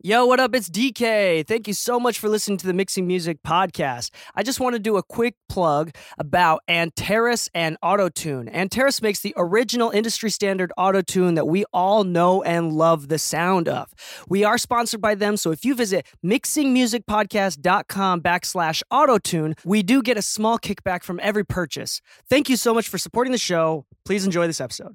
Yo, 0.00 0.24
what 0.24 0.38
up? 0.38 0.54
It's 0.54 0.68
Dee 0.68 0.92
Kei. 0.92 1.42
Thank 1.42 1.66
you 1.66 1.74
so 1.74 1.98
much 1.98 2.20
for 2.20 2.28
listening 2.28 2.56
to 2.58 2.68
the 2.68 2.72
Mixing 2.72 3.04
Music 3.04 3.42
podcast. 3.42 4.10
I 4.36 4.44
just 4.44 4.60
want 4.60 4.74
to 4.74 4.78
do 4.78 4.96
a 4.96 5.02
quick 5.02 5.34
plug 5.48 5.90
about 6.20 6.60
Antares 6.68 7.48
and 7.52 7.76
Autotune. 7.82 8.48
Antares 8.54 9.02
makes 9.02 9.18
the 9.18 9.34
original 9.36 9.90
industry 9.90 10.30
standard 10.30 10.70
Autotune 10.78 11.34
that 11.34 11.48
we 11.48 11.64
all 11.72 12.04
know 12.04 12.44
and 12.44 12.72
love 12.72 13.08
the 13.08 13.18
sound 13.18 13.66
of. 13.66 13.92
We 14.28 14.44
are 14.44 14.56
sponsored 14.56 15.00
by 15.00 15.16
them, 15.16 15.36
so 15.36 15.50
if 15.50 15.64
you 15.64 15.74
visit 15.74 16.06
mixingmusicpodcast.com 16.24 18.20
backslash 18.20 18.82
Autotune, 18.92 19.58
we 19.64 19.82
do 19.82 20.00
get 20.00 20.16
a 20.16 20.22
small 20.22 20.60
kickback 20.60 21.02
from 21.02 21.18
every 21.24 21.44
purchase. 21.44 22.00
Thank 22.30 22.48
you 22.48 22.56
so 22.56 22.72
much 22.72 22.88
for 22.88 22.98
supporting 22.98 23.32
the 23.32 23.36
show. 23.36 23.84
Please 24.04 24.24
enjoy 24.24 24.46
this 24.46 24.60
episode. 24.60 24.94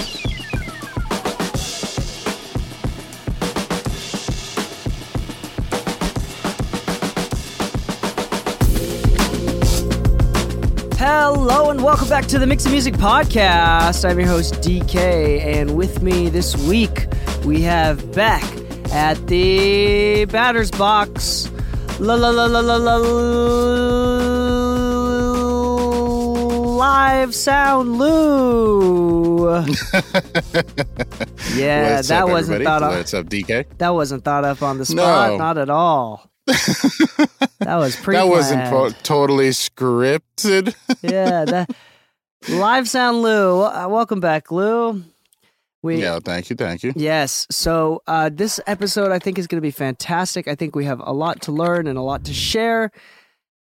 Hello 11.13 11.69
and 11.69 11.83
welcome 11.83 12.07
back 12.07 12.25
to 12.27 12.39
the 12.39 12.47
Mixing 12.47 12.71
Music 12.71 12.93
podcast. 12.93 14.09
I'm 14.09 14.17
your 14.17 14.29
host 14.29 14.61
Dee 14.61 14.79
Kei, 14.79 15.41
and 15.41 15.75
with 15.75 16.01
me 16.01 16.29
this 16.29 16.55
week 16.69 17.05
we 17.43 17.61
have 17.63 18.13
Beck 18.13 18.41
at 18.93 19.27
the 19.27 20.23
batter's 20.31 20.71
box. 20.71 21.51
La 21.99 22.15
la 22.15 22.29
la 22.29 22.45
la 22.45 22.61
la 22.61 22.77
la 22.77 22.95
live 26.77 27.35
sound 27.35 27.97
Lu. 27.97 29.49
yeah, 31.57 31.95
What's 31.97 32.07
that 32.07 32.23
up, 32.23 32.29
wasn't 32.29 32.55
everybody? 32.55 32.63
thought 32.63 32.83
of. 32.83 32.95
What's 32.95 33.13
up, 33.13 33.27
Dee 33.27 33.43
Kei? 33.43 33.65
That 33.79 33.89
wasn't 33.89 34.23
thought 34.23 34.45
up 34.45 34.61
on 34.63 34.77
the 34.77 34.85
spot. 34.85 35.31
No. 35.31 35.37
Not 35.37 35.57
at 35.57 35.69
all. 35.69 36.30
That 37.59 37.75
was 37.77 37.95
pre. 37.95 38.15
that 38.15 38.27
wasn't 38.27 38.67
pro- 38.69 38.89
totally 38.89 39.49
scripted. 39.49 40.75
yeah, 41.03 41.45
that 41.45 41.69
live 42.49 42.89
sound 42.89 43.21
Lu. 43.21 43.61
Uh, 43.61 43.87
welcome 43.87 44.19
back, 44.19 44.51
Lu. 44.51 45.03
We 45.83 46.01
yeah, 46.01 46.19
thank 46.23 46.49
you, 46.49 46.55
thank 46.55 46.83
you. 46.83 46.93
yes. 46.95 47.45
So 47.51 48.01
uh, 48.07 48.29
this 48.33 48.59
episode 48.65 49.11
I 49.11 49.19
think 49.19 49.37
is 49.37 49.45
going 49.47 49.57
to 49.57 49.61
be 49.61 49.71
fantastic. 49.71 50.47
I 50.47 50.55
think 50.55 50.75
we 50.75 50.85
have 50.85 51.01
a 51.03 51.13
lot 51.13 51.41
to 51.43 51.51
learn 51.51 51.85
and 51.85 51.97
a 51.97 52.01
lot 52.01 52.25
to 52.25 52.33
share, 52.33 52.91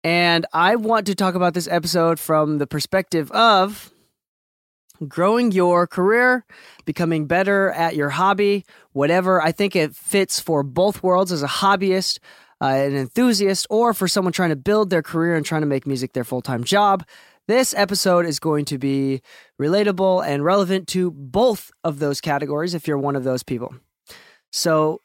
and 0.05 0.47
I 0.53 0.77
want 0.77 1.07
to 1.07 1.15
talk 1.17 1.35
about 1.35 1.55
this 1.55 1.67
episode 1.69 2.21
from 2.21 2.59
the 2.59 2.67
perspective 2.67 3.31
of 3.33 3.93
growing 5.09 5.51
your 5.51 5.87
career, 5.87 6.45
becoming 6.85 7.27
better 7.27 7.71
at 7.73 7.97
your 7.97 8.11
hobby, 8.11 8.65
whatever. 8.93 9.43
I 9.43 9.53
think 9.53 9.75
it 9.75 9.97
fits 9.97 10.39
for 10.39 10.63
both 10.63 11.03
worlds 11.03 11.33
as 11.33 11.43
a 11.43 11.49
hobbyist, 11.49 12.19
uh, 12.61 12.67
an 12.67 12.97
enthusiast, 12.97 13.67
or 13.71 13.95
for 13.95 14.09
someone 14.09 14.33
trying 14.33 14.51
to 14.51 14.57
build 14.57 14.91
their 14.91 15.03
career 15.03 15.37
and 15.37 15.45
trying 15.45 15.63
to 15.63 15.67
make 15.67 15.87
music 15.87 16.13
their 16.13 16.25
full 16.25 16.43
time 16.43 16.65
job. 16.65 17.05
This 17.49 17.75
episode 17.75 18.27
is 18.27 18.39
going 18.39 18.65
to 18.67 18.79
be 18.79 19.23
relatable 19.61 20.25
and 20.27 20.45
relevant 20.45 20.87
to 20.89 21.11
both 21.11 21.73
of 21.83 21.99
those 21.99 22.21
categories 22.21 22.75
if 22.75 22.87
you're 22.87 22.99
one 22.99 23.17
of 23.17 23.25
those 23.25 23.43
people. 23.43 23.75
So, 24.53 25.01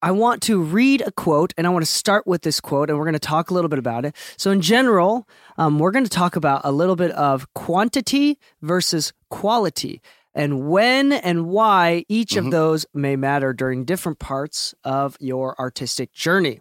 I 0.00 0.12
want 0.12 0.42
to 0.42 0.62
read 0.62 1.02
a 1.04 1.10
quote 1.10 1.52
and 1.56 1.66
I 1.66 1.70
want 1.70 1.84
to 1.84 1.90
start 1.90 2.24
with 2.24 2.42
this 2.42 2.60
quote 2.60 2.88
and 2.88 2.96
we're 2.96 3.04
going 3.04 3.14
to 3.14 3.18
talk 3.18 3.50
a 3.50 3.54
little 3.54 3.68
bit 3.68 3.80
about 3.80 4.04
it. 4.04 4.14
So, 4.36 4.52
in 4.52 4.60
general, 4.60 5.28
um, 5.56 5.78
we're 5.78 5.90
going 5.90 6.04
to 6.04 6.10
talk 6.10 6.36
about 6.36 6.60
a 6.64 6.70
little 6.70 6.94
bit 6.94 7.10
of 7.12 7.52
quantity 7.54 8.38
versus 8.62 9.12
quality 9.28 10.00
and 10.34 10.68
when 10.68 11.12
and 11.12 11.46
why 11.46 12.04
each 12.08 12.36
of 12.36 12.50
those 12.52 12.86
may 12.94 13.16
matter 13.16 13.52
during 13.52 13.84
different 13.84 14.20
parts 14.20 14.72
of 14.84 15.16
your 15.18 15.58
artistic 15.58 16.12
journey. 16.12 16.60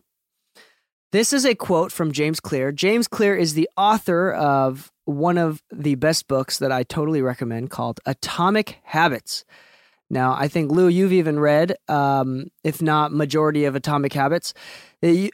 This 1.11 1.31
is 1.31 1.45
a 1.45 1.55
quote 1.55 1.91
from 1.91 2.11
James 2.11 2.39
Clear. 2.39 2.71
James 2.71 3.07
Clear 3.07 3.35
is 3.35 3.53
the 3.53 3.69
author 3.77 4.33
of 4.33 4.91
one 5.05 5.37
of 5.37 5.63
the 5.71 5.95
best 5.95 6.27
books 6.27 6.59
that 6.59 6.71
I 6.71 6.83
totally 6.83 7.21
recommend 7.21 7.69
called 7.69 8.01
Atomic 8.05 8.79
Habits. 8.83 9.45
Now, 10.09 10.35
I 10.37 10.47
think 10.49 10.71
Lu, 10.71 10.87
you've 10.87 11.13
even 11.13 11.39
read, 11.39 11.75
um, 11.87 12.47
if 12.63 12.81
not 12.81 13.11
majority 13.13 13.65
of 13.65 13.75
Atomic 13.75 14.13
Habits, 14.13 14.53
Uh, 15.03 15.27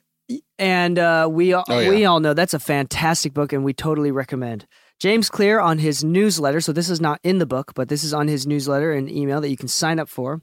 and 0.58 0.98
uh, 0.98 1.28
we 1.30 1.54
all, 1.54 1.64
Oh, 1.68 1.80
yeah. 1.80 1.90
we 1.90 2.06
all 2.06 2.20
know 2.20 2.34
that's 2.34 2.54
a 2.54 2.60
fantastic 2.60 3.34
book, 3.34 3.52
and 3.52 3.64
we 3.64 3.74
totally 3.74 4.12
recommend. 4.12 4.66
James 5.00 5.30
Clear 5.30 5.60
on 5.60 5.80
his 5.80 6.04
newsletter. 6.04 6.62
So 6.62 6.72
this 6.72 6.90
is 6.90 7.02
not 7.02 7.20
in 7.24 7.40
the 7.40 7.46
book, 7.46 7.74
but 7.76 7.90
this 7.90 8.04
is 8.04 8.14
on 8.14 8.28
his 8.28 8.48
newsletter 8.48 8.94
and 8.94 9.12
email 9.12 9.42
that 9.42 9.50
you 9.50 9.58
can 9.58 9.68
sign 9.68 10.00
up 10.00 10.08
for. 10.08 10.42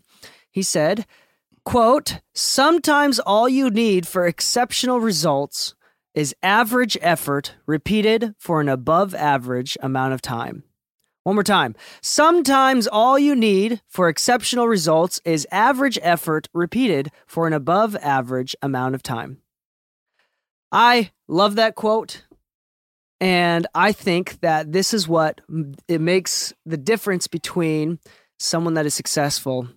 He 0.51 0.63
said, 0.63 1.07
"quote 1.65 2.21
Sometimes 2.35 3.19
all 3.19 3.49
you 3.49 3.71
need 3.71 4.07
for 4.07 4.27
exceptional 4.27 5.01
results 5.01 5.75
is 6.15 6.35
average 6.43 6.99
effort 7.01 7.55
repeated 7.67 8.35
for 8.39 8.61
an 8.61 8.69
above 8.69 9.15
average 9.15 9.77
amount 9.81 10.15
of 10.15 10.23
time." 10.23 10.65
One 11.23 11.37
more 11.37 11.45
time. 11.45 11.77
Sometimes 12.01 12.87
all 12.87 13.19
you 13.19 13.37
need 13.37 13.83
for 13.89 14.09
exceptional 14.09 14.67
results 14.67 15.21
is 15.25 15.47
average 15.53 15.99
effort 16.03 16.49
repeated 16.55 17.13
for 17.27 17.47
an 17.47 17.53
above 17.53 17.95
average 17.97 18.57
amount 18.63 18.95
of 18.95 19.03
time. 19.03 19.43
I 20.73 21.13
love 21.29 21.57
that 21.57 21.75
quote. 21.75 22.25
And 23.21 23.67
I 23.75 23.93
think 23.93 24.41
that 24.41 24.73
this 24.73 24.95
is 24.95 25.07
what 25.07 25.43
it 25.89 26.01
makes 26.01 26.55
the 26.65 26.79
difference 26.79 27.27
between 27.27 27.99
someone 28.39 28.75
that 28.75 28.87
is 28.87 28.95
successful 28.95 29.69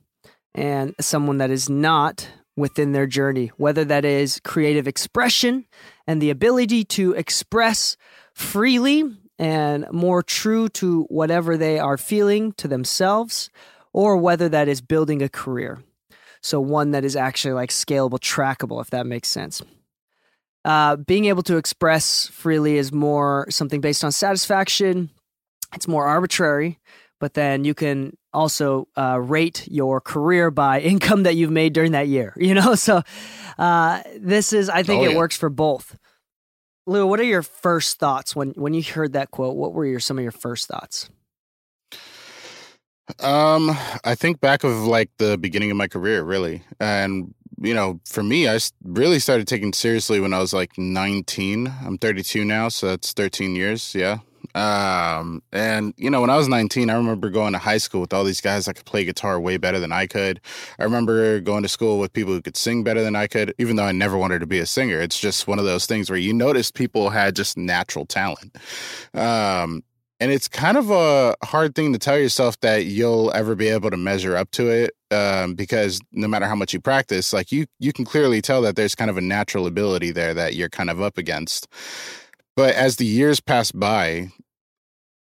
and 0.55 0.95
someone 0.99 1.37
that 1.39 1.49
is 1.49 1.69
not 1.69 2.29
within 2.55 2.91
their 2.91 3.07
journey, 3.07 3.51
whether 3.57 3.83
that 3.85 4.05
is 4.05 4.39
creative 4.43 4.87
expression 4.87 5.65
and 6.05 6.21
the 6.21 6.29
ability 6.29 6.83
to 6.83 7.13
express 7.13 7.97
freely 8.33 9.03
and 9.39 9.85
more 9.91 10.21
true 10.21 10.69
to 10.69 11.03
whatever 11.03 11.57
they 11.57 11.79
are 11.79 11.97
feeling 11.97 12.51
to 12.53 12.67
themselves, 12.67 13.49
or 13.91 14.17
whether 14.17 14.47
that 14.49 14.67
is 14.67 14.81
building 14.81 15.21
a 15.21 15.29
career. 15.29 15.83
So, 16.41 16.59
one 16.59 16.91
that 16.91 17.05
is 17.05 17.15
actually 17.15 17.53
like 17.53 17.69
scalable, 17.69 18.19
trackable, 18.19 18.81
if 18.81 18.89
that 18.91 19.05
makes 19.05 19.29
sense. 19.29 19.61
Uh, 20.65 20.95
being 20.95 21.25
able 21.25 21.43
to 21.43 21.57
express 21.57 22.27
freely 22.27 22.77
is 22.77 22.91
more 22.91 23.47
something 23.49 23.81
based 23.81 24.03
on 24.03 24.11
satisfaction. 24.11 25.09
It's 25.73 25.87
more 25.87 26.05
arbitrary, 26.05 26.79
but 27.23 27.35
then 27.35 27.63
you 27.63 27.73
can 27.73 28.17
also 28.33 28.85
uh, 28.97 29.17
rate 29.17 29.65
your 29.71 30.01
career 30.01 30.51
by 30.51 30.81
income 30.91 31.23
that 31.23 31.37
you've 31.37 31.51
made 31.51 31.71
during 31.71 31.93
that 31.93 32.09
year. 32.09 32.33
You 32.35 32.53
know, 32.53 32.75
so 32.87 33.01
uh, 33.57 34.01
this 34.19 34.51
is 34.51 34.67
I 34.67 34.83
think 34.83 35.03
Oh, 35.03 35.05
it 35.05 35.11
yeah. 35.11 35.17
works 35.17 35.37
for 35.37 35.49
both. 35.49 35.97
Lu, 36.85 37.07
what 37.07 37.21
are 37.21 37.23
your 37.23 37.41
first 37.41 37.97
thoughts 37.97 38.35
when 38.35 38.49
when 38.57 38.73
you 38.73 38.83
heard 38.83 39.13
that 39.13 39.31
quote? 39.31 39.55
What 39.55 39.71
were 39.73 39.85
your 39.85 40.01
some 40.01 40.17
of 40.17 40.21
your 40.23 40.33
first 40.33 40.67
thoughts? 40.67 41.09
Um, 43.21 43.71
I 44.03 44.15
think 44.15 44.41
back 44.41 44.65
of 44.65 44.73
like 44.85 45.09
the 45.17 45.37
beginning 45.37 45.71
of 45.71 45.77
my 45.77 45.87
career, 45.87 46.23
really, 46.23 46.63
and 46.81 47.33
you 47.61 47.73
know, 47.73 48.01
for 48.05 48.21
me, 48.21 48.49
I 48.49 48.59
really 48.83 49.19
started 49.19 49.47
taking 49.47 49.71
seriously 49.71 50.19
when 50.19 50.33
I 50.33 50.39
was 50.39 50.51
like 50.53 50.77
19. 50.77 51.71
I'm 51.85 51.97
32 51.97 52.43
now, 52.43 52.67
so 52.67 52.87
that's 52.87 53.13
13 53.13 53.55
years. 53.55 53.95
Yeah. 53.95 54.17
Um, 54.55 55.41
and 55.51 55.93
you 55.97 56.09
know, 56.09 56.21
when 56.21 56.29
I 56.29 56.37
was 56.37 56.47
19, 56.47 56.89
I 56.89 56.95
remember 56.95 57.29
going 57.29 57.53
to 57.53 57.59
high 57.59 57.77
school 57.77 58.01
with 58.01 58.13
all 58.13 58.23
these 58.23 58.41
guys 58.41 58.65
that 58.65 58.75
could 58.75 58.85
play 58.85 59.03
guitar 59.03 59.39
way 59.39 59.57
better 59.57 59.79
than 59.79 59.91
I 59.91 60.07
could. 60.07 60.39
I 60.79 60.83
remember 60.83 61.39
going 61.39 61.63
to 61.63 61.69
school 61.69 61.99
with 61.99 62.13
people 62.13 62.33
who 62.33 62.41
could 62.41 62.57
sing 62.57 62.83
better 62.83 63.03
than 63.03 63.15
I 63.15 63.27
could, 63.27 63.53
even 63.57 63.75
though 63.75 63.85
I 63.85 63.91
never 63.91 64.17
wanted 64.17 64.39
to 64.39 64.47
be 64.47 64.59
a 64.59 64.65
singer. 64.65 65.01
It's 65.01 65.19
just 65.19 65.47
one 65.47 65.59
of 65.59 65.65
those 65.65 65.85
things 65.85 66.09
where 66.09 66.19
you 66.19 66.33
notice 66.33 66.71
people 66.71 67.09
had 67.09 67.35
just 67.35 67.57
natural 67.57 68.05
talent. 68.05 68.57
Um, 69.13 69.83
and 70.19 70.31
it's 70.31 70.47
kind 70.47 70.77
of 70.77 70.89
a 70.89 71.35
hard 71.43 71.75
thing 71.75 71.91
to 71.91 71.99
tell 71.99 72.17
yourself 72.17 72.57
that 72.61 72.85
you'll 72.85 73.33
ever 73.33 73.55
be 73.55 73.67
able 73.67 73.89
to 73.89 73.97
measure 73.97 74.37
up 74.37 74.49
to 74.51 74.69
it 74.69 74.91
um, 75.11 75.53
because 75.53 75.99
no 76.13 76.29
matter 76.29 76.45
how 76.45 76.55
much 76.55 76.73
you 76.73 76.79
practice 76.79 77.33
like 77.33 77.51
you 77.51 77.65
you 77.79 77.91
can 77.91 78.05
clearly 78.05 78.41
tell 78.41 78.61
that 78.61 78.77
there's 78.77 78.95
kind 78.95 79.09
of 79.11 79.17
a 79.17 79.21
natural 79.21 79.67
ability 79.67 80.11
there 80.11 80.33
that 80.33 80.55
you're 80.55 80.69
kind 80.69 80.89
of 80.89 81.01
up 81.01 81.17
against 81.17 81.67
but 82.55 82.73
as 82.73 82.95
the 82.95 83.05
years 83.05 83.41
pass 83.41 83.73
by 83.73 84.29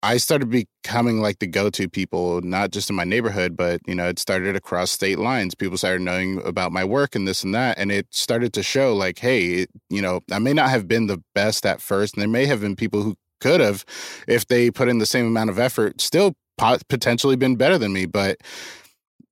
I 0.04 0.16
started 0.16 0.50
becoming 0.50 1.20
like 1.20 1.38
the 1.38 1.46
go-to 1.46 1.88
people, 1.88 2.40
not 2.40 2.72
just 2.72 2.90
in 2.90 2.96
my 2.96 3.04
neighborhood, 3.04 3.56
but 3.56 3.80
you 3.86 3.94
know, 3.94 4.08
it 4.08 4.18
started 4.18 4.56
across 4.56 4.90
state 4.90 5.18
lines. 5.18 5.54
People 5.54 5.78
started 5.78 6.02
knowing 6.02 6.44
about 6.44 6.72
my 6.72 6.84
work 6.84 7.14
and 7.14 7.26
this 7.28 7.44
and 7.44 7.54
that, 7.54 7.78
and 7.78 7.92
it 7.92 8.08
started 8.10 8.52
to 8.54 8.62
show 8.62 8.94
like, 8.94 9.20
hey, 9.20 9.66
you 9.90 10.02
know, 10.02 10.20
I 10.32 10.40
may 10.40 10.52
not 10.52 10.70
have 10.70 10.88
been 10.88 11.06
the 11.06 11.22
best 11.34 11.64
at 11.64 11.80
first, 11.80 12.14
and 12.14 12.20
there 12.20 12.28
may 12.28 12.46
have 12.46 12.62
been 12.62 12.74
people 12.74 13.02
who 13.02 13.14
could 13.40 13.60
have, 13.60 13.84
if 14.26 14.46
they 14.46 14.70
put 14.70 14.88
in 14.88 14.98
the 14.98 15.06
same 15.06 15.26
amount 15.26 15.50
of 15.50 15.58
effort, 15.58 16.00
still 16.00 16.34
potentially 16.88 17.36
been 17.36 17.56
better 17.56 17.78
than 17.78 17.92
me. 17.92 18.06
But 18.06 18.38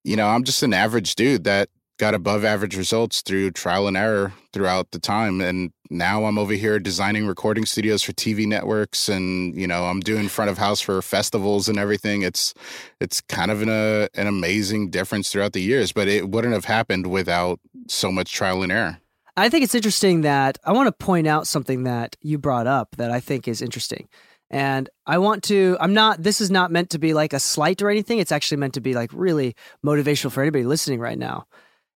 you 0.05 0.16
know, 0.16 0.28
I'm 0.28 0.44
just 0.44 0.62
an 0.62 0.73
average 0.73 1.14
dude 1.14 1.44
that 1.44 1.69
got 1.99 2.14
above 2.14 2.44
average 2.44 2.76
results 2.76 3.23
through 3.23 3.50
trial 3.50 3.87
and 3.87 3.96
error 3.96 4.32
throughout 4.52 4.90
the 4.93 4.99
time 4.99 5.40
and 5.40 5.70
now 5.90 6.25
i'm 6.25 6.38
over 6.38 6.54
here 6.54 6.78
designing 6.78 7.26
recording 7.26 7.66
studios 7.66 8.02
for 8.02 8.12
tv 8.12 8.46
networks 8.46 9.08
and 9.08 9.54
you 9.54 9.66
know 9.66 9.84
i'm 9.84 10.00
doing 10.00 10.28
front 10.28 10.50
of 10.50 10.58
house 10.58 10.81
for 10.81 11.02
festivals 11.02 11.69
and 11.69 11.78
everything. 11.78 12.22
It's 12.22 12.54
it's 13.00 13.20
kind 13.20 13.50
of 13.50 13.62
an, 13.62 13.69
a, 13.69 14.08
an 14.14 14.26
amazing 14.26 14.90
difference 14.90 15.31
throughout 15.31 15.52
the 15.52 15.60
years 15.60 15.92
but 15.92 16.08
it 16.08 16.31
wouldn't 16.31 16.54
have 16.54 16.64
happened 16.64 17.08
without 17.08 17.60
so 17.88 18.12
much 18.12 18.32
trial 18.32 18.62
and 18.62 18.72
error. 18.72 18.98
I 19.37 19.48
think 19.48 19.64
it's 19.64 19.75
interesting 19.75 20.22
that 20.22 20.58
i 20.64 20.72
want 20.72 20.87
to 20.87 21.04
point 21.04 21.26
out 21.26 21.46
something 21.46 21.84
that 21.84 22.16
you 22.20 22.38
brought 22.38 22.66
up 22.66 22.96
that 22.96 23.10
i 23.10 23.20
think 23.20 23.48
is 23.48 23.60
interesting. 23.60 24.08
And 24.52 24.88
I 25.06 25.19
want 25.19 25.44
to, 25.44 25.76
I'm 25.78 25.94
not, 25.94 26.25
this 26.25 26.40
is 26.40 26.50
not 26.50 26.72
meant 26.72 26.90
to 26.90 26.98
be 26.98 27.14
like 27.14 27.32
a 27.32 27.38
slight 27.38 27.81
or 27.82 27.88
anything. 27.88 28.19
It's 28.19 28.32
actually 28.32 28.58
meant 28.58 28.75
to 28.75 28.81
be 28.81 28.94
like 28.94 29.10
really 29.12 29.54
motivational 29.87 30.32
for 30.32 30.40
anybody 30.42 30.64
listening 30.64 30.98
right 30.98 31.16
now 31.16 31.46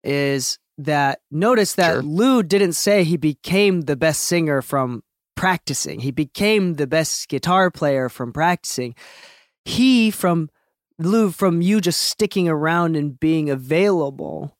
is 0.04 0.60
that 0.86 1.22
notice 1.30 1.74
that 1.76 1.94
sure. 1.94 2.02
Lu 2.02 2.44
didn't 2.44 2.74
say 2.74 3.04
he 3.04 3.18
became 3.18 3.82
the 3.82 3.96
best 3.96 4.22
singer 4.22 4.62
from 4.62 5.04
practicing. 5.36 6.00
He 6.02 6.12
became 6.12 6.76
the 6.76 6.88
best 6.88 7.28
guitar 7.28 7.72
player 7.72 8.10
from 8.10 8.32
practicing. 8.34 8.96
He 9.66 10.12
from 10.12 10.50
Lu 11.00 11.32
from 11.32 11.62
you 11.62 11.82
just 11.82 12.02
sticking 12.02 12.48
around 12.48 12.96
and 12.96 13.20
being 13.20 13.50
available 13.50 14.56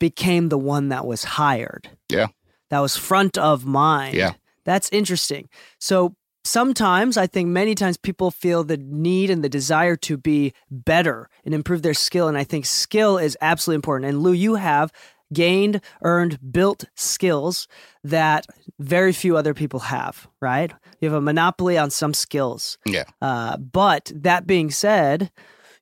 became 0.00 0.48
the 0.48 0.58
one 0.58 0.88
that 0.88 1.06
was 1.06 1.24
hired. 1.24 1.90
Yeah. 2.08 2.28
That 2.70 2.80
was 2.80 2.96
front 2.96 3.36
of 3.36 3.64
mind. 3.64 4.14
Yeah. 4.14 4.32
That's 4.64 4.88
interesting. 4.90 5.48
So 5.78 6.14
sometimes 6.44 7.16
I 7.16 7.26
think 7.26 7.48
many 7.48 7.74
times 7.74 7.96
people 7.96 8.30
feel 8.30 8.64
the 8.64 8.76
need 8.78 9.30
and 9.30 9.44
the 9.44 9.48
desire 9.48 9.96
to 9.96 10.16
be 10.16 10.54
better 10.70 11.28
and 11.44 11.54
improve 11.54 11.82
their 11.82 11.94
skill. 11.94 12.28
And 12.28 12.38
I 12.38 12.44
think 12.44 12.66
skill 12.66 13.18
is 13.18 13.36
absolutely 13.40 13.76
important. 13.76 14.08
And 14.08 14.22
Lu, 14.22 14.32
you 14.32 14.54
have 14.54 14.92
gained, 15.32 15.80
earned, 16.02 16.38
built 16.52 16.84
skills 16.94 17.68
that 18.04 18.46
very 18.78 19.12
few 19.12 19.36
other 19.36 19.54
people 19.54 19.80
have, 19.80 20.28
right? 20.40 20.72
You 21.00 21.08
have 21.08 21.16
a 21.16 21.20
monopoly 21.20 21.78
on 21.78 21.90
some 21.90 22.14
skills. 22.14 22.78
Yeah. 22.86 23.04
Uh, 23.20 23.56
but 23.56 24.10
that 24.14 24.46
being 24.46 24.70
said, 24.70 25.30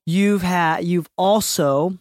you've 0.05 0.41
had 0.41 0.83
you've 0.83 1.09
also 1.17 1.97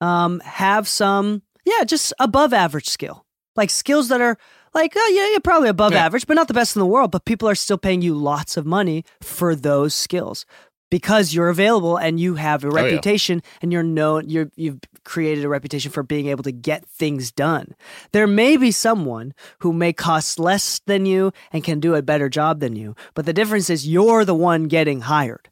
um, 0.00 0.40
have 0.40 0.88
some 0.88 1.42
yeah 1.64 1.84
just 1.84 2.12
above 2.18 2.52
average 2.52 2.88
skill 2.88 3.26
like 3.56 3.70
skills 3.70 4.08
that 4.08 4.20
are 4.20 4.36
like, 4.74 4.92
oh, 4.94 5.12
yeah, 5.14 5.30
you're 5.30 5.40
probably 5.40 5.70
above 5.70 5.92
yeah. 5.92 6.04
average, 6.04 6.26
but 6.26 6.34
not 6.34 6.48
the 6.48 6.54
best 6.54 6.76
in 6.76 6.80
the 6.80 6.86
world. 6.86 7.10
But 7.10 7.24
people 7.24 7.48
are 7.48 7.54
still 7.54 7.78
paying 7.78 8.02
you 8.02 8.14
lots 8.14 8.56
of 8.56 8.66
money 8.66 9.04
for 9.22 9.56
those 9.56 9.94
skills 9.94 10.44
because 10.90 11.34
you're 11.34 11.48
available 11.48 11.96
and 11.96 12.20
you 12.20 12.34
have 12.34 12.62
a 12.62 12.70
reputation 12.70 13.40
oh, 13.42 13.48
yeah. 13.48 13.58
and 13.62 13.72
you're 13.72 13.82
known 13.82 14.28
you're 14.28 14.50
you've 14.54 14.78
created 15.06 15.44
a 15.44 15.48
reputation 15.48 15.90
for 15.90 16.02
being 16.02 16.26
able 16.26 16.42
to 16.42 16.52
get 16.52 16.84
things 16.86 17.32
done. 17.32 17.74
There 18.12 18.26
may 18.26 18.58
be 18.58 18.70
someone 18.70 19.32
who 19.60 19.72
may 19.72 19.94
cost 19.94 20.38
less 20.38 20.80
than 20.86 21.06
you 21.06 21.32
and 21.52 21.64
can 21.64 21.80
do 21.80 21.94
a 21.94 22.02
better 22.02 22.28
job 22.28 22.60
than 22.60 22.76
you, 22.76 22.94
but 23.14 23.24
the 23.24 23.32
difference 23.32 23.70
is 23.70 23.88
you're 23.88 24.24
the 24.24 24.34
one 24.34 24.64
getting 24.64 25.00
hired. 25.02 25.48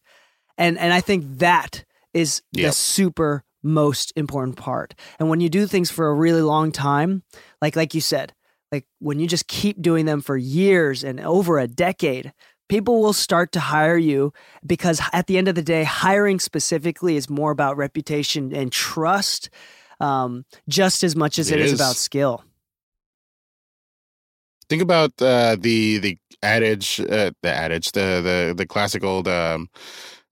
And 0.59 0.79
and 0.79 0.93
I 0.93 1.01
think 1.01 1.39
that 1.39 1.85
is 2.13 2.43
yep. 2.53 2.69
the 2.69 2.73
super 2.73 3.45
most 3.63 4.13
important 4.17 4.57
part. 4.57 4.95
And 5.19 5.31
when 5.31 5.41
you 5.41 5.49
do 5.49 5.67
things 5.67 5.91
for 5.91 6.09
a 6.09 6.15
really 6.15 6.43
long 6.43 6.71
time, 6.71 7.23
like 7.63 7.77
like 7.77 7.95
you 7.95 8.01
said, 8.01 8.35
like 8.71 8.87
when 8.99 9.21
you 9.21 9.27
just 9.27 9.47
keep 9.47 9.81
doing 9.81 10.05
them 10.05 10.21
for 10.21 10.37
years 10.37 11.05
and 11.05 11.21
over 11.21 11.59
a 11.59 11.69
decade, 11.69 12.33
people 12.69 13.01
will 13.01 13.13
start 13.13 13.53
to 13.53 13.61
hire 13.61 13.97
you 13.97 14.33
because 14.67 15.01
at 15.13 15.27
the 15.27 15.39
end 15.39 15.49
of 15.49 15.55
the 15.55 15.63
day, 15.63 15.85
hiring 15.85 16.41
specifically 16.41 17.17
is 17.17 17.29
more 17.29 17.51
about 17.51 17.77
reputation 17.77 18.55
and 18.55 18.73
trust 18.73 19.51
um, 20.01 20.45
just 20.69 21.05
as 21.05 21.15
much 21.15 21.39
as 21.39 21.51
it, 21.51 21.61
it 21.61 21.65
is. 21.65 21.73
is 21.73 21.81
about 21.81 21.97
skill. 21.97 22.45
Think 24.69 24.83
about 24.83 25.13
uh, 25.21 25.57
the 25.59 25.99
the 25.99 26.19
adage, 26.43 26.99
uh, 27.01 27.31
the 27.43 27.53
adage, 27.53 27.93
the 27.93 28.21
the 28.23 28.55
the 28.57 28.67
classic 28.67 29.05
old 29.05 29.29
um, 29.29 29.69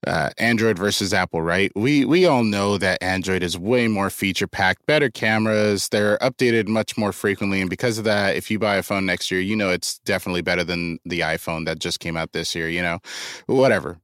uh, 0.07 0.29
Android 0.37 0.77
versus 0.77 1.13
Apple, 1.13 1.41
right? 1.41 1.71
We 1.75 2.05
we 2.05 2.25
all 2.25 2.43
know 2.43 2.77
that 2.77 3.01
Android 3.01 3.43
is 3.43 3.57
way 3.57 3.87
more 3.87 4.09
feature 4.09 4.47
packed, 4.47 4.85
better 4.85 5.09
cameras. 5.09 5.89
They're 5.89 6.17
updated 6.19 6.67
much 6.67 6.97
more 6.97 7.11
frequently, 7.11 7.61
and 7.61 7.69
because 7.69 7.97
of 7.97 8.03
that, 8.05 8.35
if 8.35 8.49
you 8.51 8.59
buy 8.59 8.75
a 8.75 8.83
phone 8.83 9.05
next 9.05 9.31
year, 9.31 9.41
you 9.41 9.55
know 9.55 9.69
it's 9.69 9.99
definitely 9.99 10.41
better 10.41 10.63
than 10.63 10.99
the 11.05 11.21
iPhone 11.21 11.65
that 11.65 11.79
just 11.79 11.99
came 11.99 12.17
out 12.17 12.31
this 12.33 12.55
year. 12.55 12.69
You 12.69 12.81
know, 12.81 12.99
whatever. 13.47 13.99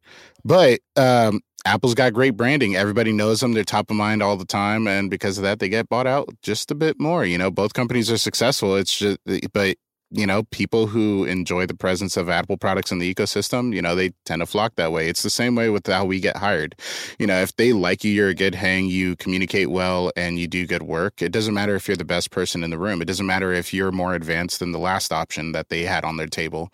But 0.46 0.80
um, 0.96 1.42
Apple's 1.66 1.94
got 1.94 2.14
great 2.14 2.38
branding. 2.38 2.76
Everybody 2.76 3.12
knows 3.12 3.42
them. 3.42 3.54
They're 3.54 3.64
top 3.64 3.90
of 3.90 3.96
mind 3.96 4.24
all 4.24 4.38
the 4.38 4.46
time, 4.46 4.88
and 4.88 5.10
because 5.10 5.38
of 5.38 5.44
that, 5.44 5.60
they 5.60 5.70
get 5.70 5.90
bought 5.90 6.08
out 6.08 6.30
just 6.42 6.72
a 6.72 6.76
bit 6.76 7.00
more. 7.00 7.26
You 7.26 7.38
know, 7.38 7.52
both 7.52 7.74
companies 7.74 8.10
are 8.12 8.18
successful. 8.18 8.76
It's 8.76 8.98
just, 8.98 9.20
but 9.54 9.78
you 10.12 10.26
know, 10.26 10.44
people 10.44 10.88
who 10.88 11.24
enjoy 11.26 11.66
the 11.66 11.74
presence 11.74 12.18
of 12.18 12.30
Apple 12.30 12.58
products 12.58 12.92
in 12.92 13.00
the 13.00 13.14
ecosystem, 13.14 13.74
you 13.74 13.82
know, 13.82 13.96
they 13.96 14.12
tend 14.26 14.42
to 14.42 14.46
flock 14.46 14.76
that 14.76 14.92
way. 14.92 15.08
It's 15.08 15.22
the 15.22 15.30
same 15.30 15.56
way 15.56 15.70
with 15.70 15.86
how 15.86 16.06
we 16.06 16.20
get 16.20 16.38
hired. 16.38 16.76
You 17.20 17.28
know, 17.28 17.40
if 17.42 17.56
they 17.56 17.74
like 17.74 18.04
you, 18.04 18.12
you're 18.12 18.30
a 18.30 18.36
good 18.36 18.56
hang, 18.56 18.88
you 18.88 19.16
communicate 19.16 19.70
well, 19.70 20.12
and 20.16 20.40
you 20.40 20.48
do 20.48 20.66
good 20.66 20.84
work, 20.84 21.22
it 21.22 21.32
doesn't 21.32 21.54
matter 21.54 21.76
if 21.76 21.88
you're 21.88 21.98
the 21.98 22.06
best 22.06 22.32
person 22.32 22.64
in 22.64 22.70
the 22.70 22.78
room. 22.78 23.02
It 23.02 23.06
doesn't 23.06 23.26
matter 23.26 23.54
if 23.54 23.74
you're 23.74 23.92
more 23.92 24.16
advanced 24.16 24.60
than 24.60 24.72
the 24.72 24.80
last 24.80 25.12
option 25.12 25.52
that 25.52 25.70
they 25.70 25.84
had 25.84 26.04
on 26.04 26.18
their 26.18 26.28
table. 26.28 26.72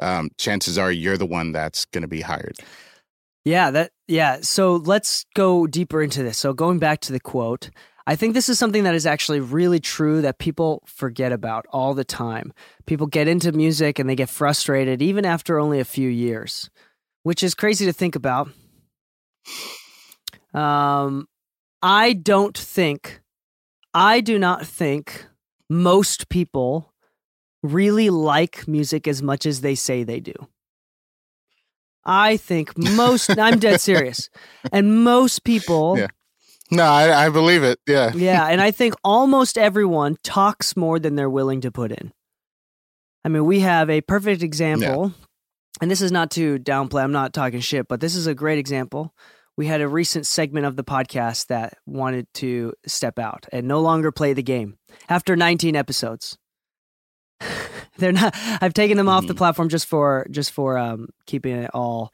Um, 0.00 0.30
chances 0.38 0.76
are 0.76 0.90
you're 0.90 1.18
the 1.18 1.26
one 1.26 1.52
that's 1.52 1.84
going 1.84 2.02
to 2.02 2.08
be 2.08 2.22
hired. 2.22 2.56
Yeah, 3.44 3.70
that 3.72 3.90
yeah. 4.06 4.38
So 4.42 4.76
let's 4.76 5.26
go 5.34 5.66
deeper 5.66 6.00
into 6.00 6.22
this. 6.22 6.38
So 6.38 6.52
going 6.52 6.78
back 6.78 7.00
to 7.02 7.12
the 7.12 7.18
quote, 7.18 7.70
I 8.06 8.16
think 8.16 8.34
this 8.34 8.48
is 8.48 8.58
something 8.58 8.84
that 8.84 8.94
is 8.94 9.06
actually 9.06 9.40
really 9.40 9.78
true 9.78 10.22
that 10.22 10.38
people 10.38 10.82
forget 10.86 11.32
about 11.32 11.66
all 11.70 11.94
the 11.94 12.04
time. 12.04 12.52
People 12.86 13.06
get 13.06 13.28
into 13.28 13.52
music 13.52 13.98
and 13.98 14.08
they 14.08 14.16
get 14.16 14.28
frustrated 14.28 15.00
even 15.00 15.24
after 15.24 15.58
only 15.58 15.78
a 15.78 15.84
few 15.84 16.08
years, 16.08 16.68
which 17.22 17.42
is 17.42 17.54
crazy 17.54 17.86
to 17.86 17.92
think 17.92 18.16
about. 18.16 18.48
Um, 20.52 21.28
I 21.80 22.12
don't 22.12 22.56
think, 22.56 23.20
I 23.94 24.20
do 24.20 24.38
not 24.38 24.66
think 24.66 25.26
most 25.68 26.28
people 26.28 26.92
really 27.62 28.10
like 28.10 28.66
music 28.66 29.06
as 29.06 29.22
much 29.22 29.46
as 29.46 29.60
they 29.60 29.74
say 29.74 30.02
they 30.02 30.20
do. 30.20 30.34
I 32.04 32.36
think 32.36 32.76
most, 32.76 33.38
I'm 33.38 33.60
dead 33.60 33.80
serious. 33.80 34.28
And 34.72 35.04
most 35.04 35.44
people 35.44 35.98
yeah. 35.98 36.08
No, 36.72 36.84
I, 36.84 37.26
I 37.26 37.28
believe 37.28 37.62
it. 37.62 37.78
Yeah. 37.86 38.12
yeah. 38.14 38.46
And 38.46 38.60
I 38.60 38.70
think 38.70 38.94
almost 39.04 39.58
everyone 39.58 40.16
talks 40.24 40.74
more 40.74 40.98
than 40.98 41.16
they're 41.16 41.30
willing 41.30 41.60
to 41.60 41.70
put 41.70 41.92
in. 41.92 42.12
I 43.24 43.28
mean, 43.28 43.44
we 43.44 43.60
have 43.60 43.90
a 43.90 44.00
perfect 44.00 44.42
example, 44.42 45.12
yeah. 45.14 45.24
and 45.80 45.90
this 45.90 46.00
is 46.00 46.10
not 46.10 46.32
to 46.32 46.58
downplay, 46.58 47.04
I'm 47.04 47.12
not 47.12 47.32
talking 47.32 47.60
shit, 47.60 47.86
but 47.86 48.00
this 48.00 48.16
is 48.16 48.26
a 48.26 48.34
great 48.34 48.58
example. 48.58 49.14
We 49.56 49.66
had 49.66 49.80
a 49.80 49.86
recent 49.86 50.26
segment 50.26 50.66
of 50.66 50.74
the 50.76 50.82
podcast 50.82 51.48
that 51.48 51.78
wanted 51.86 52.26
to 52.34 52.72
step 52.86 53.18
out 53.18 53.46
and 53.52 53.68
no 53.68 53.80
longer 53.80 54.10
play 54.10 54.32
the 54.32 54.42
game 54.42 54.78
after 55.08 55.36
19 55.36 55.76
episodes. 55.76 56.36
They're 57.98 58.12
not 58.12 58.34
I've 58.34 58.74
taken 58.74 58.96
them 58.96 59.08
off 59.08 59.22
mm-hmm. 59.22 59.28
the 59.28 59.34
platform 59.34 59.68
just 59.68 59.86
for 59.86 60.26
just 60.30 60.52
for 60.52 60.78
um 60.78 61.08
keeping 61.26 61.56
it 61.56 61.70
all 61.74 62.12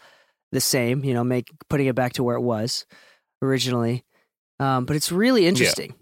the 0.50 0.60
same, 0.60 1.04
you 1.04 1.14
know, 1.14 1.22
make 1.22 1.48
putting 1.70 1.86
it 1.86 1.94
back 1.94 2.14
to 2.14 2.24
where 2.24 2.36
it 2.36 2.42
was 2.42 2.86
originally. 3.40 4.04
Um, 4.60 4.84
but 4.84 4.96
it's 4.96 5.12
really 5.12 5.46
interesting. 5.46 5.90
Yeah. 5.90 5.96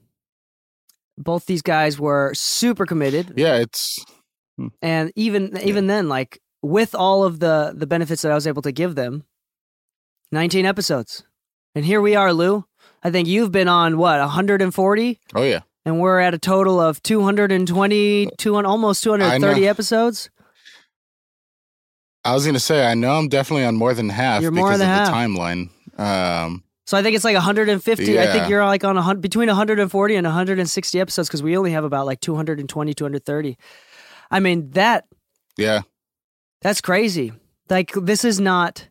Both 1.18 1.46
these 1.46 1.62
guys 1.62 1.98
were 1.98 2.32
super 2.34 2.86
committed. 2.86 3.34
Yeah, 3.36 3.56
it's 3.56 4.04
hmm. 4.58 4.68
and 4.82 5.12
even 5.16 5.58
even 5.62 5.84
yeah. 5.84 5.94
then, 5.94 6.08
like 6.08 6.40
with 6.62 6.94
all 6.94 7.24
of 7.24 7.38
the 7.38 7.72
the 7.74 7.86
benefits 7.86 8.22
that 8.22 8.32
I 8.32 8.34
was 8.34 8.46
able 8.46 8.62
to 8.62 8.72
give 8.72 8.94
them, 8.94 9.24
19 10.32 10.66
episodes, 10.66 11.24
and 11.74 11.84
here 11.84 12.00
we 12.00 12.16
are, 12.16 12.32
Lu. 12.32 12.64
I 13.02 13.10
think 13.10 13.28
you've 13.28 13.52
been 13.52 13.68
on 13.68 13.98
what 13.98 14.18
140. 14.20 15.20
Oh 15.34 15.42
yeah, 15.42 15.60
and 15.86 16.00
we're 16.00 16.20
at 16.20 16.34
a 16.34 16.38
total 16.38 16.80
of 16.80 17.02
220, 17.02 18.28
200, 18.36 18.68
almost 18.68 19.02
230 19.04 19.68
episodes. 19.68 20.28
I 22.26 22.34
was 22.34 22.44
going 22.44 22.54
to 22.54 22.60
say, 22.60 22.84
I 22.84 22.94
know 22.94 23.12
I'm 23.12 23.28
definitely 23.28 23.64
on 23.66 23.76
more 23.76 23.94
than 23.94 24.08
half 24.08 24.42
You're 24.42 24.50
because 24.50 24.80
of 24.80 24.86
half. 24.86 25.06
the 25.06 25.12
timeline. 25.12 25.70
Um, 25.96 26.64
so 26.86 26.96
I 26.96 27.02
think 27.02 27.16
it's 27.16 27.24
like 27.24 27.34
150. 27.34 28.04
Yeah. 28.12 28.22
I 28.22 28.26
think 28.28 28.48
you're 28.48 28.64
like 28.64 28.84
on 28.84 28.96
a, 28.96 29.14
between 29.14 29.48
140 29.48 30.14
and 30.16 30.24
160 30.26 31.00
episodes 31.00 31.28
because 31.28 31.42
we 31.42 31.56
only 31.56 31.72
have 31.72 31.84
about 31.84 32.06
like 32.06 32.20
220, 32.20 32.94
230. 32.94 33.58
I 34.30 34.40
mean 34.40 34.70
that. 34.70 35.04
Yeah. 35.56 35.82
That's 36.62 36.80
crazy. 36.80 37.32
Like 37.68 37.92
this 37.94 38.24
is 38.24 38.40
not. 38.40 38.88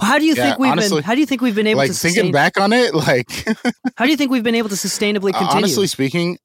How 0.00 0.18
do 0.18 0.24
you 0.24 0.34
Yeah, 0.34 0.42
think 0.48 0.58
we've 0.58 0.72
honestly, 0.72 0.96
been? 0.98 1.04
How 1.04 1.14
do 1.14 1.20
you 1.20 1.26
think 1.26 1.40
we've 1.42 1.54
been 1.54 1.68
able 1.68 1.78
like 1.78 1.90
to 1.90 1.94
thinking 1.96 2.32
back 2.32 2.58
on 2.58 2.72
it, 2.72 2.92
like 2.94 3.30
how 3.96 4.04
do 4.04 4.10
you 4.10 4.16
think 4.16 4.32
we've 4.32 4.42
been 4.42 4.56
able 4.56 4.68
to 4.68 4.74
sustainably 4.74 5.30
Uh, 5.32 5.38
continue? 5.38 5.56
Honestly 5.58 5.86
speaking, 5.86 6.38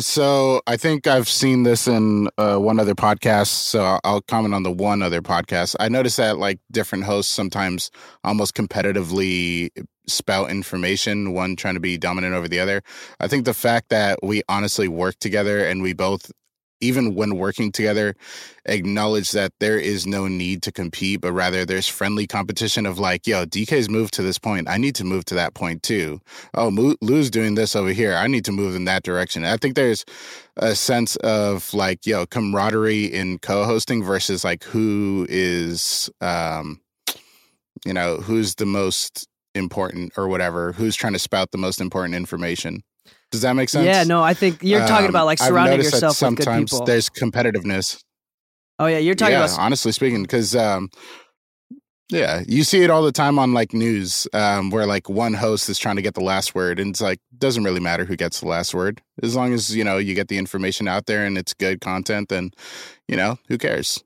so 0.00 0.60
I 0.66 0.76
think 0.76 1.06
I've 1.06 1.28
seen 1.28 1.62
this 1.62 1.88
in 1.88 2.28
uh, 2.38 2.58
one 2.58 2.78
other 2.78 2.94
podcast. 2.94 3.48
So 3.48 3.82
I'll, 3.82 4.00
I'll 4.04 4.20
comment 4.22 4.54
on 4.54 4.62
the 4.62 4.70
one 4.70 5.02
other 5.02 5.22
podcast. 5.22 5.76
I 5.80 5.88
noticed 5.88 6.16
that 6.16 6.38
like 6.38 6.58
different 6.70 7.04
hosts 7.04 7.32
sometimes 7.32 7.90
almost 8.24 8.54
competitively 8.54 9.70
spout 10.06 10.50
information, 10.50 11.32
one 11.32 11.56
trying 11.56 11.74
to 11.74 11.80
be 11.80 11.98
dominant 11.98 12.34
over 12.34 12.48
the 12.48 12.60
other. 12.60 12.82
I 13.20 13.28
think 13.28 13.44
the 13.44 13.54
fact 13.54 13.88
that 13.90 14.18
we 14.22 14.42
honestly 14.48 14.88
work 14.88 15.18
together 15.18 15.64
and 15.66 15.82
we 15.82 15.92
both 15.92 16.30
even 16.80 17.14
when 17.14 17.36
working 17.36 17.72
together, 17.72 18.14
acknowledge 18.66 19.32
that 19.32 19.52
there 19.60 19.78
is 19.78 20.06
no 20.06 20.28
need 20.28 20.62
to 20.62 20.72
compete, 20.72 21.20
but 21.20 21.32
rather 21.32 21.64
there's 21.64 21.88
friendly 21.88 22.26
competition 22.26 22.86
of 22.86 22.98
like, 22.98 23.26
yo, 23.26 23.44
Dee 23.44 23.66
Kei's 23.66 23.88
moved 23.88 24.14
to 24.14 24.22
this 24.22 24.38
point. 24.38 24.68
I 24.68 24.76
need 24.76 24.94
to 24.96 25.04
move 25.04 25.24
to 25.26 25.34
that 25.34 25.54
point 25.54 25.82
too. 25.82 26.20
Oh, 26.54 26.68
Lu's 27.00 27.30
doing 27.30 27.54
this 27.54 27.74
over 27.74 27.90
here. 27.90 28.14
I 28.14 28.26
need 28.26 28.44
to 28.46 28.52
move 28.52 28.74
in 28.74 28.84
that 28.84 29.02
direction. 29.02 29.44
I 29.44 29.56
think 29.56 29.74
there's 29.74 30.04
a 30.56 30.74
sense 30.74 31.16
of 31.16 31.72
like, 31.74 32.06
yo, 32.06 32.26
camaraderie 32.26 33.06
in 33.06 33.38
co-hosting 33.38 34.04
versus 34.04 34.44
like 34.44 34.64
who 34.64 35.26
is, 35.28 36.10
um, 36.20 36.80
you 37.84 37.92
know, 37.92 38.16
who's 38.16 38.56
the 38.56 38.66
most 38.66 39.28
important 39.54 40.12
or 40.16 40.28
whatever, 40.28 40.72
who's 40.72 40.96
trying 40.96 41.14
to 41.14 41.18
spout 41.18 41.50
the 41.50 41.58
most 41.58 41.80
important 41.80 42.14
information. 42.14 42.82
Does 43.32 43.42
that 43.42 43.54
make 43.54 43.68
sense? 43.68 43.86
yeah, 43.86 44.04
no, 44.04 44.22
I 44.22 44.34
think 44.34 44.62
you're 44.62 44.86
talking 44.86 45.06
Um, 45.06 45.10
about 45.10 45.26
like 45.26 45.40
I've 45.40 45.48
surrounding 45.48 45.80
yourself 45.82 46.20
with 46.20 46.36
good 46.36 46.44
sometimes 46.44 46.70
people. 46.70 46.86
There's 46.86 47.08
competitiveness. 47.10 48.00
Oh 48.78 48.86
yeah, 48.86 48.98
you're 48.98 49.14
talking 49.14 49.32
yeah, 49.34 49.44
about 49.44 49.58
honestly 49.58 49.92
speaking, 49.92 50.22
because 50.22 50.54
um, 50.54 50.90
yeah, 52.08 52.42
you 52.46 52.62
see 52.62 52.82
it 52.82 52.90
all 52.90 53.02
the 53.02 53.10
time 53.10 53.38
on 53.38 53.52
like 53.52 53.72
news, 53.74 54.28
um, 54.32 54.70
where 54.70 54.86
like 54.86 55.08
one 55.08 55.34
host 55.34 55.68
is 55.68 55.78
trying 55.78 55.96
to 55.96 56.02
get 56.02 56.14
the 56.14 56.22
last 56.22 56.54
word, 56.54 56.78
and 56.78 56.90
it's 56.90 57.00
like 57.00 57.18
doesn't 57.36 57.64
really 57.64 57.80
matter 57.80 58.04
who 58.04 58.14
gets 58.16 58.40
the 58.40 58.46
last 58.48 58.74
word, 58.74 59.02
as 59.22 59.34
long 59.34 59.52
as 59.52 59.74
you 59.74 59.82
know 59.82 59.98
you 59.98 60.14
get 60.14 60.28
the 60.28 60.38
information 60.38 60.86
out 60.86 61.06
there 61.06 61.24
and 61.26 61.36
it's 61.36 61.52
good 61.52 61.80
content, 61.80 62.28
then 62.28 62.50
you 63.08 63.16
know 63.16 63.38
who 63.48 63.58
cares. 63.58 64.04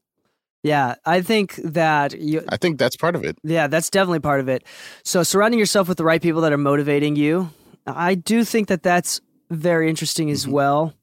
yeah. 0.62 0.94
I 1.04 1.20
think 1.20 1.56
that 1.56 2.18
you. 2.18 2.42
I 2.48 2.56
think 2.56 2.78
that's 2.78 2.96
part 2.96 3.16
of 3.16 3.24
it. 3.24 3.36
Yeah, 3.42 3.66
that's 3.66 3.90
definitely 3.90 4.20
part 4.20 4.40
of 4.40 4.48
it. 4.48 4.64
So 5.04 5.22
surrounding 5.22 5.58
yourself 5.60 5.86
with 5.88 5.98
the 5.98 6.04
right 6.04 6.22
people 6.22 6.40
that 6.42 6.52
are 6.52 6.58
motivating 6.58 7.16
you, 7.16 7.50
I 7.86 8.14
do 8.14 8.44
think 8.44 8.68
that 8.68 8.82
that's 8.82 9.20
very 9.50 9.88
interesting 9.88 10.30
as 10.30 10.46
Mhm. 10.46 10.52
well. 10.52 10.94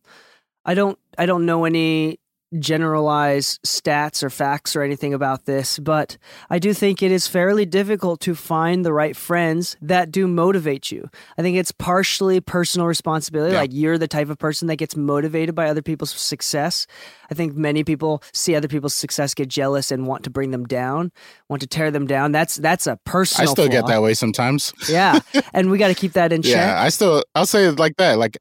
I 0.66 0.74
don't 0.74 0.98
I 1.18 1.26
don't 1.26 1.46
know 1.46 1.66
any 1.66 2.20
generalized 2.60 3.62
stats 3.64 4.24
or 4.24 4.30
facts 4.30 4.76
or 4.76 4.82
anything 4.82 5.14
about 5.14 5.46
this, 5.46 5.80
but 5.80 6.18
I 6.50 6.60
do 6.60 6.74
think 6.74 7.04
it 7.04 7.12
is 7.12 7.28
fairly 7.28 7.66
difficult 7.66 8.22
to 8.22 8.36
find 8.36 8.86
the 8.86 8.94
right 8.94 9.16
friends 9.16 9.76
that 9.82 10.12
do 10.12 10.28
motivate 10.28 10.92
you. 10.92 11.10
I 11.38 11.42
think 11.42 11.58
it's 11.58 11.72
partially 11.72 12.40
personal 12.40 12.88
responsibility. 12.88 13.54
Yeah. 13.54 13.62
Like 13.62 13.74
you're 13.74 13.98
the 13.98 14.08
type 14.08 14.30
of 14.30 14.38
person 14.38 14.68
that 14.70 14.78
gets 14.78 14.96
motivated 14.96 15.56
by 15.56 15.68
other 15.68 15.82
people's 15.82 16.12
success. 16.12 16.88
I 17.30 17.34
think 17.34 17.56
many 17.56 17.84
people 17.84 18.24
see 18.34 18.56
other 18.56 18.68
people's 18.70 18.94
success, 18.94 19.34
get 19.34 19.50
jealous, 19.50 19.92
and 19.92 20.08
want 20.08 20.24
to 20.24 20.30
bring 20.30 20.52
them 20.52 20.66
down, 20.66 21.12
want 21.50 21.62
to 21.62 21.68
tear 21.68 21.92
them 21.92 22.08
down. 22.08 22.32
That's 22.32 22.56
that's 22.56 22.88
a 22.88 22.98
personal. 23.04 23.50
I 23.50 23.52
still 23.52 23.68
get 23.68 23.88
that 23.88 24.02
way 24.02 24.14
sometimes. 24.14 24.74
Yeah, 24.88 25.20
and 25.54 25.70
we 25.70 25.78
got 25.78 25.90
to 25.90 25.96
keep 25.96 26.14
that 26.14 26.32
in 26.32 26.42
check. 26.42 26.56
Yeah, 26.56 26.82
I 26.82 26.90
still 26.90 27.24
I'll 27.36 27.46
say 27.46 27.66
it 27.66 27.80
like 27.80 27.98
that. 27.98 28.18
Like 28.18 28.38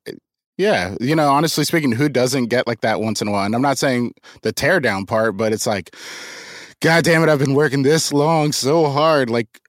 yeah, 0.56 0.94
you 1.00 1.14
know, 1.14 1.28
honestly 1.30 1.64
speaking, 1.64 1.92
who 1.92 2.08
doesn't 2.08 2.46
get 2.46 2.66
like 2.66 2.80
that 2.80 3.00
once 3.00 3.20
in 3.20 3.28
a 3.28 3.30
while? 3.30 3.44
And 3.44 3.54
I'm 3.54 3.62
not 3.62 3.78
saying 3.78 4.14
the 4.42 4.52
tear 4.52 4.80
down 4.80 5.06
part, 5.06 5.36
but 5.36 5.52
it's 5.52 5.66
like, 5.66 5.94
God 6.80 7.04
damn 7.04 7.22
it, 7.22 7.28
I've 7.28 7.38
been 7.38 7.54
working 7.54 7.82
this 7.82 8.12
long 8.12 8.52
so 8.52 8.88
hard. 8.88 9.28
Like 9.30 9.60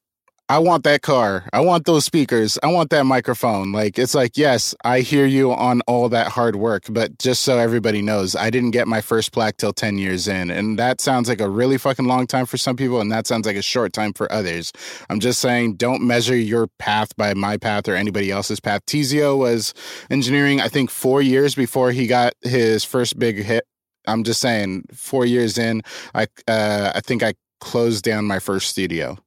I 0.50 0.60
want 0.60 0.86
that 0.86 1.01
car. 1.01 1.50
I 1.51 1.60
want 1.60 1.86
those 1.86 2.06
speakers. 2.06 2.58
I 2.63 2.68
want 2.68 2.89
that 2.92 3.04
microphone. 3.04 3.74
Like 3.74 4.00
it's 4.00 4.16
like, 4.16 4.38
yes, 4.38 4.74
I 4.86 5.01
hear 5.01 5.25
you 5.25 5.51
on 5.51 5.82
all 5.88 6.08
that 6.08 6.30
hard 6.30 6.56
work, 6.56 6.86
but 6.89 7.20
just 7.20 7.42
so 7.42 7.58
everybody 7.58 8.01
knows, 8.01 8.34
I 8.34 8.50
didn't 8.50 8.72
get 8.72 8.88
my 8.88 9.01
first 9.01 9.34
plaque 9.34 9.58
till 9.58 9.74
10 9.74 9.98
years 9.98 10.25
in. 10.25 10.50
And 10.50 10.80
that 10.80 11.01
sounds 11.01 11.27
like 11.27 11.42
a 11.42 11.50
really 11.50 11.77
fucking 11.77 12.06
long 12.06 12.27
time 12.27 12.46
for 12.46 12.56
some 12.56 12.77
people 12.77 13.01
and 13.01 13.12
that 13.12 13.27
sounds 13.27 13.46
like 13.46 13.58
a 13.58 13.62
short 13.62 13.92
time 13.92 14.13
for 14.13 14.32
others. 14.32 14.72
I'm 15.10 15.20
just 15.20 15.42
saying 15.42 15.75
don't 15.75 16.01
measure 16.01 16.38
your 16.38 16.68
path 16.80 17.13
by 17.18 17.34
my 17.34 17.58
path 17.58 17.89
or 17.89 17.96
anybody 17.96 18.32
else's 18.32 18.62
path. 18.62 18.86
Teezio 18.86 19.38
was 19.38 19.74
engineering 20.10 20.62
I 20.62 20.70
think 20.70 20.89
4 20.92 21.22
years 21.22 21.56
before 21.56 21.92
he 21.92 22.08
got 22.08 22.36
his 22.42 22.86
first 22.86 23.20
big 23.20 23.44
hit. 23.44 23.66
I'm 24.08 24.24
just 24.24 24.39
saying 24.39 24.86
4 24.94 25.25
years 25.25 25.58
in, 25.58 25.82
I 26.16 26.27
uh 26.48 26.94
I 26.96 27.01
think 27.01 27.22
I 27.22 27.34
closed 27.60 28.06
down 28.06 28.24
my 28.24 28.39
first 28.39 28.70
studio 28.70 29.18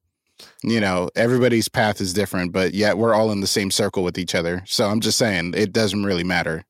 you 0.62 0.80
know, 0.80 1.10
everybody's 1.14 1.68
path 1.68 2.00
is 2.00 2.12
different, 2.12 2.52
but 2.52 2.74
yet 2.74 2.98
we're 2.98 3.14
all 3.14 3.30
in 3.30 3.40
the 3.40 3.46
same 3.46 3.70
circle 3.70 4.02
with 4.02 4.18
each 4.18 4.34
other. 4.34 4.62
So 4.66 4.86
I'm 4.86 5.00
just 5.00 5.18
saying 5.18 5.54
it 5.56 5.72
doesn't 5.72 6.04
really 6.04 6.24
matter. 6.24 6.64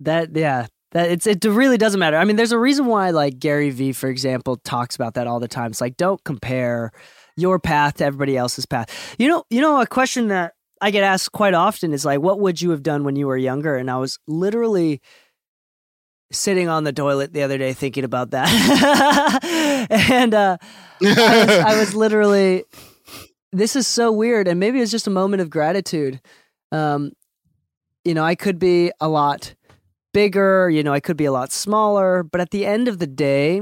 That 0.00 0.34
yeah, 0.34 0.66
that 0.92 1.10
it's 1.10 1.26
it 1.26 1.44
really 1.44 1.78
doesn't 1.78 2.00
matter. 2.00 2.16
I 2.16 2.24
mean, 2.24 2.36
there's 2.36 2.52
a 2.52 2.58
reason 2.58 2.86
why 2.86 3.10
like 3.10 3.38
Gary 3.38 3.70
Vee, 3.70 3.92
for 3.92 4.08
example, 4.08 4.56
talks 4.56 4.94
about 4.94 5.14
that 5.14 5.26
all 5.26 5.40
the 5.40 5.48
time. 5.48 5.70
It's 5.70 5.80
like 5.80 5.96
don't 5.96 6.22
compare 6.24 6.92
your 7.36 7.58
path 7.58 7.96
to 7.96 8.04
everybody 8.04 8.36
else's 8.36 8.66
path. 8.66 9.14
You 9.18 9.28
know, 9.28 9.44
you 9.50 9.60
know, 9.60 9.80
a 9.80 9.86
question 9.86 10.28
that 10.28 10.54
I 10.80 10.90
get 10.90 11.04
asked 11.04 11.32
quite 11.32 11.54
often 11.54 11.92
is 11.92 12.04
like, 12.04 12.20
what 12.20 12.40
would 12.40 12.60
you 12.60 12.70
have 12.70 12.82
done 12.82 13.04
when 13.04 13.16
you 13.16 13.26
were 13.26 13.36
younger? 13.36 13.76
And 13.76 13.90
I 13.90 13.96
was 13.96 14.18
literally 14.26 15.00
sitting 16.32 16.68
on 16.68 16.84
the 16.84 16.92
toilet 16.92 17.32
the 17.32 17.42
other 17.42 17.58
day 17.58 17.72
thinking 17.72 18.04
about 18.04 18.30
that, 18.30 18.48
and 20.10 20.34
uh, 20.34 20.56
I 21.02 21.04
was, 21.04 21.48
I 21.50 21.78
was 21.78 21.94
literally. 21.94 22.64
This 23.52 23.76
is 23.76 23.86
so 23.86 24.12
weird, 24.12 24.48
and 24.48 24.60
maybe 24.60 24.80
it's 24.80 24.90
just 24.90 25.06
a 25.06 25.10
moment 25.10 25.40
of 25.40 25.50
gratitude. 25.50 26.20
Um, 26.72 27.12
you 28.04 28.14
know, 28.14 28.24
I 28.24 28.34
could 28.34 28.58
be 28.58 28.92
a 29.00 29.08
lot 29.08 29.54
bigger, 30.12 30.70
you 30.70 30.82
know, 30.82 30.92
I 30.92 31.00
could 31.00 31.16
be 31.16 31.26
a 31.26 31.32
lot 31.32 31.52
smaller, 31.52 32.22
but 32.22 32.40
at 32.40 32.50
the 32.50 32.64
end 32.64 32.88
of 32.88 32.98
the 32.98 33.06
day, 33.06 33.60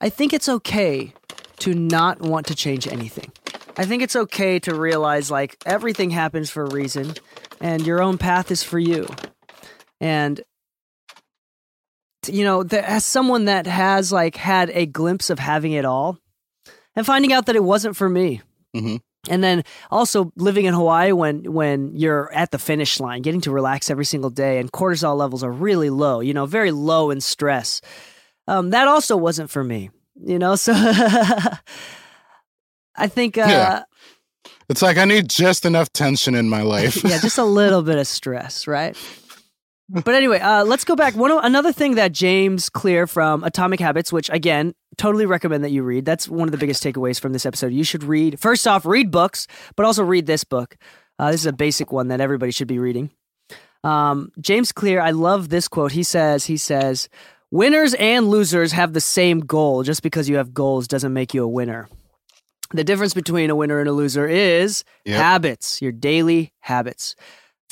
I 0.00 0.08
think 0.08 0.32
it's 0.32 0.48
okay 0.48 1.12
to 1.58 1.74
not 1.74 2.20
want 2.20 2.46
to 2.46 2.54
change 2.54 2.86
anything. 2.86 3.32
I 3.76 3.84
think 3.84 4.02
it's 4.02 4.14
okay 4.14 4.58
to 4.60 4.74
realize 4.74 5.30
like 5.30 5.56
everything 5.66 6.10
happens 6.10 6.50
for 6.50 6.64
a 6.64 6.70
reason 6.70 7.14
and 7.60 7.86
your 7.86 8.02
own 8.02 8.18
path 8.18 8.50
is 8.50 8.62
for 8.62 8.78
you. 8.78 9.08
And 10.00 10.40
you 12.28 12.44
know, 12.44 12.62
as 12.62 13.04
someone 13.04 13.46
that 13.46 13.66
has 13.66 14.12
like 14.12 14.36
had 14.36 14.70
a 14.70 14.86
glimpse 14.86 15.30
of 15.30 15.40
having 15.40 15.72
it 15.72 15.84
all 15.84 16.18
and 16.96 17.06
finding 17.06 17.32
out 17.32 17.46
that 17.46 17.56
it 17.56 17.64
wasn't 17.64 17.96
for 17.96 18.08
me. 18.08 18.40
Mhm. 18.74 19.00
And 19.28 19.44
then 19.44 19.62
also 19.90 20.32
living 20.36 20.64
in 20.64 20.74
Hawaii 20.74 21.12
when 21.12 21.52
when 21.52 21.94
you're 21.94 22.32
at 22.32 22.50
the 22.50 22.58
finish 22.58 22.98
line, 22.98 23.22
getting 23.22 23.40
to 23.42 23.50
relax 23.52 23.88
every 23.90 24.04
single 24.04 24.30
day, 24.30 24.58
and 24.58 24.72
cortisol 24.72 25.16
levels 25.16 25.44
are 25.44 25.52
really 25.52 25.90
low. 25.90 26.20
You 26.20 26.34
know, 26.34 26.46
very 26.46 26.72
low 26.72 27.10
in 27.10 27.20
stress. 27.20 27.80
Um, 28.48 28.70
that 28.70 28.88
also 28.88 29.16
wasn't 29.16 29.50
for 29.50 29.62
me. 29.62 29.90
You 30.24 30.38
know, 30.38 30.56
so 30.56 30.72
I 32.96 33.06
think 33.08 33.38
uh, 33.38 33.46
Yeah. 33.48 33.82
It's 34.68 34.82
like 34.82 34.96
I 34.96 35.04
need 35.04 35.28
just 35.28 35.64
enough 35.66 35.92
tension 35.92 36.34
in 36.34 36.48
my 36.48 36.62
life. 36.62 37.04
yeah, 37.04 37.18
just 37.20 37.38
a 37.38 37.44
little 37.44 37.82
bit 37.82 37.98
of 37.98 38.06
stress, 38.06 38.66
right? 38.66 38.96
But 39.92 40.14
anyway, 40.14 40.38
uh, 40.40 40.64
let's 40.64 40.84
go 40.84 40.96
back. 40.96 41.14
One 41.14 41.30
another 41.44 41.70
thing 41.72 41.96
that 41.96 42.12
James 42.12 42.70
Clear 42.70 43.06
from 43.06 43.44
Atomic 43.44 43.78
Habits, 43.78 44.10
which 44.10 44.30
again, 44.30 44.74
totally 44.96 45.26
recommend 45.26 45.64
that 45.64 45.70
you 45.70 45.82
read. 45.82 46.06
That's 46.06 46.26
one 46.28 46.48
of 46.48 46.52
the 46.52 46.58
biggest 46.58 46.82
takeaways 46.82 47.20
from 47.20 47.34
this 47.34 47.44
episode. 47.44 47.72
You 47.72 47.84
should 47.84 48.02
read. 48.02 48.40
First 48.40 48.66
off, 48.66 48.86
read 48.86 49.10
books, 49.10 49.46
but 49.76 49.84
also 49.84 50.02
read 50.02 50.24
this 50.26 50.44
book. 50.44 50.76
Uh, 51.18 51.30
this 51.30 51.40
is 51.42 51.46
a 51.46 51.52
basic 51.52 51.92
one 51.92 52.08
that 52.08 52.20
everybody 52.22 52.52
should 52.52 52.68
be 52.68 52.78
reading. 52.78 53.10
Um, 53.84 54.32
James 54.40 54.72
Clear, 54.72 55.00
I 55.00 55.10
love 55.10 55.50
this 55.50 55.68
quote. 55.68 55.92
He 55.92 56.04
says, 56.04 56.46
he 56.46 56.56
says, 56.56 57.08
winners 57.50 57.92
and 57.94 58.28
losers 58.28 58.72
have 58.72 58.94
the 58.94 59.00
same 59.00 59.40
goal. 59.40 59.82
Just 59.82 60.02
because 60.02 60.26
you 60.28 60.36
have 60.36 60.54
goals 60.54 60.88
doesn't 60.88 61.12
make 61.12 61.34
you 61.34 61.42
a 61.44 61.48
winner. 61.48 61.88
The 62.72 62.84
difference 62.84 63.12
between 63.12 63.50
a 63.50 63.54
winner 63.56 63.78
and 63.80 63.88
a 63.88 63.92
loser 63.92 64.26
is 64.26 64.84
Yep. 65.04 65.20
habits, 65.20 65.82
your 65.82 65.92
daily 65.92 66.54
habits. 66.60 67.14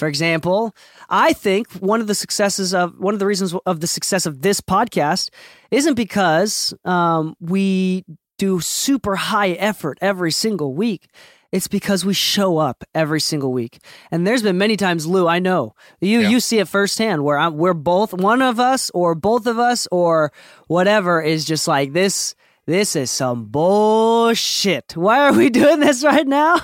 For 0.01 0.09
example, 0.09 0.75
I 1.11 1.35
think 1.35 1.71
one 1.75 2.01
of 2.01 2.07
the 2.07 2.15
successes 2.15 2.73
of 2.73 2.99
one 2.99 3.13
of 3.13 3.21
the 3.21 3.27
reasons 3.27 3.55
of 3.67 3.81
the 3.81 3.87
success 3.87 4.25
of 4.25 4.41
this 4.41 4.59
podcast 4.63 5.29
isn't 5.71 5.93
because 5.93 6.73
um, 6.87 7.37
we 7.39 8.07
do 8.39 8.61
super 8.61 9.15
high 9.17 9.51
effort 9.51 9.99
every 10.01 10.33
single 10.33 10.73
week. 10.73 11.09
It's 11.53 11.69
because 11.69 12.03
we 12.07 12.15
show 12.15 12.57
up 12.57 12.83
every 12.95 13.21
single 13.21 13.53
week. 13.53 13.79
And 14.11 14.27
there's 14.27 14.43
been 14.43 14.57
many 14.57 14.79
times, 14.79 15.07
Lu, 15.07 15.29
I 15.29 15.39
know 15.39 15.75
you 16.01 16.21
Yeah. 16.21 16.31
you 16.31 16.41
see 16.41 16.61
it 16.61 16.69
firsthand 16.69 17.23
where 17.23 17.37
I'm, 17.37 17.59
we're 17.59 17.75
both 17.75 18.15
one 18.15 18.41
of 18.41 18.59
us 18.59 18.91
or 18.95 19.15
both 19.15 19.47
of 19.47 19.59
us 19.59 19.87
or 19.93 20.33
whatever 20.69 21.21
is 21.21 21.45
just 21.45 21.69
like 21.69 21.93
this. 21.93 22.35
This 22.71 22.95
is 22.95 23.11
some 23.11 23.47
bullshit. 23.47 24.97
Why 24.97 25.27
are 25.27 25.33
we 25.33 25.51
doing 25.61 25.81
this 25.81 26.05
right 26.05 26.25
now? 26.25 26.61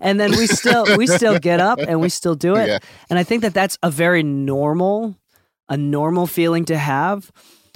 And 0.00 0.18
then 0.18 0.30
we 0.30 0.46
still 0.46 0.96
we 0.96 1.06
still 1.06 1.38
get 1.38 1.60
up 1.60 1.78
and 1.78 2.00
we 2.00 2.08
still 2.08 2.34
do 2.34 2.56
it. 2.56 2.62
Yeah. 2.72 2.78
And 3.10 3.18
I 3.18 3.22
think 3.22 3.42
that 3.42 3.52
that's 3.52 3.76
a 3.82 3.90
very 3.90 4.22
normal 4.22 5.14
a 5.68 5.76
normal 5.76 6.26
feeling 6.26 6.64
to 6.66 6.78
have. 6.78 7.30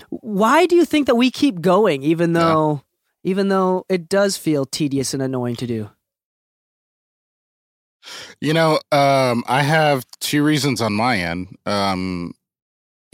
Why 0.08 0.64
do 0.64 0.74
you 0.74 0.86
think 0.86 1.06
that 1.06 1.16
we 1.16 1.30
keep 1.30 1.60
going 1.60 2.02
even 2.02 2.32
though 2.32 2.80
even 3.24 3.48
though 3.48 3.84
it 3.90 4.08
does 4.08 4.38
feel 4.38 4.64
tedious 4.64 5.12
and 5.12 5.22
annoying 5.22 5.56
to 5.56 5.66
do? 5.66 5.90
You 8.40 8.54
know, 8.54 8.80
um, 8.90 9.44
I 9.46 9.60
have 9.60 10.06
two 10.20 10.42
reasons 10.42 10.80
on 10.80 10.94
my 10.94 11.18
end. 11.18 11.58
Um, 11.66 12.32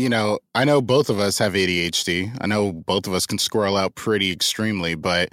you 0.03 0.09
know, 0.09 0.41
I 0.55 0.65
know 0.65 0.83
both 0.83 1.09
of 1.09 1.21
us 1.21 1.39
have 1.39 1.53
ADHD. 1.53 2.37
I 2.41 2.47
know 2.49 2.73
both 2.73 3.07
of 3.07 3.15
us 3.15 3.25
can 3.25 3.39
squirrel 3.39 3.77
out 3.77 3.95
pretty 3.95 4.33
extremely, 4.33 4.97
but 4.97 5.33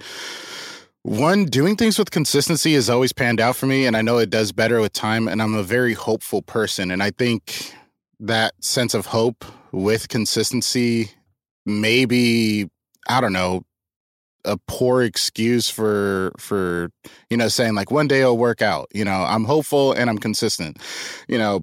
one, 1.02 1.46
doing 1.46 1.76
things 1.76 1.98
with 1.98 2.10
consistency 2.12 2.74
has 2.74 2.88
always 2.88 3.12
panned 3.12 3.40
out 3.40 3.56
for 3.56 3.66
me, 3.66 3.86
and 3.86 3.96
I 3.96 4.02
know 4.02 4.18
it 4.18 4.30
does 4.30 4.52
better 4.52 4.80
with 4.80 4.92
time. 4.92 5.26
And 5.28 5.42
I'm 5.42 5.54
a 5.54 5.62
very 5.62 5.94
hopeful 5.94 6.42
person. 6.42 6.90
And 6.90 7.02
I 7.02 7.10
think 7.10 7.74
that 8.20 8.52
sense 8.62 8.94
of 8.94 9.06
hope 9.06 9.44
with 9.72 10.08
consistency 10.08 11.10
maybe, 11.66 12.68
I 13.08 13.20
don't 13.20 13.32
know, 13.32 13.62
a 14.44 14.56
poor 14.68 15.02
excuse 15.02 15.68
for 15.68 16.32
for 16.38 16.90
you 17.28 17.36
know 17.36 17.48
saying 17.48 17.74
like 17.74 17.90
one 17.90 18.08
day 18.08 18.22
it'll 18.22 18.38
work 18.38 18.62
out 18.62 18.88
you 18.90 19.04
know 19.04 19.22
i'm 19.28 19.44
hopeful 19.44 19.92
and 19.92 20.08
i'm 20.08 20.16
consistent 20.16 20.78
you 21.28 21.36
know 21.36 21.62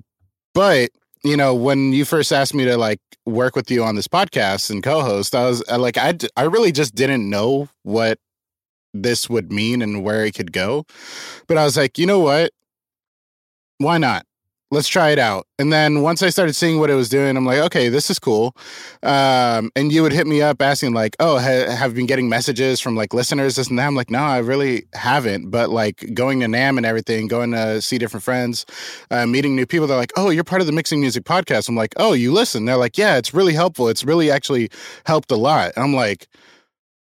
but 0.54 0.92
you 1.27 1.38
know 1.38 1.53
when 1.53 1.93
you 1.93 2.05
first 2.05 2.31
asked 2.31 2.53
me 2.53 2.65
to 2.65 2.77
like 2.77 3.00
work 3.25 3.55
with 3.55 3.69
you 3.69 3.84
on 3.84 3.96
this 3.96 4.07
podcast 4.07 4.69
and 4.69 4.81
co-host 4.84 5.36
i 5.36 5.46
was 5.46 5.63
like 5.69 5.98
i 5.98 6.17
i 6.38 6.43
really 6.43 6.72
just 6.72 6.96
didn't 6.96 7.29
know 7.29 7.69
what 7.84 8.17
this 8.93 9.29
would 9.29 9.51
mean 9.51 9.81
and 9.81 10.03
where 10.03 10.25
it 10.25 10.34
could 10.36 10.51
go. 10.51 10.86
But 11.48 11.57
i 11.57 11.63
was 11.63 11.77
like 11.77 11.98
you 11.98 12.05
know 12.05 12.19
what? 12.19 12.51
Why 13.79 13.98
not 13.98 14.25
let's 14.69 14.88
try 14.88 15.09
it 15.12 15.19
out. 15.19 15.47
And 15.59 15.71
then 15.71 16.01
once 16.01 16.21
I 16.21 16.29
started 16.29 16.53
seeing 16.53 16.79
what 16.79 16.89
it 16.89 16.95
was 16.95 17.09
doing, 17.09 17.38
I'm 17.38 17.45
like, 17.45 17.59
okay, 17.59 17.89
this 17.89 18.09
is 18.09 18.19
cool. 18.19 18.55
Um, 19.01 19.71
and 19.75 19.91
you 19.91 20.01
would 20.03 20.12
hit 20.12 20.27
me 20.27 20.41
up 20.41 20.62
asking 20.62 20.93
like, 20.93 21.15
oh, 21.19 21.39
ha- 21.39 21.71
have 21.71 21.95
been 21.95 22.05
getting 22.05 22.27
messages 22.27 22.81
from 22.81 22.95
like 22.95 23.13
listeners, 23.13 23.55
this 23.55 23.69
and 23.69 23.79
that. 23.79 23.88
I'm 23.88 23.95
like, 23.95 24.12
no, 24.12 24.19
I 24.19 24.39
really 24.39 24.86
haven't. 24.93 25.50
But 25.50 25.69
like 25.69 26.13
going 26.13 26.41
to 26.41 26.47
NAMM 26.47 26.77
and 26.77 26.86
everything, 26.86 27.27
going 27.27 27.51
to 27.51 27.81
see 27.81 27.97
different 27.97 28.24
friends, 28.24 28.65
uh, 29.09 29.25
meeting 29.25 29.55
new 29.55 29.65
people, 29.65 29.88
they're 29.88 29.97
like, 29.97 30.13
oh, 30.17 30.29
you're 30.29 30.43
part 30.43 30.62
of 30.62 30.67
the 30.67 30.74
Mixing 30.74 31.00
Music 31.00 31.24
podcast. 31.24 31.69
I'm 31.69 31.75
like, 31.75 31.93
oh, 31.97 32.13
you 32.13 32.33
listen. 32.33 32.65
They're 32.65 32.77
like, 32.77 32.97
yeah, 32.97 33.17
it's 33.17 33.33
really 33.33 33.53
helpful. 33.53 33.88
It's 33.88 34.03
really 34.03 34.29
actually 34.29 34.69
helped 35.05 35.31
a 35.31 35.38
lot. 35.38 35.71
And 35.75 35.83
I'm 35.83 35.93
like, 35.93 36.27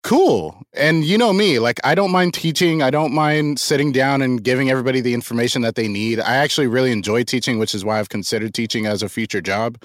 cool. 0.03 0.61
And 0.73 1.03
you 1.03 1.17
know 1.17 1.33
me, 1.33 1.59
like 1.59 1.79
I 1.83 1.95
don't 1.95 2.11
mind 2.11 2.33
teaching. 2.33 2.81
I 2.81 2.89
don't 2.89 3.13
mind 3.13 3.59
sitting 3.59 3.91
down 3.91 4.21
and 4.21 4.43
giving 4.43 4.69
everybody 4.69 5.01
the 5.01 5.13
information 5.13 5.61
that 5.63 5.75
they 5.75 5.87
need. 5.87 6.19
I 6.19 6.35
actually 6.35 6.67
really 6.67 6.91
enjoy 6.91 7.23
teaching, 7.23 7.57
which 7.57 7.73
is 7.73 7.83
why 7.83 7.99
I've 7.99 8.09
considered 8.09 8.53
teaching 8.53 8.85
as 8.85 9.01
a 9.01 9.09
future 9.09 9.41
job. 9.41 9.81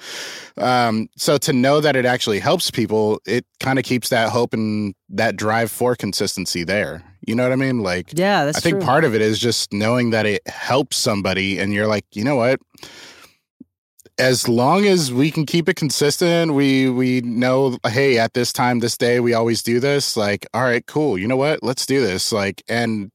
Um, 0.57 1.09
so 1.15 1.37
to 1.39 1.53
know 1.53 1.81
that 1.81 1.95
it 1.95 2.05
actually 2.05 2.39
helps 2.39 2.69
people, 2.69 3.21
it 3.25 3.45
kind 3.59 3.79
of 3.79 3.85
keeps 3.85 4.09
that 4.09 4.29
hope 4.29 4.53
and 4.53 4.93
that 5.09 5.35
drive 5.35 5.71
for 5.71 5.95
consistency 5.95 6.63
there. 6.63 7.03
You 7.25 7.35
know 7.35 7.43
what 7.43 7.51
I 7.51 7.57
mean? 7.57 7.79
Like, 7.79 8.11
yeah, 8.13 8.45
that's 8.45 8.57
I 8.57 8.61
think 8.61 8.77
true. 8.77 8.85
part 8.85 9.03
of 9.03 9.13
it 9.13 9.21
is 9.21 9.39
just 9.39 9.73
knowing 9.73 10.09
that 10.11 10.25
it 10.25 10.47
helps 10.47 10.97
somebody, 10.97 11.59
and 11.59 11.73
you're 11.73 11.87
like, 11.87 12.05
you 12.13 12.23
know 12.23 12.35
what? 12.35 12.59
As 14.19 14.49
long 14.49 14.85
as 14.85 15.13
we 15.13 15.31
can 15.31 15.45
keep 15.45 15.69
it 15.69 15.75
consistent, 15.75 16.53
we 16.53 16.89
we 16.89 17.21
know, 17.21 17.77
hey, 17.87 18.19
at 18.19 18.33
this 18.33 18.51
time, 18.51 18.79
this 18.79 18.97
day, 18.97 19.19
we 19.19 19.33
always 19.33 19.63
do 19.63 19.79
this. 19.79 20.17
Like, 20.17 20.45
all 20.53 20.63
right, 20.63 20.85
cool. 20.85 21.17
You 21.17 21.27
know 21.27 21.37
what? 21.37 21.63
Let's 21.63 21.85
do 21.85 22.01
this. 22.01 22.31
Like, 22.31 22.61
and 22.67 23.11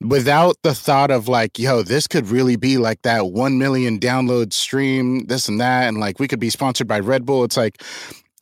without 0.00 0.56
the 0.62 0.74
thought 0.74 1.10
of 1.10 1.28
like, 1.28 1.58
yo, 1.58 1.82
this 1.82 2.06
could 2.06 2.28
really 2.28 2.56
be 2.56 2.78
like 2.78 3.02
that 3.02 3.26
one 3.26 3.58
million 3.58 4.00
download 4.00 4.52
stream, 4.52 5.26
this 5.26 5.48
and 5.48 5.60
that, 5.60 5.86
and 5.86 6.00
like 6.00 6.18
we 6.18 6.26
could 6.26 6.40
be 6.40 6.50
sponsored 6.50 6.88
by 6.88 6.98
Red 6.98 7.26
Bull. 7.26 7.44
It's 7.44 7.56
like, 7.56 7.82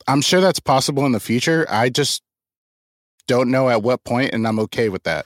I'm 0.07 0.21
sure 0.21 0.41
that's 0.41 0.59
possible 0.59 1.05
in 1.05 1.11
the 1.11 1.19
future. 1.19 1.65
I 1.69 1.89
just 1.89 2.23
don't 3.27 3.51
know 3.51 3.69
at 3.69 3.83
what 3.83 4.03
point, 4.05 4.33
and 4.33 4.47
I'm 4.47 4.59
okay 4.59 4.89
with 4.89 5.03
that. 5.03 5.25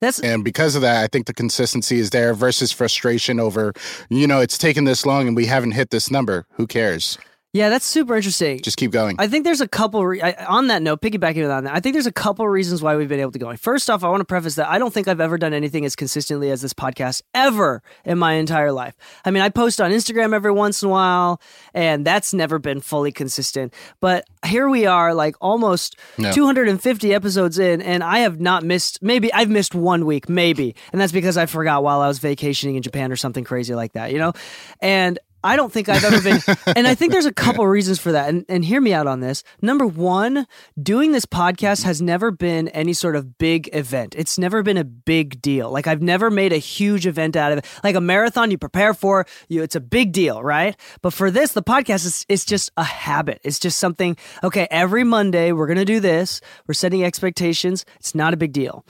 That's 0.00 0.20
and 0.20 0.44
because 0.44 0.76
of 0.76 0.82
that, 0.82 1.02
I 1.02 1.08
think 1.08 1.26
the 1.26 1.34
consistency 1.34 1.98
is 1.98 2.10
there 2.10 2.32
versus 2.32 2.70
frustration 2.70 3.40
over, 3.40 3.72
you 4.08 4.26
know, 4.26 4.40
it's 4.40 4.56
taken 4.56 4.84
this 4.84 5.04
long 5.04 5.26
and 5.26 5.36
we 5.36 5.46
haven't 5.46 5.72
hit 5.72 5.90
this 5.90 6.10
number. 6.10 6.46
Who 6.52 6.66
cares? 6.66 7.18
Yeah, 7.58 7.70
that's 7.70 7.84
super 7.84 8.14
interesting. 8.16 8.60
Just 8.60 8.76
keep 8.76 8.92
going. 8.92 9.16
I 9.18 9.26
think 9.26 9.44
there's 9.44 9.60
a 9.60 9.66
couple 9.66 10.06
re- 10.06 10.22
I, 10.22 10.44
on 10.44 10.68
that 10.68 10.80
note, 10.80 11.00
piggybacking 11.00 11.50
on 11.52 11.64
that. 11.64 11.74
I 11.74 11.80
think 11.80 11.94
there's 11.94 12.06
a 12.06 12.12
couple 12.12 12.46
reasons 12.48 12.82
why 12.82 12.94
we've 12.94 13.08
been 13.08 13.18
able 13.18 13.32
to 13.32 13.38
go. 13.38 13.54
First 13.56 13.90
off, 13.90 14.04
I 14.04 14.08
want 14.08 14.20
to 14.20 14.24
preface 14.24 14.54
that 14.54 14.68
I 14.68 14.78
don't 14.78 14.94
think 14.94 15.08
I've 15.08 15.20
ever 15.20 15.36
done 15.38 15.52
anything 15.52 15.84
as 15.84 15.96
consistently 15.96 16.50
as 16.50 16.62
this 16.62 16.72
podcast 16.72 17.22
ever 17.34 17.82
in 18.04 18.16
my 18.18 18.34
entire 18.34 18.70
life. 18.70 18.94
I 19.24 19.32
mean, 19.32 19.42
I 19.42 19.48
post 19.48 19.80
on 19.80 19.90
Instagram 19.90 20.32
every 20.34 20.52
once 20.52 20.82
in 20.82 20.88
a 20.88 20.92
while, 20.92 21.40
and 21.74 22.04
that's 22.06 22.32
never 22.32 22.58
been 22.60 22.80
fully 22.80 23.10
consistent. 23.10 23.74
But 24.00 24.24
here 24.46 24.68
we 24.68 24.86
are, 24.86 25.12
like 25.12 25.34
almost 25.40 25.98
No. 26.16 26.30
250 26.32 27.12
episodes 27.12 27.58
in, 27.58 27.82
and 27.82 28.04
I 28.04 28.20
have 28.20 28.40
not 28.40 28.62
missed. 28.62 29.02
Maybe 29.02 29.32
I've 29.32 29.50
missed 29.50 29.74
one 29.74 30.06
week, 30.06 30.28
maybe, 30.28 30.76
and 30.92 31.00
that's 31.00 31.12
because 31.12 31.36
I 31.36 31.46
forgot 31.46 31.82
while 31.82 32.00
I 32.00 32.08
was 32.08 32.20
vacationing 32.20 32.76
in 32.76 32.82
Japan 32.82 33.10
or 33.10 33.16
something 33.16 33.42
crazy 33.42 33.74
like 33.74 33.94
that, 33.94 34.12
you 34.12 34.18
know. 34.18 34.32
And 34.80 35.18
I 35.42 35.56
don't 35.56 35.72
think 35.72 35.88
I've 35.88 36.04
ever 36.04 36.20
been, 36.20 36.40
and 36.76 36.86
I 36.86 36.94
think 36.94 37.12
there's 37.12 37.26
a 37.26 37.32
couple 37.32 37.66
reasons 37.66 37.98
for 37.98 38.12
that. 38.12 38.28
And, 38.28 38.44
and 38.48 38.64
hear 38.64 38.80
me 38.80 38.92
out 38.92 39.06
on 39.06 39.20
this. 39.20 39.44
Number 39.62 39.86
one, 39.86 40.46
doing 40.80 41.12
this 41.12 41.26
podcast 41.26 41.84
has 41.84 42.02
never 42.02 42.30
been 42.30 42.68
any 42.68 42.92
sort 42.92 43.14
of 43.14 43.38
big 43.38 43.70
event. 43.72 44.14
It's 44.16 44.38
never 44.38 44.62
been 44.62 44.76
a 44.76 44.84
big 44.84 45.40
deal. 45.40 45.70
Like 45.70 45.86
I've 45.86 46.02
never 46.02 46.30
made 46.30 46.52
a 46.52 46.58
huge 46.58 47.06
event 47.06 47.36
out 47.36 47.52
of 47.52 47.58
it. 47.58 47.66
Like 47.84 47.94
a 47.94 48.00
marathon, 48.00 48.50
you 48.50 48.58
prepare 48.58 48.94
for, 48.94 49.26
you 49.48 49.62
it's 49.62 49.76
a 49.76 49.80
big 49.80 50.12
deal, 50.12 50.42
right? 50.42 50.76
But 51.02 51.12
for 51.12 51.30
this, 51.30 51.52
the 51.52 51.62
podcast 51.62 52.04
is 52.06 52.26
it's 52.28 52.44
just 52.44 52.70
a 52.76 52.84
habit. 52.84 53.40
It's 53.44 53.58
just 53.58 53.78
something. 53.78 54.16
Okay, 54.42 54.66
every 54.70 55.04
Monday 55.04 55.52
we're 55.52 55.68
gonna 55.68 55.84
do 55.84 56.00
this. 56.00 56.40
We're 56.66 56.74
setting 56.74 57.04
expectations. 57.04 57.84
It's 57.96 58.14
not 58.14 58.34
a 58.34 58.36
big 58.36 58.52
deal. 58.52 58.84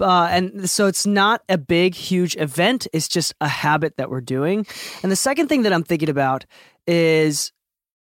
Uh, 0.00 0.28
and 0.30 0.68
so 0.68 0.86
it's 0.86 1.06
not 1.06 1.42
a 1.48 1.56
big, 1.58 1.94
huge 1.94 2.36
event. 2.36 2.86
It's 2.92 3.08
just 3.08 3.34
a 3.40 3.48
habit 3.48 3.96
that 3.96 4.10
we're 4.10 4.20
doing. 4.20 4.66
And 5.02 5.12
the 5.12 5.16
second 5.16 5.48
thing 5.48 5.62
that 5.62 5.72
I'm 5.72 5.84
thinking 5.84 6.08
about 6.08 6.44
is 6.86 7.52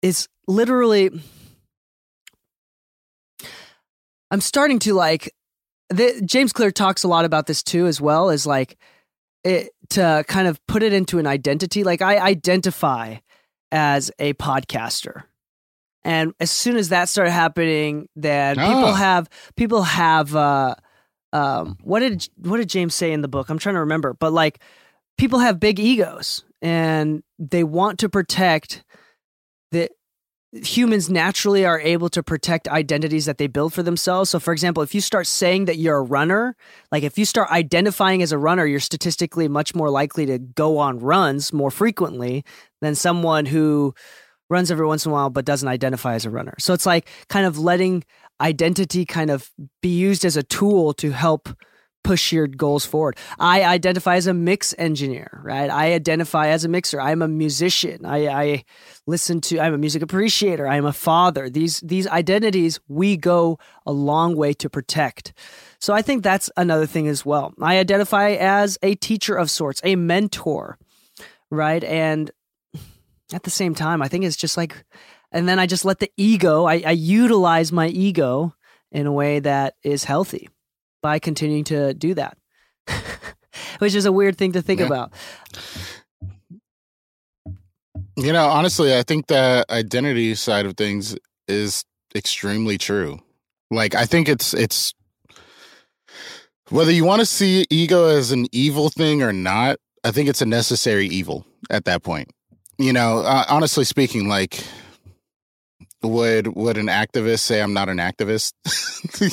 is 0.03 0.29
literally 0.47 1.11
I'm 4.31 4.41
starting 4.41 4.79
to 4.81 4.95
like 4.95 5.33
the, 5.91 6.21
James 6.25 6.53
Clear 6.53 6.71
talks 6.71 7.05
a 7.05 7.09
lot 7.09 7.25
about 7.25 7.47
this 7.47 7.63
too 7.63 7.87
as 7.87 8.01
well 8.01 8.31
as 8.31 8.47
like 8.47 8.77
it 9.45 9.71
to 9.91 10.25
kind 10.27 10.49
of 10.49 10.59
put 10.67 10.83
it 10.83 10.93
into 10.93 11.19
an 11.19 11.27
identity 11.27 11.85
like 11.85 12.03
I 12.03 12.19
identify 12.19 13.17
as 13.71 14.11
a 14.19 14.33
podcaster. 14.35 15.25
And 16.05 16.35
as 16.41 16.51
soon 16.51 16.77
as 16.77 16.89
that 16.89 17.09
started 17.09 17.31
happening 17.33 18.09
then 18.17 18.57
people 18.57 18.87
Ah. 18.87 18.95
have 18.95 19.29
people 19.57 19.83
have 19.83 20.35
uh 20.35 20.75
um 21.35 21.77
what 21.83 22.01
did 22.01 22.27
what 22.37 22.57
did 22.57 22.71
James 22.71 22.95
say 22.95 23.13
in 23.13 23.21
the 23.21 23.29
book? 23.29 23.51
I'm 23.51 23.59
trying 23.59 23.75
to 23.75 23.81
remember, 23.81 24.15
but 24.15 24.33
like 24.33 24.61
people 25.19 25.41
have 25.41 25.61
big 25.61 25.79
egos 25.79 26.45
and 26.63 27.23
they 27.39 27.65
want 27.65 27.99
to 27.99 28.09
protect 28.09 28.85
that 29.73 29.91
humans 30.55 31.11
naturally 31.11 31.67
are 31.67 31.81
able 31.81 32.09
to 32.09 32.23
protect 32.23 32.69
identities 32.69 33.27
that 33.27 33.39
they 33.39 33.49
build 33.49 33.73
for 33.73 33.83
themselves. 33.83 34.31
So, 34.31 34.39
for 34.39 34.53
example, 34.53 34.83
if 34.83 34.95
you 34.95 35.01
start 35.01 35.27
saying 35.27 35.65
that 35.65 35.79
you're 35.79 35.97
a 35.97 36.03
runner, 36.03 36.57
like 36.93 37.03
if 37.03 37.19
you 37.19 37.25
start 37.25 37.51
identifying 37.51 38.23
as 38.23 38.33
a 38.33 38.39
runner, 38.39 38.65
you're 38.65 38.81
statistically 38.81 39.49
much 39.49 39.75
more 39.75 39.91
likely 39.91 40.27
to 40.27 40.39
go 40.39 40.79
on 40.79 41.01
runs 41.01 41.53
more 41.53 41.71
frequently 41.71 42.45
than 42.81 42.95
someone 42.95 43.47
who 43.47 43.95
runs 44.49 44.71
every 44.71 44.87
once 44.87 45.05
in 45.05 45.11
a 45.11 45.15
while 45.15 45.31
but 45.31 45.45
doesn't 45.45 45.69
identify 45.69 46.15
as 46.15 46.25
a 46.25 46.31
runner. 46.31 46.55
So, 46.59 46.73
it's 46.73 46.87
like 46.87 47.09
kind 47.29 47.47
of 47.47 47.59
letting 47.59 48.05
identity 48.41 49.05
kind 49.05 49.31
of 49.31 49.51
be 49.81 49.89
used 49.89 50.25
as 50.25 50.37
a 50.37 50.43
tool 50.43 50.93
to 50.95 51.13
help 51.13 51.49
push 52.05 52.33
your 52.33 52.47
goals 52.47 52.85
forward. 52.85 53.17
I 53.39 53.65
identify 53.65 54.17
as 54.17 54.27
a 54.27 54.35
mix 54.35 54.75
engineer, 54.77 55.41
right? 55.43 55.71
I 55.71 55.95
identify 55.95 56.49
as 56.49 56.65
a 56.65 56.69
mixer. 56.69 57.01
I'm 57.01 57.23
a 57.23 57.29
musician. 57.29 58.05
I, 58.05 58.29
I 58.29 58.65
listen 59.07 59.41
to. 59.43 59.59
I'm 59.59 59.75
a 59.75 59.79
music 59.79 60.03
appreciator. 60.03 60.69
I'm 60.69 60.85
a 60.85 60.93
father. 60.93 61.49
These 61.49 61.81
these 61.81 62.07
identities 62.07 62.79
we 62.89 63.17
go 63.17 63.59
a 63.87 63.93
long 63.93 64.37
way 64.37 64.53
to 64.53 64.69
protect. 64.69 65.33
So 65.81 65.95
I 65.95 66.03
think 66.03 66.23
that's 66.23 66.51
another 66.57 66.87
thing 66.87 67.09
as 67.09 67.27
well. 67.27 67.55
I 67.61 67.79
identify 67.79 68.33
as 68.33 68.79
a 68.83 68.95
teacher 68.95 69.35
of 69.35 69.51
sorts, 69.51 69.81
a 69.83 69.97
mentor, 69.97 70.79
right? 71.51 71.83
And 71.83 72.31
at 73.33 73.43
the 73.43 73.51
same 73.51 73.75
time, 73.75 74.03
I 74.03 74.09
think 74.09 74.25
it's 74.25 74.37
just 74.37 74.57
like, 74.57 74.85
and 75.35 75.47
then 75.49 75.59
I 75.59 75.67
just 75.67 75.85
let 75.85 75.99
the 75.99 76.11
ego. 76.17 76.65
I, 76.65 76.83
I 76.87 76.93
utilize 76.93 77.73
my 77.73 77.89
ego 77.89 78.55
in 78.93 79.07
a 79.07 79.13
way 79.13 79.41
that 79.41 79.75
is 79.83 80.05
healthy 80.05 80.49
by 81.03 81.19
continuing 81.19 81.65
to 81.65 81.93
do 81.93 82.15
that, 82.15 82.39
which 83.81 83.95
is 83.95 84.07
a 84.07 84.13
weird 84.13 84.39
thing 84.39 84.53
to 84.53 84.63
think 84.63 84.81
Yeah. 84.81 84.87
about. 84.87 85.13
You 88.17 88.33
know, 88.33 88.47
honestly, 88.47 88.97
I 88.97 89.03
think 89.03 89.27
the 89.27 89.67
identity 89.69 90.35
side 90.37 90.67
of 90.67 90.77
things 90.77 91.17
is 91.49 91.85
extremely 92.15 92.79
true. 92.79 93.19
Like 93.71 93.95
I 93.97 94.07
think 94.07 94.29
it's 94.29 94.55
it's 94.55 94.95
whether 96.71 96.93
you 96.93 97.05
want 97.05 97.21
to 97.21 97.27
see 97.27 97.67
ego 97.71 98.07
as 98.07 98.31
an 98.31 98.47
evil 98.53 98.89
thing 98.89 99.21
or 99.23 99.33
not, 99.33 99.79
I 100.05 100.13
think 100.13 100.29
it's 100.29 100.41
a 100.43 100.47
necessary 100.47 101.07
evil 101.09 101.45
at 101.71 101.87
that 101.87 102.03
point. 102.05 102.31
You 102.79 102.93
know, 102.93 103.19
uh, 103.19 103.45
honestly 103.49 103.85
speaking, 103.85 104.29
like 104.29 104.63
would 106.05 106.55
would 106.57 106.77
an 106.77 106.87
activist 106.87 107.41
say 107.41 107.61
I'm 107.61 107.73
not 107.73 107.89
an 107.89 107.99
activist? 107.99 108.53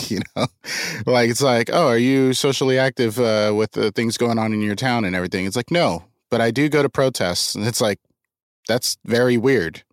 you 0.12 0.20
know, 0.36 0.48
like 1.06 1.30
it's 1.30 1.42
like, 1.42 1.70
oh, 1.72 1.88
are 1.88 1.98
you 1.98 2.34
socially 2.34 2.78
active 2.78 3.20
uh, 3.20 3.54
with 3.56 3.72
the 3.72 3.92
things 3.92 4.18
going 4.18 4.40
on 4.40 4.54
in 4.54 4.62
your 4.62 4.76
town 4.76 5.06
and 5.06 5.16
everything? 5.16 5.46
It's 5.46 5.56
like, 5.56 5.72
no, 5.72 6.06
but 6.30 6.42
I 6.42 6.52
do 6.52 6.70
go 6.70 6.82
to 6.82 6.90
protests, 6.90 7.56
and 7.56 7.66
it's 7.66 7.82
like, 7.82 8.00
that's 8.68 8.98
very 9.06 9.38
weird. 9.38 9.84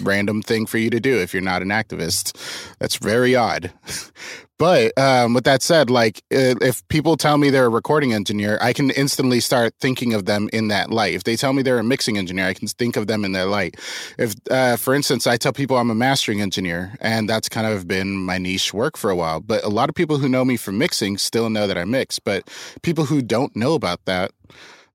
Random 0.00 0.42
thing 0.42 0.66
for 0.66 0.78
you 0.78 0.90
to 0.90 1.00
do 1.00 1.18
if 1.18 1.32
you're 1.32 1.42
not 1.42 1.62
an 1.62 1.68
activist. 1.68 2.36
That's 2.78 2.96
very 2.96 3.34
odd. 3.34 3.72
But 4.58 4.96
um, 4.96 5.34
with 5.34 5.44
that 5.44 5.60
said, 5.62 5.90
like 5.90 6.22
if 6.30 6.86
people 6.88 7.16
tell 7.16 7.36
me 7.36 7.50
they're 7.50 7.66
a 7.66 7.70
recording 7.70 8.14
engineer, 8.14 8.58
I 8.62 8.72
can 8.72 8.90
instantly 8.90 9.40
start 9.40 9.74
thinking 9.80 10.14
of 10.14 10.24
them 10.24 10.48
in 10.52 10.68
that 10.68 10.90
light. 10.90 11.14
If 11.14 11.24
they 11.24 11.36
tell 11.36 11.52
me 11.52 11.62
they're 11.62 11.78
a 11.78 11.84
mixing 11.84 12.16
engineer, 12.16 12.46
I 12.46 12.54
can 12.54 12.68
think 12.68 12.96
of 12.96 13.06
them 13.06 13.24
in 13.24 13.32
that 13.32 13.48
light. 13.48 13.76
If, 14.18 14.34
uh, 14.50 14.76
for 14.76 14.94
instance, 14.94 15.26
I 15.26 15.36
tell 15.36 15.52
people 15.52 15.76
I'm 15.76 15.90
a 15.90 15.94
mastering 15.94 16.40
engineer, 16.40 16.96
and 17.00 17.28
that's 17.28 17.50
kind 17.50 17.66
of 17.66 17.86
been 17.86 18.16
my 18.16 18.38
niche 18.38 18.72
work 18.72 18.96
for 18.96 19.10
a 19.10 19.16
while. 19.16 19.40
But 19.40 19.62
a 19.62 19.68
lot 19.68 19.90
of 19.90 19.94
people 19.94 20.18
who 20.18 20.28
know 20.28 20.44
me 20.44 20.56
from 20.56 20.78
mixing 20.78 21.18
still 21.18 21.50
know 21.50 21.66
that 21.66 21.76
I 21.76 21.84
mix. 21.84 22.18
But 22.18 22.48
people 22.80 23.04
who 23.04 23.20
don't 23.20 23.54
know 23.54 23.74
about 23.74 24.06
that, 24.06 24.30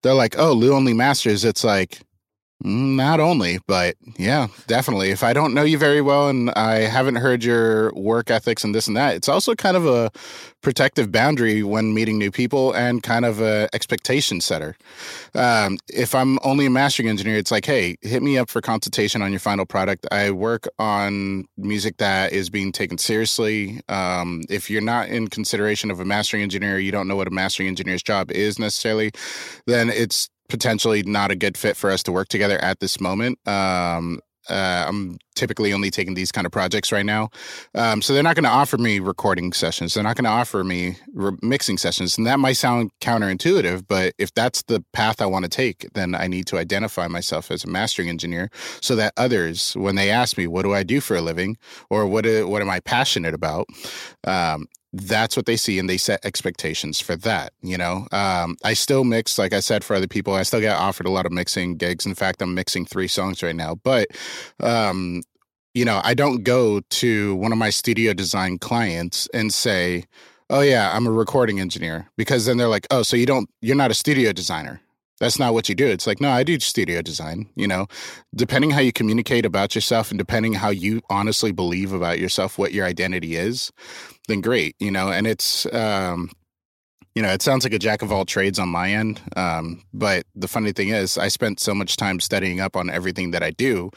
they're 0.01 0.15
like, 0.15 0.39
"Oh, 0.39 0.53
Lu 0.53 0.73
only 0.73 0.93
masters." 0.95 1.45
It's 1.45 1.63
like 1.63 1.99
not 2.63 3.19
only, 3.19 3.60
but 3.67 3.95
yeah, 4.17 4.47
definitely. 4.67 5.10
If 5.10 5.24
I 5.24 5.34
don't 5.34 5.54
know 5.54 5.63
you 5.63 5.78
very 5.78 6.02
well 6.02 6.30
and 6.30 6.52
I 6.52 6.82
haven't 6.82 7.15
heard 7.15 7.43
your 7.43 7.91
work 7.93 8.30
ethics 8.30 8.63
and 8.63 8.74
this 8.76 8.88
and 8.88 8.95
that, 8.97 9.15
it's 9.15 9.30
also 9.30 9.56
kind 9.56 9.76
of 9.76 9.86
a 9.88 10.12
protective 10.62 11.12
boundary 11.12 11.63
when 11.63 11.93
meeting 11.93 12.17
new 12.17 12.32
people 12.32 12.71
and 12.74 13.02
kind 13.02 13.26
of 13.26 13.41
a 13.41 13.67
expectation 13.74 14.41
setter. 14.41 14.76
Um, 15.34 15.80
if 15.89 16.13
I'm 16.13 16.38
only 16.43 16.67
a 16.67 16.69
mastering 16.69 17.10
engineer, 17.10 17.38
it's 17.38 17.52
like, 17.52 17.65
hey, 17.65 17.97
hit 18.02 18.21
me 18.21 18.38
up 18.38 18.50
for 18.50 18.62
consultation 18.62 19.21
on 19.21 19.32
your 19.32 19.39
final 19.39 19.65
product. 19.65 20.06
I 20.12 20.32
work 20.32 20.67
on 20.78 21.45
music 21.58 21.97
that 21.97 22.32
is 22.32 22.50
being 22.50 22.71
taken 22.71 22.97
seriously. 22.97 23.82
Um, 23.89 24.43
if 24.50 24.69
you're 24.69 24.82
not 24.82 25.10
in 25.10 25.28
consideration 25.28 25.89
of 25.89 26.00
a 26.00 26.06
mastering 26.06 26.43
engineer, 26.43 26.78
you 26.80 26.91
don't 26.91 27.08
know 27.08 27.15
what 27.15 27.28
a 27.28 27.32
mastering 27.32 27.67
engineer's 27.67 28.04
job 28.04 28.32
is 28.32 28.60
necessarily, 28.60 29.12
then 29.65 29.89
it's 29.89 30.30
potentially 30.51 31.01
not 31.03 31.31
a 31.31 31.35
good 31.35 31.57
fit 31.57 31.75
for 31.75 31.89
us 31.89 32.03
to 32.03 32.11
work 32.11 32.27
together 32.27 32.59
at 32.59 32.79
this 32.79 32.99
moment. 32.99 33.39
Um, 33.47 34.19
uh, 34.49 34.85
I'm 34.87 35.17
typically 35.36 35.74
only 35.74 35.89
taking 35.89 36.13
these 36.13 36.32
kind 36.32 36.46
of 36.46 36.52
projects 36.52 36.91
right 36.91 37.06
now. 37.06 37.30
Um, 37.76 38.02
so 38.02 38.13
they're 38.13 38.24
not 38.24 38.36
going 38.36 38.44
to 38.44 38.50
offer 38.50 38.78
me 38.78 39.00
recording 39.00 39.54
sessions. 39.54 39.94
They're 39.94 40.04
not 40.04 40.15
going 40.15 40.26
to 40.26 40.32
offer 40.32 40.63
me 40.63 40.98
re- 41.13 41.38
mixing 41.41 41.78
sessions. 41.78 42.17
And 42.17 42.28
that 42.28 42.39
might 42.39 42.54
sound 42.54 42.91
counterintuitive, 43.02 43.86
but 43.88 44.13
if 44.17 44.34
that's 44.34 44.63
the 44.63 44.84
path 44.94 45.22
I 45.22 45.26
want 45.26 45.44
to 45.46 45.50
take, 45.50 45.88
then 45.94 46.15
I 46.15 46.28
need 46.28 46.48
to 46.48 46.58
identify 46.58 47.08
myself 47.08 47.52
as 47.52 47.63
a 47.63 47.67
mastering 47.67 48.10
engineer 48.10 48.50
so 48.82 48.96
that 48.96 49.13
others, 49.17 49.74
when 49.76 49.96
they 49.96 50.10
ask 50.10 50.38
me, 50.38 50.48
what 50.48 50.63
do 50.63 50.74
I 50.74 50.84
do 50.84 51.02
for 51.02 51.15
a 51.15 51.22
living 51.22 51.58
or 51.89 52.06
what, 52.06 52.26
what 52.26 52.62
am 52.62 52.70
I 52.70 52.80
passionate 52.80 53.34
about? 53.34 53.67
Um, 54.26 54.67
that's 54.94 55.38
what 55.38 55.46
they 55.46 55.56
see 55.56 55.80
and 55.80 55.89
they 55.89 55.98
set 55.98 56.24
expectations 56.26 57.00
for 57.00 57.15
that 57.15 57.54
you 57.62 57.78
know 57.78 58.08
um, 58.12 58.58
i 58.63 58.74
still 58.74 59.04
mix 59.04 59.38
like 59.38 59.54
i 59.54 59.60
said 59.60 59.84
for 59.84 59.96
other 59.96 60.08
people 60.08 60.34
i 60.34 60.44
still 60.44 60.60
get 60.60 60.76
offered 60.76 61.06
a 61.06 61.10
lot 61.10 61.26
of 61.26 61.32
mixing 61.32 61.76
gigs 61.76 62.06
in 62.06 62.13
fact 62.13 62.41
i'm 62.41 62.54
mixing 62.54 62.86
three 62.86 63.08
songs 63.08 63.41
right 63.41 63.56
now 63.56 63.76
but 63.76 64.10
um, 64.60 65.22
you 65.73 65.86
know 65.86 66.01
i 66.03 66.13
don't 66.13 66.43
go 66.43 66.79
to 66.89 67.36
one 67.36 67.51
of 67.51 67.57
my 67.57 67.69
studio 67.69 68.13
design 68.13 68.57
clients 68.57 69.27
and 69.34 69.53
say 69.53 70.03
oh 70.49 70.62
yeah 70.62 70.95
i'm 70.95 71.07
a 71.07 71.12
recording 71.12 71.60
engineer 71.60 72.10
because 72.17 72.45
then 72.45 72.57
they're 72.57 72.67
like 72.67 72.88
oh 72.91 73.03
so 73.03 73.15
you 73.15 73.25
don't 73.25 73.49
you're 73.62 73.75
not 73.75 73.91
a 73.91 73.95
studio 73.95 74.31
designer 74.31 74.81
that's 75.21 75.38
not 75.38 75.53
what 75.53 75.69
you 75.69 75.75
do. 75.75 75.86
It's 75.86 76.07
like, 76.07 76.19
no, 76.19 76.31
I 76.31 76.41
do 76.41 76.60
studio 76.60 77.03
design, 77.03 77.47
you 77.55 77.67
know, 77.67 77.86
depending 78.34 78.71
how 78.71 78.79
you 78.79 78.91
communicate 78.91 79.45
about 79.45 79.75
yourself 79.75 80.10
and 80.10 80.17
depending 80.17 80.53
how 80.53 80.71
you 80.71 80.99
honestly 81.12 81.51
believe 81.51 81.93
about 81.93 82.17
yourself, 82.17 82.57
what 82.57 82.73
your 82.73 82.88
identity 82.88 83.36
is, 83.36 83.71
then 84.27 84.41
great, 84.41 84.75
you 84.79 84.89
know, 84.89 85.10
and 85.10 85.27
it's, 85.27 85.71
um, 85.75 86.31
you 87.13 87.21
know, 87.21 87.29
it 87.29 87.43
sounds 87.43 87.63
like 87.63 87.73
a 87.73 87.77
jack 87.77 88.01
of 88.01 88.12
all 88.12 88.25
trades 88.25 88.57
on 88.57 88.69
my 88.69 88.91
end. 88.93 89.21
Um, 89.36 89.84
but 89.93 90.25
the 90.34 90.47
funny 90.47 90.71
thing 90.71 90.89
is, 90.89 91.19
I 91.19 91.27
spent 91.27 91.60
so 91.60 91.75
much 91.75 91.97
time 91.97 92.19
studying 92.19 92.60
up 92.60 92.75
on 92.75 92.89
everything 92.89 93.29
that 93.29 93.43
I 93.43 93.51
do 93.51 93.91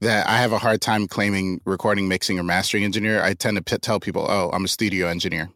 that 0.00 0.28
I 0.28 0.38
have 0.38 0.52
a 0.52 0.58
hard 0.58 0.80
time 0.80 1.06
claiming 1.06 1.60
recording, 1.64 2.08
mixing, 2.08 2.38
or 2.38 2.42
mastering 2.42 2.84
engineer. 2.84 3.22
I 3.22 3.34
tend 3.34 3.56
to 3.56 3.62
p- 3.62 3.78
tell 3.78 4.00
people, 4.00 4.26
oh, 4.28 4.50
I'm 4.52 4.64
a 4.64 4.68
studio 4.68 5.08
engineer 5.08 5.50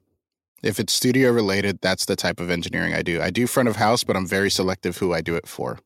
if 0.62 0.78
it's 0.78 0.92
studio 0.92 1.30
related, 1.30 1.80
that's 1.82 2.04
the 2.04 2.16
type 2.16 2.40
of 2.40 2.50
engineering 2.50 2.94
I 2.94 3.02
do. 3.02 3.20
I 3.20 3.30
do 3.30 3.46
front 3.46 3.68
of 3.68 3.76
house, 3.76 4.04
but 4.04 4.16
I'm 4.16 4.26
very 4.26 4.50
selective 4.50 4.96
who 4.96 5.12
I 5.12 5.20
do 5.20 5.34
it 5.34 5.48
for. 5.48 5.78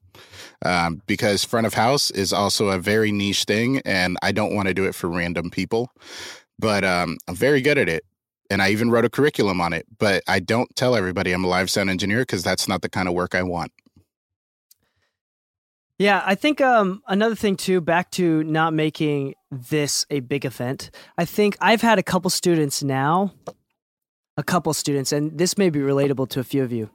Um, 0.64 1.02
because 1.06 1.44
front 1.44 1.66
of 1.66 1.74
house 1.74 2.10
is 2.10 2.32
also 2.32 2.68
a 2.68 2.78
very 2.78 3.12
niche 3.12 3.44
thing, 3.44 3.80
and 3.84 4.16
I 4.22 4.32
don't 4.32 4.54
want 4.54 4.68
to 4.68 4.74
do 4.74 4.84
it 4.84 4.94
for 4.94 5.08
random 5.08 5.50
people. 5.50 5.90
But 6.58 6.84
um, 6.84 7.16
I'm 7.28 7.34
very 7.34 7.60
good 7.60 7.78
at 7.78 7.88
it. 7.88 8.04
And 8.48 8.62
I 8.62 8.70
even 8.70 8.90
wrote 8.90 9.04
a 9.04 9.10
curriculum 9.10 9.60
on 9.60 9.72
it, 9.72 9.86
but 9.98 10.22
I 10.28 10.38
don't 10.38 10.74
tell 10.76 10.94
everybody 10.94 11.32
I'm 11.32 11.42
a 11.42 11.48
live 11.48 11.68
sound 11.68 11.90
engineer 11.90 12.20
because 12.20 12.44
that's 12.44 12.68
not 12.68 12.80
the 12.80 12.88
kind 12.88 13.08
of 13.08 13.14
work 13.14 13.34
I 13.34 13.42
want. 13.42 13.72
Yeah, 15.98 16.22
I 16.26 16.34
think 16.34 16.60
um, 16.60 17.02
another 17.08 17.34
thing 17.34 17.56
too, 17.56 17.80
back 17.80 18.10
to 18.12 18.44
not 18.44 18.74
making 18.74 19.34
this 19.50 20.04
a 20.10 20.20
big 20.20 20.44
event. 20.44 20.90
I 21.16 21.24
think 21.24 21.56
I've 21.60 21.80
had 21.80 21.98
a 21.98 22.02
couple 22.02 22.28
students 22.30 22.82
now 22.82 23.32
a 24.36 24.42
couple 24.42 24.72
students, 24.74 25.12
and 25.12 25.38
this 25.38 25.56
may 25.56 25.70
be 25.70 25.80
relatable 25.80 26.28
to 26.30 26.40
a 26.40 26.44
few 26.44 26.62
of 26.62 26.72
you. 26.72 26.90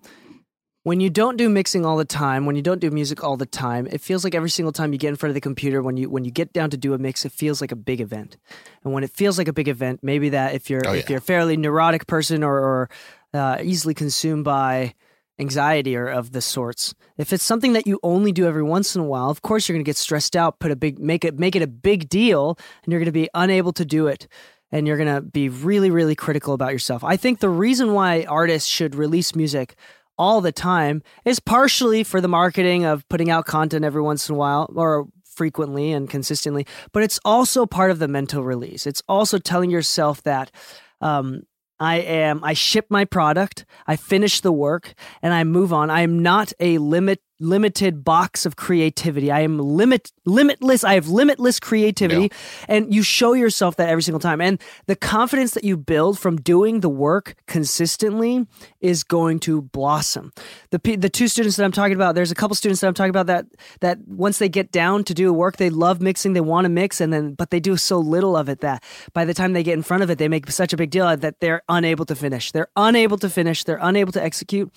When 0.83 0.99
you 0.99 1.11
don't 1.11 1.37
do 1.37 1.47
mixing 1.47 1.85
all 1.85 1.95
the 1.95 2.05
time, 2.05 2.45
when 2.47 2.55
you 2.55 2.63
don't 2.63 2.79
do 2.79 2.89
music 2.89 3.23
all 3.23 3.37
the 3.37 3.45
time, 3.45 3.87
it 3.91 4.01
feels 4.01 4.23
like 4.23 4.33
every 4.33 4.49
single 4.49 4.71
time 4.71 4.93
you 4.93 4.97
get 4.97 5.09
in 5.09 5.15
front 5.15 5.29
of 5.29 5.35
the 5.35 5.41
computer, 5.41 5.81
when 5.81 5.95
you 5.95 6.09
when 6.09 6.25
you 6.25 6.31
get 6.31 6.53
down 6.53 6.71
to 6.71 6.77
do 6.77 6.95
a 6.95 6.97
mix, 6.97 7.23
it 7.23 7.31
feels 7.31 7.61
like 7.61 7.71
a 7.71 7.75
big 7.75 8.01
event. 8.01 8.37
And 8.83 8.91
when 8.91 9.03
it 9.03 9.11
feels 9.11 9.37
like 9.37 9.47
a 9.47 9.53
big 9.53 9.67
event, 9.67 9.99
maybe 10.01 10.29
that 10.29 10.55
if 10.55 10.71
you're 10.71 10.81
oh, 10.87 10.93
if 10.93 11.07
you're 11.07 11.19
a 11.19 11.21
fairly 11.21 11.55
neurotic 11.55 12.07
person 12.07 12.43
or, 12.43 12.57
or 12.57 12.89
uh, 13.33 13.57
easily 13.61 13.93
consumed 13.93 14.43
by 14.43 14.95
anxiety 15.41 15.95
or 15.95 16.07
of 16.07 16.31
the 16.31 16.41
sorts. 16.41 16.93
If 17.17 17.33
it's 17.33 17.43
something 17.43 17.73
that 17.73 17.87
you 17.87 17.99
only 18.03 18.31
do 18.31 18.45
every 18.47 18.63
once 18.63 18.95
in 18.95 19.01
a 19.01 19.05
while, 19.05 19.29
of 19.29 19.41
course 19.41 19.67
you're 19.67 19.75
going 19.75 19.83
to 19.83 19.89
get 19.89 19.97
stressed 19.97 20.35
out, 20.35 20.59
put 20.59 20.71
a 20.71 20.75
big 20.75 20.99
make 20.99 21.25
it 21.25 21.37
make 21.37 21.55
it 21.55 21.61
a 21.61 21.67
big 21.67 22.07
deal, 22.07 22.57
and 22.83 22.91
you're 22.91 22.99
going 22.99 23.05
to 23.05 23.11
be 23.11 23.29
unable 23.33 23.73
to 23.73 23.83
do 23.83 24.07
it 24.07 24.27
and 24.71 24.87
you're 24.87 24.97
going 24.97 25.13
to 25.13 25.21
be 25.21 25.49
really, 25.49 25.91
really 25.91 26.15
critical 26.15 26.53
about 26.53 26.71
yourself. 26.71 27.03
I 27.03 27.17
think 27.17 27.39
the 27.39 27.49
reason 27.49 27.93
why 27.93 28.23
artists 28.23 28.69
should 28.69 28.95
release 28.95 29.35
music 29.35 29.75
all 30.17 30.39
the 30.39 30.51
time 30.51 31.01
is 31.25 31.39
partially 31.39 32.03
for 32.03 32.21
the 32.21 32.27
marketing 32.27 32.85
of 32.85 33.07
putting 33.09 33.29
out 33.29 33.45
content 33.45 33.83
every 33.83 34.01
once 34.01 34.29
in 34.29 34.35
a 34.35 34.37
while 34.37 34.71
or 34.75 35.07
frequently 35.25 35.91
and 35.91 36.09
consistently, 36.09 36.67
but 36.91 37.03
it's 37.03 37.19
also 37.25 37.65
part 37.65 37.91
of 37.91 37.99
the 37.99 38.07
mental 38.07 38.43
release. 38.43 38.85
It's 38.85 39.01
also 39.07 39.37
telling 39.37 39.71
yourself 39.71 40.21
that 40.23 40.51
um, 40.99 41.43
I 41.81 41.95
am 41.95 42.43
I 42.43 42.53
ship 42.53 42.85
my 42.89 43.05
product, 43.05 43.65
I 43.87 43.95
finish 43.95 44.39
the 44.41 44.51
work, 44.51 44.93
and 45.23 45.33
I 45.33 45.43
move 45.43 45.73
on. 45.73 45.89
I 45.89 46.01
am 46.01 46.21
not 46.21 46.53
a 46.59 46.77
limit 46.77 47.21
limited 47.41 48.03
box 48.03 48.45
of 48.45 48.55
creativity. 48.55 49.31
I 49.31 49.41
am 49.41 49.57
limit 49.57 50.11
limitless. 50.25 50.83
I 50.83 50.93
have 50.93 51.07
limitless 51.07 51.59
creativity, 51.59 52.23
yeah. 52.23 52.65
and 52.67 52.93
you 52.93 53.03
show 53.03 53.33
yourself 53.33 53.75
that 53.77 53.89
every 53.89 54.03
single 54.03 54.19
time. 54.19 54.41
And 54.41 54.61
the 54.85 54.95
confidence 54.95 55.53
that 55.53 55.63
you 55.63 55.77
build 55.77 56.19
from 56.19 56.37
doing 56.37 56.81
the 56.81 56.89
work 56.89 57.35
consistently 57.47 58.47
is 58.79 59.03
going 59.03 59.39
to 59.41 59.61
blossom. 59.61 60.31
The 60.69 60.79
the 60.95 61.09
two 61.09 61.27
students 61.27 61.57
that 61.57 61.63
I'm 61.63 61.71
talking 61.71 61.95
about, 61.95 62.15
there's 62.15 62.31
a 62.31 62.35
couple 62.35 62.55
students 62.55 62.81
that 62.81 62.87
I'm 62.87 62.93
talking 62.93 63.09
about 63.09 63.27
that 63.27 63.45
that 63.81 63.99
once 64.07 64.37
they 64.37 64.49
get 64.49 64.71
down 64.71 65.03
to 65.05 65.13
do 65.13 65.33
work, 65.33 65.57
they 65.57 65.69
love 65.69 66.01
mixing, 66.01 66.33
they 66.33 66.41
want 66.41 66.65
to 66.65 66.69
mix, 66.69 67.01
and 67.01 67.11
then 67.11 67.33
but 67.33 67.49
they 67.49 67.59
do 67.59 67.77
so 67.77 67.99
little 67.99 68.35
of 68.37 68.49
it 68.49 68.61
that 68.61 68.83
by 69.13 69.25
the 69.25 69.33
time 69.33 69.53
they 69.53 69.63
get 69.63 69.73
in 69.73 69.83
front 69.83 70.03
of 70.03 70.09
it, 70.09 70.17
they 70.17 70.27
make 70.27 70.49
such 70.51 70.73
a 70.73 70.77
big 70.77 70.89
deal 70.89 71.15
that 71.17 71.39
they're 71.39 71.63
unable 71.67 72.05
to 72.05 72.15
finish. 72.15 72.51
They're 72.51 72.69
unable 72.75 73.17
to 73.17 73.29
finish. 73.29 73.63
They're 73.63 73.79
unable 73.81 74.11
to 74.13 74.23
execute 74.23 74.71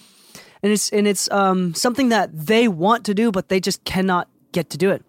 and 0.65 0.73
it's 0.73 0.89
and 0.91 1.07
it's 1.07 1.31
um, 1.31 1.75
something 1.75 2.09
that 2.09 2.31
they 2.33 2.69
want 2.69 3.05
to 3.05 3.15
do, 3.15 3.31
but 3.31 3.51
they 3.51 3.61
just 3.61 3.85
cannot 3.85 4.29
get 4.53 4.71
to 4.71 4.79
do 4.79 4.91
it. 4.91 5.05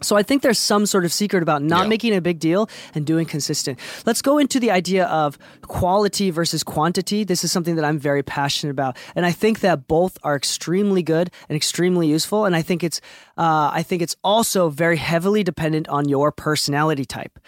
So 0.00 0.16
I 0.16 0.22
think 0.22 0.42
there's 0.42 0.58
some 0.58 0.86
sort 0.86 1.04
of 1.04 1.12
secret 1.12 1.42
about 1.42 1.62
not 1.62 1.84
yeah. 1.84 1.88
making 1.88 2.14
a 2.14 2.20
big 2.20 2.38
deal 2.38 2.68
and 2.94 3.06
doing 3.06 3.26
consistent. 3.26 3.78
Let's 4.06 4.22
go 4.22 4.38
into 4.38 4.60
the 4.60 4.70
idea 4.70 5.06
of 5.06 5.38
quality 5.62 6.30
versus 6.30 6.62
quantity. 6.62 7.24
This 7.24 7.42
is 7.42 7.50
something 7.50 7.76
that 7.76 7.84
I'm 7.84 7.98
very 7.98 8.22
passionate 8.22 8.72
about, 8.72 8.96
and 9.14 9.24
I 9.24 9.30
think 9.30 9.60
that 9.60 9.86
both 9.86 10.18
are 10.24 10.34
extremely 10.34 11.02
good 11.02 11.30
and 11.48 11.54
extremely 11.54 12.08
useful. 12.08 12.44
And 12.44 12.56
I 12.56 12.62
think 12.62 12.82
it's 12.82 13.00
uh, 13.36 13.70
I 13.72 13.84
think 13.84 14.02
it's 14.02 14.16
also 14.24 14.68
very 14.68 14.96
heavily 14.96 15.44
dependent 15.44 15.88
on 15.88 16.08
your 16.08 16.32
personality 16.32 17.04
type. 17.04 17.38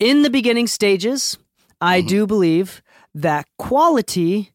In 0.00 0.22
the 0.22 0.30
beginning 0.30 0.66
stages, 0.66 1.38
I 1.80 2.00
mm-hmm. 2.00 2.08
do 2.08 2.26
believe 2.26 2.82
that 3.14 3.46
quality 3.56 4.52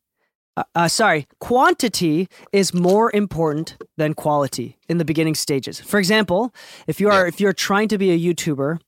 uh, 0.55 0.63
uh, 0.75 0.87
sorry, 0.87 1.27
quantity 1.39 2.27
is 2.51 2.73
more 2.73 3.11
important 3.15 3.77
than 3.97 4.13
quality 4.13 4.77
in 4.87 4.97
the 4.97 5.05
beginning 5.05 5.35
stages. 5.35 5.79
For 5.79 5.99
example, 5.99 6.53
if 6.87 6.99
you 6.99 7.09
are 7.09 7.23
yeah. 7.23 7.27
if 7.27 7.39
you're 7.39 7.53
trying 7.53 7.87
to 7.89 7.97
be 7.97 8.11
a 8.11 8.19
YouTuber, 8.19 8.79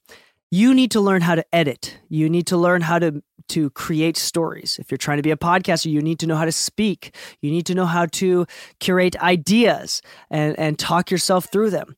you 0.51 0.73
need 0.73 0.91
to 0.91 1.01
learn 1.01 1.21
how 1.21 1.35
to 1.35 1.45
edit. 1.53 1.99
You 2.07 2.29
need 2.29 2.47
to 2.47 2.57
learn 2.57 2.81
how 2.81 2.99
to 2.99 3.23
to 3.47 3.69
create 3.71 4.17
stories. 4.17 4.79
If 4.79 4.91
you're 4.91 4.97
trying 4.97 5.17
to 5.17 5.23
be 5.23 5.31
a 5.31 5.37
podcaster, 5.37 5.91
you 5.91 6.01
need 6.01 6.19
to 6.19 6.27
know 6.27 6.35
how 6.35 6.45
to 6.45 6.51
speak. 6.51 7.15
You 7.41 7.51
need 7.51 7.65
to 7.67 7.75
know 7.75 7.85
how 7.85 8.05
to 8.07 8.45
curate 8.79 9.15
ideas 9.21 10.01
and 10.29 10.57
and 10.59 10.77
talk 10.77 11.09
yourself 11.09 11.47
through 11.51 11.71
them. 11.71 11.95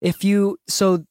If 0.00 0.24
you 0.24 0.58
so 0.66 1.04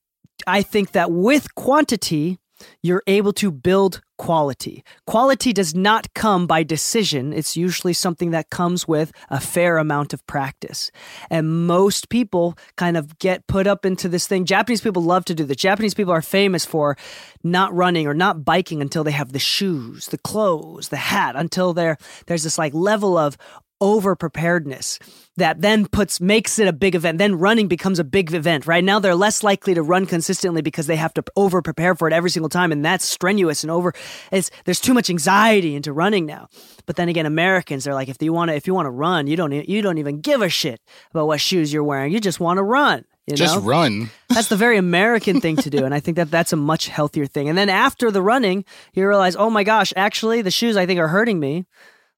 I 0.47 0.61
think 0.63 0.91
that 0.91 1.11
with 1.11 1.53
quantity, 1.55 2.39
you're 2.83 3.03
able 3.07 3.33
to 3.33 3.51
build 3.51 4.01
quality. 4.17 4.83
Quality 5.07 5.53
does 5.53 5.73
not 5.73 6.13
come 6.13 6.45
by 6.45 6.61
decision. 6.61 7.31
It's 7.33 7.55
usually 7.55 7.93
something 7.93 8.31
that 8.31 8.49
comes 8.49 8.87
with 8.87 9.11
a 9.29 9.39
fair 9.39 9.77
amount 9.77 10.13
of 10.13 10.25
practice. 10.27 10.91
And 11.29 11.65
most 11.65 12.09
people 12.09 12.57
kind 12.75 12.97
of 12.97 13.17
get 13.19 13.47
put 13.47 13.65
up 13.65 13.85
into 13.85 14.09
this 14.09 14.27
thing. 14.27 14.45
Japanese 14.45 14.81
people 14.81 15.01
love 15.01 15.25
to 15.25 15.35
do 15.35 15.45
this. 15.45 15.57
Japanese 15.57 15.93
people 15.93 16.13
are 16.13 16.21
famous 16.21 16.65
for 16.65 16.97
not 17.43 17.73
running 17.73 18.07
or 18.07 18.13
not 18.13 18.43
biking 18.43 18.81
until 18.81 19.03
they 19.03 19.11
have 19.11 19.31
the 19.31 19.39
shoes, 19.39 20.07
the 20.07 20.17
clothes, 20.17 20.89
the 20.89 20.97
hat, 20.97 21.35
until 21.35 21.73
there 21.73 21.97
there's 22.27 22.43
this 22.43 22.57
like 22.57 22.73
level 22.73 23.17
of 23.17 23.37
over 23.81 24.15
preparedness 24.15 24.99
that 25.37 25.61
then 25.61 25.87
puts 25.87 26.19
makes 26.19 26.59
it 26.59 26.67
a 26.67 26.73
big 26.73 26.95
event 26.95 27.17
then 27.17 27.35
running 27.35 27.67
becomes 27.67 27.99
a 27.99 28.03
big 28.03 28.33
event 28.33 28.67
right 28.67 28.83
now 28.83 28.99
they're 28.99 29.15
less 29.15 29.43
likely 29.43 29.73
to 29.73 29.81
run 29.81 30.05
consistently 30.05 30.61
because 30.61 30.87
they 30.87 30.95
have 30.95 31.13
to 31.13 31.23
over 31.35 31.61
prepare 31.61 31.95
for 31.95 32.07
it 32.07 32.13
every 32.13 32.29
single 32.29 32.49
time 32.49 32.71
and 32.71 32.83
that's 32.83 33.05
strenuous 33.05 33.63
and 33.63 33.71
over 33.71 33.93
it's 34.31 34.51
there's 34.65 34.79
too 34.79 34.93
much 34.93 35.09
anxiety 35.09 35.75
into 35.75 35.93
running 35.93 36.25
now 36.25 36.47
but 36.85 36.95
then 36.95 37.09
again 37.09 37.25
americans 37.25 37.87
are 37.87 37.93
like 37.93 38.09
if 38.09 38.21
you 38.21 38.33
want 38.33 38.49
to 38.49 38.55
if 38.55 38.67
you 38.67 38.73
want 38.73 38.85
to 38.85 38.91
run 38.91 39.27
you 39.27 39.35
don't 39.35 39.51
you 39.51 39.81
don't 39.81 39.97
even 39.97 40.19
give 40.21 40.41
a 40.41 40.49
shit 40.49 40.81
about 41.11 41.27
what 41.27 41.39
shoes 41.39 41.71
you're 41.71 41.83
wearing 41.83 42.11
you 42.11 42.19
just 42.19 42.39
want 42.39 42.57
to 42.57 42.63
run 42.63 43.05
you 43.29 43.35
Just 43.35 43.57
know? 43.57 43.61
run. 43.61 44.09
That's 44.29 44.47
the 44.47 44.55
very 44.55 44.77
American 44.77 45.39
thing 45.39 45.55
to 45.57 45.69
do. 45.69 45.85
And 45.85 45.93
I 45.93 45.99
think 45.99 46.17
that 46.17 46.31
that's 46.31 46.51
a 46.51 46.55
much 46.55 46.87
healthier 46.87 47.27
thing. 47.27 47.47
And 47.47 47.55
then 47.55 47.69
after 47.69 48.09
the 48.09 48.23
running, 48.23 48.65
you 48.93 49.07
realize, 49.07 49.35
oh 49.35 49.51
my 49.51 49.63
gosh, 49.63 49.93
actually, 49.95 50.41
the 50.41 50.49
shoes 50.51 50.75
I 50.75 50.87
think 50.87 50.99
are 50.99 51.07
hurting 51.07 51.39
me. 51.39 51.65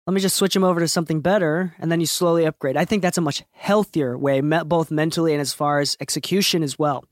Let 0.07 0.13
me 0.13 0.21
just 0.21 0.35
switch 0.35 0.53
them 0.53 0.63
over 0.63 0.79
to 0.79 0.87
something 0.87 1.21
better. 1.21 1.75
And 1.79 1.91
then 1.91 1.99
you 1.99 2.05
slowly 2.05 2.45
upgrade. 2.45 2.75
I 2.75 2.85
think 2.85 3.01
that's 3.01 3.17
a 3.17 3.21
much 3.21 3.43
healthier 3.51 4.17
way, 4.17 4.41
both 4.41 4.89
mentally 4.91 5.33
and 5.33 5.41
as 5.41 5.53
far 5.53 5.79
as 5.79 5.95
execution 5.99 6.63
as 6.63 6.79
well. 6.79 7.05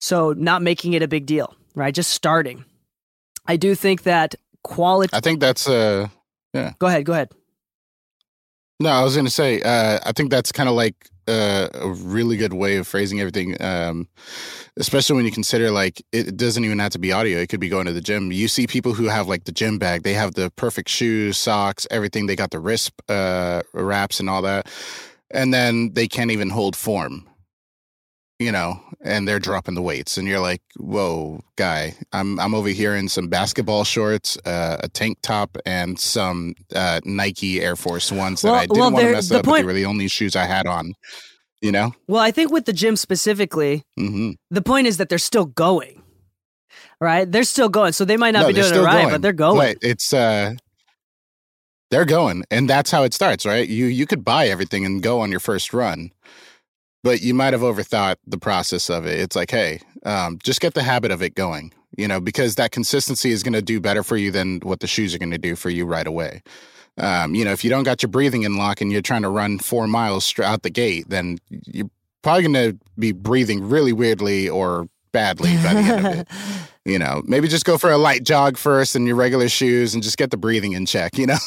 So, 0.00 0.32
not 0.32 0.62
making 0.62 0.94
it 0.94 1.02
a 1.02 1.08
big 1.08 1.26
deal, 1.26 1.54
right? 1.74 1.94
Just 1.94 2.10
starting. 2.10 2.64
I 3.46 3.56
do 3.56 3.74
think 3.74 4.02
that 4.04 4.34
quality. 4.62 5.10
I 5.14 5.20
think 5.20 5.40
that's 5.40 5.68
uh 5.68 6.08
yeah. 6.52 6.72
Go 6.78 6.86
ahead, 6.86 7.04
go 7.04 7.12
ahead. 7.12 7.30
No, 8.80 8.90
I 8.90 9.02
was 9.02 9.16
gonna 9.16 9.30
say, 9.30 9.60
uh 9.62 10.00
I 10.04 10.12
think 10.12 10.30
that's 10.30 10.52
kind 10.52 10.68
of 10.68 10.74
like 10.74 10.94
uh, 11.26 11.68
a 11.72 11.88
really 11.88 12.36
good 12.36 12.52
way 12.52 12.76
of 12.76 12.86
phrasing 12.86 13.18
everything. 13.20 13.60
Um 13.62 14.08
especially 14.76 15.16
when 15.16 15.24
you 15.24 15.30
consider 15.30 15.70
like 15.70 16.04
it 16.12 16.36
doesn't 16.36 16.64
even 16.64 16.78
have 16.80 16.92
to 16.92 16.98
be 16.98 17.12
audio. 17.12 17.38
It 17.38 17.48
could 17.48 17.60
be 17.60 17.68
going 17.68 17.86
to 17.86 17.92
the 17.92 18.00
gym. 18.00 18.32
You 18.32 18.48
see 18.48 18.66
people 18.66 18.92
who 18.94 19.04
have 19.04 19.28
like 19.28 19.44
the 19.44 19.52
gym 19.52 19.78
bag, 19.78 20.02
they 20.02 20.14
have 20.14 20.34
the 20.34 20.50
perfect 20.56 20.88
shoes, 20.88 21.38
socks, 21.38 21.86
everything. 21.90 22.26
They 22.26 22.36
got 22.36 22.50
the 22.50 22.58
wrist 22.58 22.92
uh 23.08 23.62
wraps 23.72 24.20
and 24.20 24.28
all 24.28 24.42
that. 24.42 24.68
And 25.30 25.52
then 25.52 25.94
they 25.94 26.06
can't 26.06 26.30
even 26.30 26.50
hold 26.50 26.76
form. 26.76 27.28
You 28.40 28.50
know, 28.50 28.80
and 29.00 29.28
they're 29.28 29.38
dropping 29.38 29.76
the 29.76 29.82
weights, 29.82 30.18
and 30.18 30.26
you're 30.26 30.40
like, 30.40 30.60
"Whoa, 30.76 31.40
guy! 31.54 31.94
I'm 32.12 32.40
I'm 32.40 32.52
over 32.52 32.68
here 32.68 32.96
in 32.96 33.08
some 33.08 33.28
basketball 33.28 33.84
shorts, 33.84 34.36
uh, 34.44 34.78
a 34.80 34.88
tank 34.88 35.18
top, 35.22 35.56
and 35.64 35.98
some 36.00 36.56
uh, 36.74 37.00
Nike 37.04 37.60
Air 37.62 37.76
Force 37.76 38.10
Ones 38.10 38.42
that 38.42 38.52
I 38.52 38.66
didn't 38.66 38.76
well, 38.76 38.90
want 38.90 39.04
to 39.04 39.12
mess 39.12 39.28
the 39.28 39.38
up, 39.38 39.44
point- 39.44 39.60
they 39.62 39.64
were 39.66 39.72
the 39.72 39.84
only 39.86 40.08
shoes 40.08 40.34
I 40.34 40.46
had 40.46 40.66
on. 40.66 40.94
You 41.62 41.70
know, 41.72 41.94
Well, 42.08 42.20
I 42.20 42.32
think 42.32 42.50
with 42.50 42.64
the 42.66 42.72
gym 42.72 42.96
specifically, 42.96 43.84
hmm 43.96 44.32
the 44.50 44.60
point 44.62 44.88
is 44.88 44.96
that 44.96 45.08
they're 45.08 45.16
still 45.18 45.46
going, 45.46 46.02
right? 47.00 47.30
They're 47.30 47.44
still 47.44 47.68
going. 47.68 47.92
So 47.92 48.04
they 48.04 48.16
might 48.16 48.32
not 48.32 48.42
No, 48.42 48.48
be 48.48 48.54
doing 48.54 48.74
it 48.74 48.78
right, 48.80 49.02
going. 49.02 49.10
but 49.10 49.22
they're 49.22 49.32
going. 49.32 49.56
But 49.58 49.76
it's 49.80 50.12
uh, 50.12 50.54
they're 51.90 52.04
going, 52.04 52.42
and 52.50 52.68
that's 52.68 52.90
how 52.90 53.04
it 53.04 53.14
starts, 53.14 53.46
right? 53.46 53.68
You 53.68 53.86
you 53.86 54.06
could 54.06 54.24
buy 54.24 54.48
everything 54.48 54.84
and 54.84 55.02
go 55.02 55.20
on 55.20 55.30
your 55.30 55.40
first 55.40 55.72
run, 55.72 56.10
but 57.04 57.20
you 57.20 57.34
might 57.34 57.52
have 57.52 57.60
overthought 57.60 58.16
the 58.26 58.38
process 58.38 58.88
of 58.88 59.06
it. 59.06 59.20
It's 59.20 59.36
like, 59.36 59.50
hey, 59.50 59.80
um, 60.06 60.38
just 60.42 60.60
get 60.62 60.72
the 60.72 60.82
habit 60.82 61.12
of 61.12 61.22
it 61.22 61.34
going, 61.34 61.72
you 61.96 62.08
know, 62.08 62.18
because 62.18 62.54
that 62.54 62.72
consistency 62.72 63.30
is 63.30 63.42
going 63.42 63.52
to 63.52 63.62
do 63.62 63.78
better 63.78 64.02
for 64.02 64.16
you 64.16 64.30
than 64.30 64.58
what 64.60 64.80
the 64.80 64.86
shoes 64.86 65.14
are 65.14 65.18
going 65.18 65.30
to 65.30 65.38
do 65.38 65.54
for 65.54 65.68
you 65.68 65.84
right 65.84 66.06
away. 66.06 66.42
Um, 66.96 67.34
you 67.34 67.44
know, 67.44 67.52
if 67.52 67.62
you 67.62 67.68
don't 67.68 67.84
got 67.84 68.02
your 68.02 68.08
breathing 68.08 68.42
in 68.42 68.56
lock 68.56 68.80
and 68.80 68.90
you're 68.90 69.02
trying 69.02 69.20
to 69.20 69.28
run 69.28 69.58
four 69.58 69.86
miles 69.86 70.32
out 70.38 70.62
the 70.62 70.70
gate, 70.70 71.04
then 71.08 71.38
you're 71.50 71.90
probably 72.22 72.42
going 72.42 72.72
to 72.72 72.78
be 72.98 73.12
breathing 73.12 73.68
really 73.68 73.92
weirdly 73.92 74.48
or 74.48 74.88
badly 75.12 75.54
by 75.56 75.74
the 75.74 75.80
end 75.80 76.06
of 76.06 76.12
it. 76.20 76.28
You 76.86 76.98
know, 76.98 77.22
maybe 77.24 77.48
just 77.48 77.64
go 77.64 77.78
for 77.78 77.90
a 77.90 77.96
light 77.96 78.24
jog 78.24 78.58
first 78.58 78.94
in 78.94 79.06
your 79.06 79.16
regular 79.16 79.48
shoes 79.48 79.94
and 79.94 80.02
just 80.02 80.18
get 80.18 80.30
the 80.30 80.36
breathing 80.36 80.72
in 80.72 80.84
check, 80.84 81.16
you 81.16 81.24
know? 81.24 81.38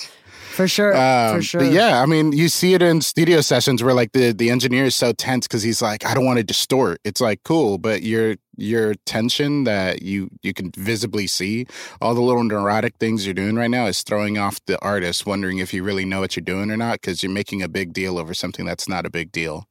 For 0.57 0.67
sure. 0.67 0.97
Um, 0.97 1.35
for 1.35 1.41
sure. 1.43 1.61
But 1.61 1.71
yeah, 1.71 2.01
I 2.01 2.07
mean, 2.07 2.31
you 2.31 2.49
see 2.49 2.73
it 2.73 2.81
in 2.81 3.01
studio 3.01 3.41
sessions 3.41 3.83
where 3.83 3.93
like 3.93 4.13
the, 4.13 4.31
the 4.31 4.49
engineer 4.49 4.85
is 4.85 4.95
so 4.95 5.13
tense 5.13 5.45
because 5.47 5.61
he's 5.61 5.83
like, 5.83 6.03
I 6.03 6.15
don't 6.15 6.25
want 6.25 6.37
to 6.37 6.43
distort. 6.43 6.99
It's 7.03 7.21
like, 7.21 7.43
cool, 7.43 7.77
but 7.77 8.01
your 8.01 8.37
your 8.55 8.95
tension 9.05 9.65
that 9.65 10.01
you 10.01 10.31
you 10.41 10.55
can 10.55 10.71
visibly 10.71 11.27
see, 11.27 11.67
all 12.01 12.15
the 12.15 12.23
little 12.23 12.43
neurotic 12.43 12.95
things 12.97 13.23
you're 13.23 13.35
doing 13.35 13.55
right 13.55 13.69
now 13.69 13.85
is 13.85 14.01
throwing 14.01 14.39
off 14.39 14.59
the 14.65 14.83
artist, 14.83 15.27
wondering 15.27 15.59
if 15.59 15.75
you 15.75 15.83
really 15.83 16.05
know 16.05 16.21
what 16.21 16.35
you're 16.35 16.43
doing 16.43 16.71
or 16.71 16.77
not, 16.77 17.01
because 17.01 17.21
you're 17.21 17.31
making 17.31 17.61
a 17.61 17.67
big 17.67 17.93
deal 17.93 18.17
over 18.17 18.33
something 18.33 18.65
that's 18.65 18.89
not 18.89 19.05
a 19.05 19.11
big 19.11 19.31
deal. 19.31 19.67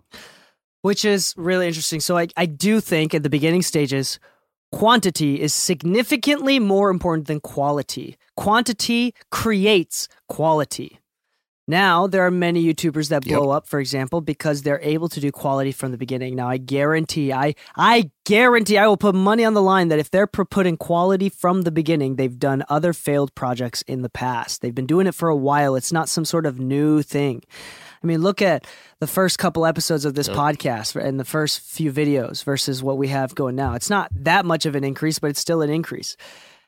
Which 0.82 1.04
is 1.04 1.34
really 1.36 1.66
interesting. 1.66 1.98
So 1.98 2.16
I, 2.16 2.28
I 2.36 2.46
do 2.46 2.80
think 2.80 3.12
at 3.12 3.24
the 3.24 3.28
beginning 3.28 3.62
stages, 3.62 4.20
quantity 4.70 5.40
is 5.40 5.52
significantly 5.52 6.60
more 6.60 6.90
important 6.90 7.26
than 7.26 7.40
quality. 7.40 8.16
Quantity 8.36 9.14
creates 9.30 10.08
quality. 10.28 11.00
Now, 11.68 12.06
there 12.06 12.24
are 12.24 12.30
many 12.30 12.64
YouTubers 12.64 13.08
that 13.08 13.24
blow 13.24 13.50
up, 13.50 13.66
for 13.66 13.80
example, 13.80 14.20
because 14.20 14.62
they're 14.62 14.80
able 14.82 15.08
to 15.08 15.18
do 15.18 15.32
quality 15.32 15.72
from 15.72 15.90
the 15.90 15.98
beginning. 15.98 16.36
Now, 16.36 16.48
I 16.48 16.58
guarantee, 16.58 17.32
I, 17.32 17.56
I 17.74 18.12
guarantee, 18.24 18.78
I 18.78 18.86
will 18.86 18.96
put 18.96 19.16
money 19.16 19.44
on 19.44 19.54
the 19.54 19.62
line 19.62 19.88
that 19.88 19.98
if 19.98 20.08
they're 20.08 20.28
putting 20.28 20.76
quality 20.76 21.28
from 21.28 21.62
the 21.62 21.72
beginning, 21.72 22.14
they've 22.16 22.38
done 22.38 22.62
other 22.68 22.92
failed 22.92 23.34
projects 23.34 23.82
in 23.82 24.02
the 24.02 24.08
past. 24.08 24.62
They've 24.62 24.72
been 24.72 24.86
doing 24.86 25.08
it 25.08 25.14
for 25.16 25.28
a 25.28 25.34
while. 25.34 25.74
It's 25.74 25.92
not 25.92 26.08
some 26.08 26.24
sort 26.24 26.46
of 26.46 26.60
new 26.60 27.02
thing. 27.02 27.42
I 28.00 28.06
mean, 28.06 28.22
look 28.22 28.40
at 28.42 28.64
the 29.00 29.08
first 29.08 29.40
couple 29.40 29.66
episodes 29.66 30.04
of 30.04 30.14
this 30.14 30.28
podcast 30.28 30.94
and 30.94 31.18
the 31.18 31.24
first 31.24 31.60
few 31.62 31.90
videos 31.90 32.44
versus 32.44 32.80
what 32.80 32.96
we 32.96 33.08
have 33.08 33.34
going 33.34 33.56
now. 33.56 33.74
It's 33.74 33.90
not 33.90 34.12
that 34.14 34.44
much 34.44 34.66
of 34.66 34.76
an 34.76 34.84
increase, 34.84 35.18
but 35.18 35.30
it's 35.30 35.40
still 35.40 35.62
an 35.62 35.70
increase. 35.70 36.16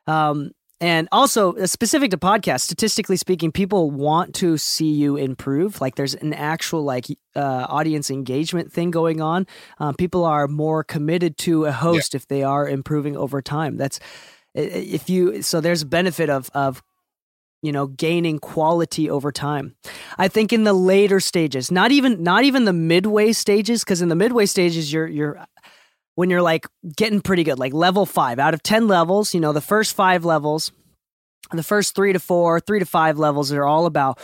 Um, 0.09 0.51
and 0.81 1.09
also, 1.11 1.55
uh, 1.55 1.67
specific 1.67 2.12
to 2.12 2.19
podcasts, 2.19 2.61
statistically 2.61 3.17
speaking, 3.17 3.51
people 3.51 3.91
want 3.91 4.35
to 4.37 4.57
see 4.57 4.91
you 4.91 5.17
improve. 5.17 5.81
Like, 5.81 5.97
there's 5.97 6.14
an 6.14 6.33
actual 6.33 6.85
like 6.85 7.07
uh, 7.35 7.67
audience 7.69 8.11
engagement 8.11 8.73
thing 8.73 8.91
going 8.93 9.21
on. 9.21 9.47
Um, 9.79 9.95
people 9.95 10.25
are 10.25 10.47
more 10.47 10.85
committed 10.85 11.37
to 11.38 11.64
a 11.64 11.73
host 11.73 12.14
if 12.14 12.29
they 12.29 12.45
are 12.45 12.69
improving 12.69 13.17
over 13.17 13.43
time. 13.43 13.77
That's 13.77 13.99
if 14.55 15.11
you. 15.11 15.43
So 15.43 15.61
there's 15.61 15.83
a 15.83 15.87
benefit 15.87 16.31
of 16.31 16.49
of 16.55 16.83
you 17.62 17.73
know 17.73 17.88
gaining 17.88 18.38
quality 18.38 19.11
over 19.11 19.33
time 19.33 19.75
i 20.17 20.29
think 20.29 20.53
in 20.53 20.64
the 20.64 20.73
later 20.73 21.19
stages 21.19 21.71
not 21.71 21.91
even 21.91 22.23
not 22.23 22.45
even 22.45 22.64
the 22.64 22.73
midway 22.73 23.33
stages 23.33 23.83
because 23.83 24.01
in 24.01 24.09
the 24.09 24.14
midway 24.14 24.47
stages 24.47 24.93
you're 24.93 25.09
you're 25.09 25.45
when 26.19 26.31
you're 26.31 26.43
like 26.43 26.67
getting 26.97 27.21
pretty 27.21 27.45
good 27.45 27.59
like 27.61 27.73
level 27.73 28.05
5 28.05 28.39
out 28.41 28.53
of 28.55 28.61
10 28.63 28.89
levels 28.89 29.35
you 29.35 29.41
know 29.41 29.53
the 29.53 29.61
first 29.61 29.95
5 29.95 30.25
levels 30.25 30.73
the 31.53 31.63
first 31.63 31.95
3 31.95 32.13
to 32.13 32.19
4 32.19 32.59
3 32.61 32.79
to 32.81 32.85
5 32.85 33.19
levels 33.19 33.53
are 33.53 33.65
all 33.65 33.87
about 33.87 34.19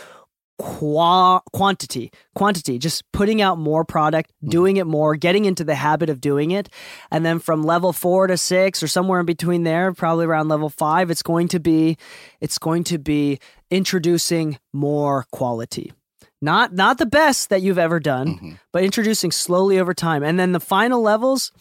qua- 0.59 1.39
quantity 1.53 2.11
quantity 2.33 2.77
just 2.77 3.03
putting 3.11 3.41
out 3.41 3.57
more 3.57 3.83
product 3.85 4.31
doing 4.43 4.77
it 4.77 4.85
more 4.87 5.15
getting 5.15 5.45
into 5.45 5.63
the 5.63 5.75
habit 5.75 6.09
of 6.09 6.19
doing 6.21 6.51
it. 6.51 6.69
And 7.11 7.25
then 7.25 7.39
from 7.39 7.63
level 7.63 7.93
4 7.93 8.27
to 8.27 8.37
6 8.37 8.83
or 8.83 8.87
somewhere 8.87 9.19
in 9.19 9.25
between 9.25 9.63
there 9.63 9.93
probably 9.93 10.25
around 10.25 10.47
level 10.49 10.69
5 10.69 11.11
it's 11.11 11.23
going 11.23 11.47
to 11.49 11.59
be 11.59 11.97
it's 12.41 12.57
going 12.57 12.83
to 12.85 12.97
be 12.97 13.39
introducing 13.71 14.57
more 14.73 15.25
quality. 15.31 15.93
Not 16.41 16.73
not 16.73 16.97
the 16.97 17.05
best 17.05 17.49
that 17.49 17.61
you've 17.61 17.79
ever 17.79 17.99
done 17.99 18.27
Mhm. 18.27 18.59
but 18.71 18.83
introducing 18.83 19.31
slowly 19.31 19.79
over 19.79 19.93
time. 19.93 20.23
And 20.23 20.37
then 20.39 20.51
the 20.51 20.59
final 20.59 21.01
levels 21.01 21.51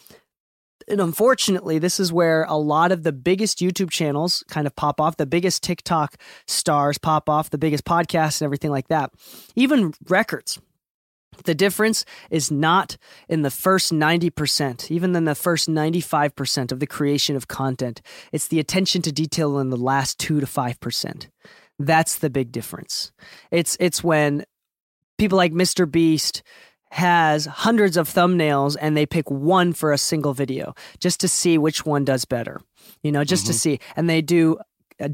and 0.89 1.01
unfortunately, 1.01 1.79
this 1.79 1.99
is 1.99 2.13
where 2.13 2.45
a 2.45 2.57
lot 2.57 2.93
of 2.93 3.03
the 3.03 3.13
biggest 3.13 3.59
YouTube 3.59 3.91
channels 3.91 4.45
kind 4.49 4.67
of 4.67 4.77
pop 4.77 5.01
off, 5.01 5.17
the 5.17 5.27
biggest 5.27 5.63
TikTok 5.63 6.17
stars 6.47 6.99
pop 6.99 7.29
off, 7.29 7.51
the 7.51 7.59
biggest 7.59 7.85
podcasts 7.85 8.41
and 8.41 8.47
everything 8.47 8.71
like 8.71 8.89
that. 8.89 9.11
Even 9.55 9.95
records. 10.09 10.59
The 11.45 11.55
difference 11.55 12.05
is 12.31 12.51
not 12.51 12.97
in 13.29 13.43
the 13.43 13.51
first 13.51 13.93
90%, 13.93 14.91
even 14.91 15.17
in 15.17 15.25
the 15.25 15.35
first 15.35 15.69
95% 15.69 16.71
of 16.71 16.79
the 16.79 16.87
creation 16.87 17.35
of 17.35 17.49
content. 17.49 18.01
It's 18.31 18.47
the 18.47 18.61
attention 18.61 19.03
to 19.03 19.13
detail 19.13 19.59
in 19.59 19.71
the 19.71 19.77
last 19.77 20.21
2 20.21 20.41
to 20.41 20.47
5%. 20.47 21.27
That's 21.79 22.19
the 22.19 22.31
big 22.31 22.53
difference. 22.53 23.11
It's 23.51 23.77
it's 23.81 24.05
when 24.05 24.45
people 25.19 25.37
like 25.37 25.53
Mr. 25.53 25.91
Beast 25.91 26.43
has 26.95 27.47
hundreds 27.47 27.97
of 27.97 28.09
thumbnails 28.09 28.77
and 28.81 28.97
they 28.97 29.05
pick 29.05 29.29
one 29.29 29.73
for 29.73 29.93
a 29.93 29.99
single 29.99 30.33
video 30.33 30.77
just 31.01 31.19
to 31.19 31.27
see 31.27 31.59
which 31.59 31.85
one 31.85 32.05
does 32.05 32.25
better. 32.25 32.61
You 33.03 33.11
know, 33.11 33.25
just 33.25 33.47
to 33.47 33.53
see. 33.53 33.81
And 33.97 34.09
they 34.09 34.23
do 34.23 34.59
a, 35.01 35.11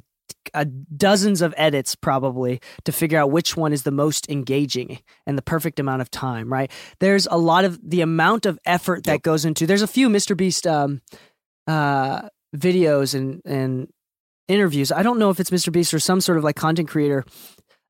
a 0.52 0.66
dozens 0.66 1.40
of 1.40 1.54
edits 1.56 1.94
probably 1.94 2.60
to 2.84 2.92
figure 2.92 3.18
out 3.18 3.30
which 3.30 3.56
one 3.56 3.72
is 3.72 3.84
the 3.84 3.90
most 3.90 4.28
engaging 4.28 4.98
and 5.26 5.38
the 5.38 5.42
perfect 5.42 5.80
amount 5.80 6.02
of 6.02 6.10
time, 6.10 6.52
right? 6.52 6.70
There's 6.98 7.26
a 7.30 7.38
lot 7.38 7.64
of 7.64 7.80
the 7.82 8.02
amount 8.02 8.44
of 8.44 8.58
effort 8.66 9.04
that 9.04 9.22
goes 9.22 9.46
into 9.46 9.66
There's 9.66 9.80
a 9.80 9.86
few 9.86 10.10
Mr. 10.10 10.36
Beast 10.36 10.66
um 10.66 11.00
uh 11.66 12.28
videos 12.54 13.14
and 13.14 13.40
and 13.46 13.88
interviews. 14.48 14.92
I 14.92 15.02
don't 15.02 15.18
know 15.18 15.30
if 15.30 15.40
it's 15.40 15.50
Mr. 15.50 15.72
Beast 15.72 15.94
or 15.94 15.98
some 15.98 16.20
sort 16.20 16.36
of 16.36 16.44
like 16.44 16.56
content 16.56 16.90
creator 16.90 17.24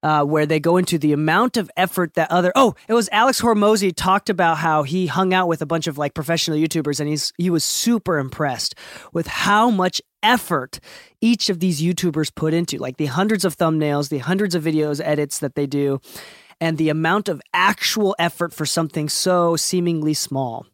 uh, 0.03 0.25
where 0.25 0.47
they 0.47 0.61
go 0.61 0.77
into 0.77 0.99
the 0.99 1.13
amount 1.13 1.57
of 1.57 1.71
effort 1.77 2.15
that 2.15 2.31
other 2.31 2.53
oh 2.55 2.75
it 2.89 2.95
was 2.95 3.09
Alex 3.13 3.41
Hormozi 3.41 3.95
talked 3.95 4.31
about 4.31 4.59
how 4.59 4.83
he 4.83 5.07
hung 5.07 5.35
out 5.35 5.49
with 5.49 5.63
a 5.63 5.67
bunch 5.67 5.87
of 5.87 5.99
like 5.99 6.15
professional 6.15 6.59
YouTubers 6.59 7.01
and 7.01 7.09
he's 7.09 7.33
he 7.39 7.51
was 7.51 7.65
super 7.65 8.19
impressed 8.19 8.75
with 9.13 9.27
how 9.27 9.71
much 9.71 10.01
effort 10.23 10.81
each 11.21 11.49
of 11.49 11.61
these 11.61 11.81
YouTubers 11.81 12.35
put 12.35 12.55
into 12.55 12.79
like 12.79 12.97
the 12.97 13.07
hundreds 13.07 13.45
of 13.45 13.57
thumbnails, 13.57 14.09
the 14.09 14.19
hundreds 14.19 14.55
of 14.55 14.63
videos 14.63 15.01
edits 15.03 15.39
that 15.39 15.55
they 15.55 15.67
do, 15.67 16.01
and 16.61 16.79
the 16.79 16.89
amount 16.89 17.29
of 17.29 17.41
actual 17.53 18.15
effort 18.19 18.53
for 18.53 18.67
something 18.67 19.09
so 19.09 19.57
seemingly 19.57 20.15
small. 20.15 20.67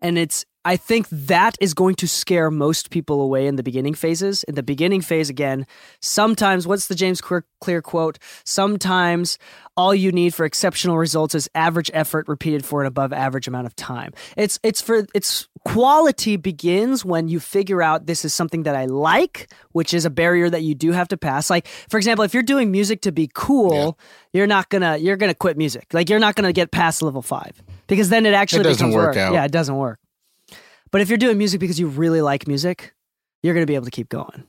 And 0.00 0.18
it's 0.18 0.44
I 0.66 0.76
think 0.76 1.06
that 1.10 1.56
is 1.60 1.74
going 1.74 1.94
to 1.96 2.08
scare 2.08 2.50
most 2.50 2.90
people 2.90 3.20
away 3.20 3.46
in 3.46 3.54
the 3.54 3.62
beginning 3.62 3.94
phases. 3.94 4.42
In 4.42 4.56
the 4.56 4.64
beginning 4.64 5.00
phase, 5.00 5.30
again, 5.30 5.64
sometimes, 6.00 6.66
what's 6.66 6.88
the 6.88 6.96
James 6.96 7.20
Clear 7.20 7.82
quote? 7.82 8.18
Sometimes 8.44 9.38
all 9.76 9.94
you 9.94 10.10
need 10.10 10.34
for 10.34 10.44
exceptional 10.44 10.98
results 10.98 11.36
is 11.36 11.48
average 11.54 11.88
effort 11.94 12.26
repeated 12.26 12.64
for 12.64 12.80
an 12.80 12.88
above 12.88 13.12
average 13.12 13.46
amount 13.46 13.68
of 13.68 13.76
time. 13.76 14.12
It's, 14.36 14.58
it's 14.64 14.80
for, 14.80 15.06
it's 15.14 15.46
quality 15.64 16.36
begins 16.36 17.04
when 17.04 17.28
you 17.28 17.38
figure 17.38 17.80
out 17.80 18.06
this 18.06 18.24
is 18.24 18.34
something 18.34 18.64
that 18.64 18.74
I 18.74 18.86
like, 18.86 19.52
which 19.70 19.94
is 19.94 20.04
a 20.04 20.10
barrier 20.10 20.50
that 20.50 20.64
you 20.64 20.74
do 20.74 20.90
have 20.90 21.06
to 21.08 21.16
pass. 21.16 21.48
Like, 21.48 21.68
for 21.88 21.96
example, 21.96 22.24
if 22.24 22.34
you're 22.34 22.42
doing 22.42 22.72
music 22.72 23.02
to 23.02 23.12
be 23.12 23.30
cool, 23.32 23.98
yeah. 24.32 24.38
you're 24.40 24.46
not 24.48 24.68
gonna, 24.68 24.96
you're 24.96 25.16
gonna 25.16 25.32
quit 25.32 25.56
music. 25.56 25.94
Like, 25.94 26.10
you're 26.10 26.18
not 26.18 26.34
gonna 26.34 26.52
get 26.52 26.72
past 26.72 27.02
level 27.02 27.22
five 27.22 27.62
because 27.86 28.08
then 28.08 28.26
it 28.26 28.34
actually 28.34 28.62
it 28.62 28.64
doesn't 28.64 28.90
work, 28.90 29.10
work 29.10 29.16
out. 29.16 29.32
Yeah, 29.32 29.44
it 29.44 29.52
doesn't 29.52 29.76
work. 29.76 30.00
But 30.96 31.02
if 31.02 31.10
you're 31.10 31.18
doing 31.18 31.36
music 31.36 31.60
because 31.60 31.78
you 31.78 31.88
really 31.88 32.22
like 32.22 32.48
music, 32.48 32.94
you're 33.42 33.52
going 33.52 33.66
to 33.66 33.70
be 33.70 33.74
able 33.74 33.84
to 33.84 33.90
keep 33.90 34.08
going. 34.08 34.44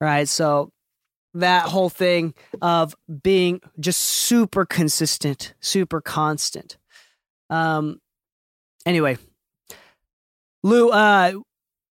Right. 0.00 0.28
So 0.28 0.70
that 1.34 1.64
whole 1.64 1.88
thing 1.88 2.34
of 2.62 2.94
being 3.24 3.60
just 3.80 3.98
super 3.98 4.64
consistent, 4.64 5.54
super 5.58 6.00
constant. 6.00 6.78
Um, 7.50 8.00
anyway, 8.86 9.18
Lu, 10.62 10.90
uh, 10.90 11.32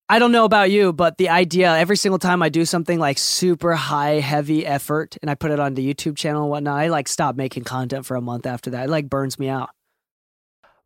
I 0.08 0.20
don't 0.20 0.32
know 0.32 0.46
about 0.46 0.72
you, 0.72 0.94
but 0.94 1.18
the 1.18 1.28
idea 1.28 1.76
every 1.76 1.98
single 1.98 2.18
time 2.18 2.42
I 2.42 2.48
do 2.48 2.64
something 2.64 2.98
like 2.98 3.18
super 3.18 3.74
high, 3.74 4.22
heavy 4.22 4.66
effort 4.66 5.18
and 5.22 5.30
I 5.30 5.36
put 5.36 5.52
it 5.52 5.60
on 5.60 5.74
the 5.74 5.86
YouTube 5.86 6.16
channel 6.16 6.44
and 6.44 6.50
whatnot, 6.50 6.80
I 6.80 6.88
like 6.88 7.10
stop 7.10 7.36
making 7.36 7.66
content 7.66 8.06
for 8.06 8.16
a 8.16 8.22
month 8.22 8.46
after 8.46 8.70
that. 8.70 8.86
It 8.86 8.90
like 8.90 9.10
burns 9.10 9.38
me 9.38 9.50
out. 9.50 9.72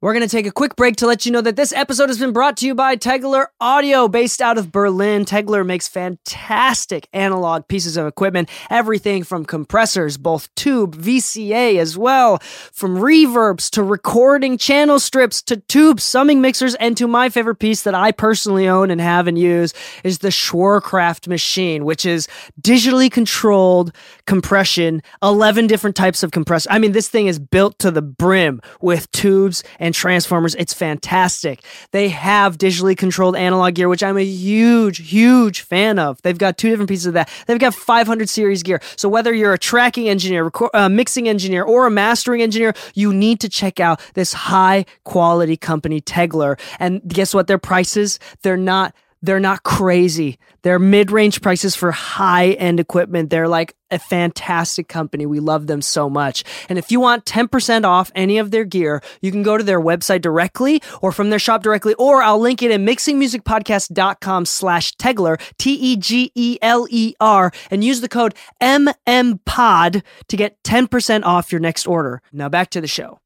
We're 0.04 0.12
going 0.12 0.28
to 0.28 0.36
take 0.36 0.46
a 0.46 0.52
quick 0.52 0.76
break 0.76 0.98
to 0.98 1.08
let 1.08 1.26
you 1.26 1.32
know 1.32 1.39
that 1.39 1.56
this 1.56 1.72
episode 1.72 2.10
has 2.10 2.20
been 2.20 2.34
brought 2.34 2.58
to 2.58 2.68
you 2.68 2.76
by 2.76 2.98
Tegeler 2.98 3.46
Audio, 3.62 4.10
based 4.10 4.42
out 4.42 4.58
of 4.58 4.70
Berlin. 4.70 5.24
Tegeler 5.24 5.66
makes 5.66 5.88
fantastic 5.88 7.08
analog 7.13 7.70
pieces 7.70 7.96
of 7.96 8.06
equipment, 8.06 8.50
everything 8.70 9.24
from 9.24 9.46
compressors, 9.46 10.18
both 10.18 10.54
tube, 10.56 10.98
VCA 10.98 11.78
as 11.78 11.98
well, 11.98 12.39
from 12.74 12.98
reverbs 12.98 13.70
to 13.70 13.82
recording 13.82 14.58
channel 14.58 15.00
strips 15.00 15.42
to 15.44 15.56
tube 15.56 16.02
summing 16.02 16.42
mixers, 16.42 16.76
and 16.76 16.98
to 16.98 17.08
my 17.08 17.30
favorite 17.30 17.60
piece 17.60 17.84
that 17.84 17.96
I 17.96 18.12
personally 18.12 18.68
own 18.68 18.92
and 18.92 19.00
have 19.00 19.26
and 19.26 19.39
use 19.39 19.74
is 20.04 20.18
the 20.18 20.28
Schwerkraft 20.28 21.30
machine, 21.30 21.86
which 21.86 22.06
is 22.06 22.28
digitally 22.62 23.10
controlled 23.10 23.96
compression, 24.28 25.02
11 25.24 25.68
different 25.68 25.96
types 25.96 26.24
of 26.24 26.32
compressor. 26.32 26.70
I 26.70 26.78
mean, 26.78 26.92
this 26.92 27.08
thing 27.08 27.28
is 27.28 27.39
built 27.39 27.80
to 27.80 27.89
the 27.89 28.02
brim 28.02 28.60
with 28.82 29.10
tubes 29.13 29.63
and 29.80 29.92
and 29.93 29.95
Transformers. 29.95 30.56
It's 30.56 30.73
fantastic. 30.73 31.63
They 31.91 32.10
have 32.10 32.58
digitally 32.58 32.97
controlled 32.97 33.36
analog 33.36 33.75
gear, 33.75 33.88
which 33.88 34.01
I'm 34.01 34.17
a 34.17 34.23
huge, 34.23 35.10
huge 35.12 35.62
fan 35.62 35.99
of. 35.99 36.21
They've 36.23 36.38
got 36.38 36.58
two 36.58 36.69
different 36.69 36.89
pieces 36.89 37.06
of 37.06 37.13
that. 37.13 37.29
They've 37.45 37.60
got 37.60 37.75
500 37.75 38.27
series 38.27 38.63
gear. 38.63 38.82
So 38.95 39.08
whether 39.08 39.34
you're 39.34 39.53
a 39.53 39.60
tracking 39.60 40.10
engineer, 40.10 40.51
uh, 40.73 40.89
mixing 40.89 41.29
engineer, 41.29 41.63
or 41.63 41.86
a 41.86 41.91
mastering 41.91 42.41
engineer, 42.41 42.73
you 42.95 43.13
need 43.13 43.39
to 43.41 43.49
check 43.49 43.79
out 43.79 44.01
this 44.15 44.34
high 44.34 44.86
quality 45.03 45.58
company, 45.58 46.01
Tegeler. 46.01 46.60
And 46.79 47.01
guess 47.08 47.34
what? 47.34 47.47
Their 47.47 47.60
prices, 47.60 48.19
they're 48.41 48.58
not 48.58 48.95
they're 49.24 49.40
not 49.40 49.64
crazy. 49.64 50.38
They're 50.64 50.80
mid 50.80 51.10
range 51.10 51.42
prices 51.42 51.76
for 51.76 51.92
high 51.92 52.50
end 52.50 52.80
equipment. 52.80 53.30
They're 53.30 53.48
like 53.48 53.74
a 53.90 53.98
fantastic 53.98 54.90
company. 54.90 55.26
We 55.26 55.40
love 55.40 55.66
them 55.68 55.82
so 55.82 56.10
much. 56.10 56.44
And 56.68 56.78
if 56.78 56.92
you 56.92 57.00
want 57.00 57.26
10% 57.26 57.86
off 57.86 58.12
any 58.16 58.38
of 58.38 58.52
their 58.52 58.66
gear, 58.66 59.02
you 59.22 59.32
can 59.32 59.42
go 59.42 59.58
to 59.58 59.64
their 59.64 59.80
website 59.80 60.22
directly 60.22 60.82
or 61.02 61.14
from 61.14 61.30
their 61.30 61.40
shop 61.40 61.64
directly, 61.64 61.94
or 61.94 62.22
I'll 62.22 62.40
link 62.40 62.62
it 62.62 62.70
in 62.70 62.86
mixingmusicpodcast.com 62.86 64.46
slash 64.46 64.94
Tegeler, 64.98 65.40
T 65.58 65.74
E 65.74 65.96
G 65.96 66.32
E 66.36 66.58
L 66.62 66.86
E 66.90 67.14
R, 67.22 67.52
and 67.72 67.84
use 67.84 68.02
the 68.02 68.10
code 68.10 68.36
MMPOD 68.62 70.04
to 70.28 70.38
get 70.38 70.62
10% 70.64 71.24
off 71.24 71.52
your 71.52 71.62
next 71.62 71.88
order. 71.88 72.22
Now 72.34 72.50
back 72.50 72.70
to 72.72 72.82
the 72.82 72.88
show. 72.88 73.20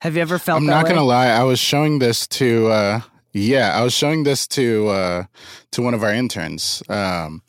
Have 0.00 0.16
you 0.16 0.22
ever 0.22 0.38
felt 0.38 0.58
I'm 0.58 0.66
not 0.66 0.84
going 0.84 0.96
to 0.96 1.02
lie. 1.02 1.28
I 1.28 1.42
was 1.42 1.58
showing 1.58 1.98
this 1.98 2.26
to, 2.28 2.68
uh, 2.68 3.00
yeah, 3.36 3.78
I 3.78 3.82
was 3.82 3.92
showing 3.92 4.24
this 4.24 4.46
to 4.48 4.88
uh, 4.88 5.24
to 5.72 5.82
one 5.82 5.92
of 5.92 6.02
our 6.02 6.12
interns. 6.12 6.82
Um, 6.88 7.42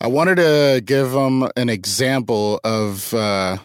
I 0.00 0.06
wanted 0.06 0.36
to 0.36 0.82
give 0.84 1.12
them 1.12 1.46
an 1.56 1.68
example 1.68 2.58
of 2.64 3.12
uh, 3.12 3.58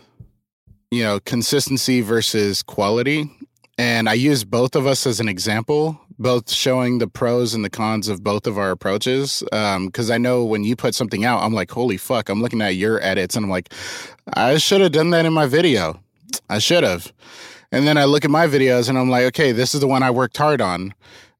you 0.91 1.01
know 1.01 1.21
consistency 1.21 2.01
versus 2.01 2.61
quality, 2.61 3.31
and 3.77 4.09
I 4.09 4.13
used 4.13 4.51
both 4.51 4.75
of 4.75 4.85
us 4.85 5.07
as 5.07 5.21
an 5.21 5.29
example, 5.29 5.99
both 6.17 6.51
showing 6.51 6.97
the 6.97 7.07
pros 7.07 7.53
and 7.53 7.63
the 7.63 7.69
cons 7.69 8.09
of 8.09 8.21
both 8.21 8.45
of 8.45 8.57
our 8.57 8.71
approaches. 8.71 9.41
Because 9.49 10.09
um, 10.09 10.13
I 10.13 10.17
know 10.17 10.43
when 10.43 10.65
you 10.65 10.75
put 10.75 10.93
something 10.93 11.23
out, 11.23 11.41
I'm 11.41 11.53
like, 11.53 11.71
holy 11.71 11.97
fuck! 11.97 12.27
I'm 12.27 12.41
looking 12.41 12.61
at 12.61 12.75
your 12.75 13.01
edits, 13.01 13.37
and 13.37 13.45
I'm 13.45 13.49
like, 13.49 13.73
I 14.33 14.57
should 14.57 14.81
have 14.81 14.91
done 14.91 15.11
that 15.11 15.25
in 15.25 15.31
my 15.31 15.45
video. 15.45 16.01
I 16.49 16.59
should 16.59 16.83
have. 16.83 17.13
And 17.71 17.87
then 17.87 17.97
I 17.97 18.05
look 18.05 18.25
at 18.25 18.31
my 18.31 18.47
videos 18.47 18.89
and 18.89 18.97
I'm 18.97 19.11
like, 19.11 19.25
okay, 19.25 19.51
this 19.51 19.75
is 19.75 19.81
the 19.81 19.87
one 19.87 20.01
I 20.01 20.09
worked 20.09 20.37
hard 20.37 20.59
on 20.59 20.91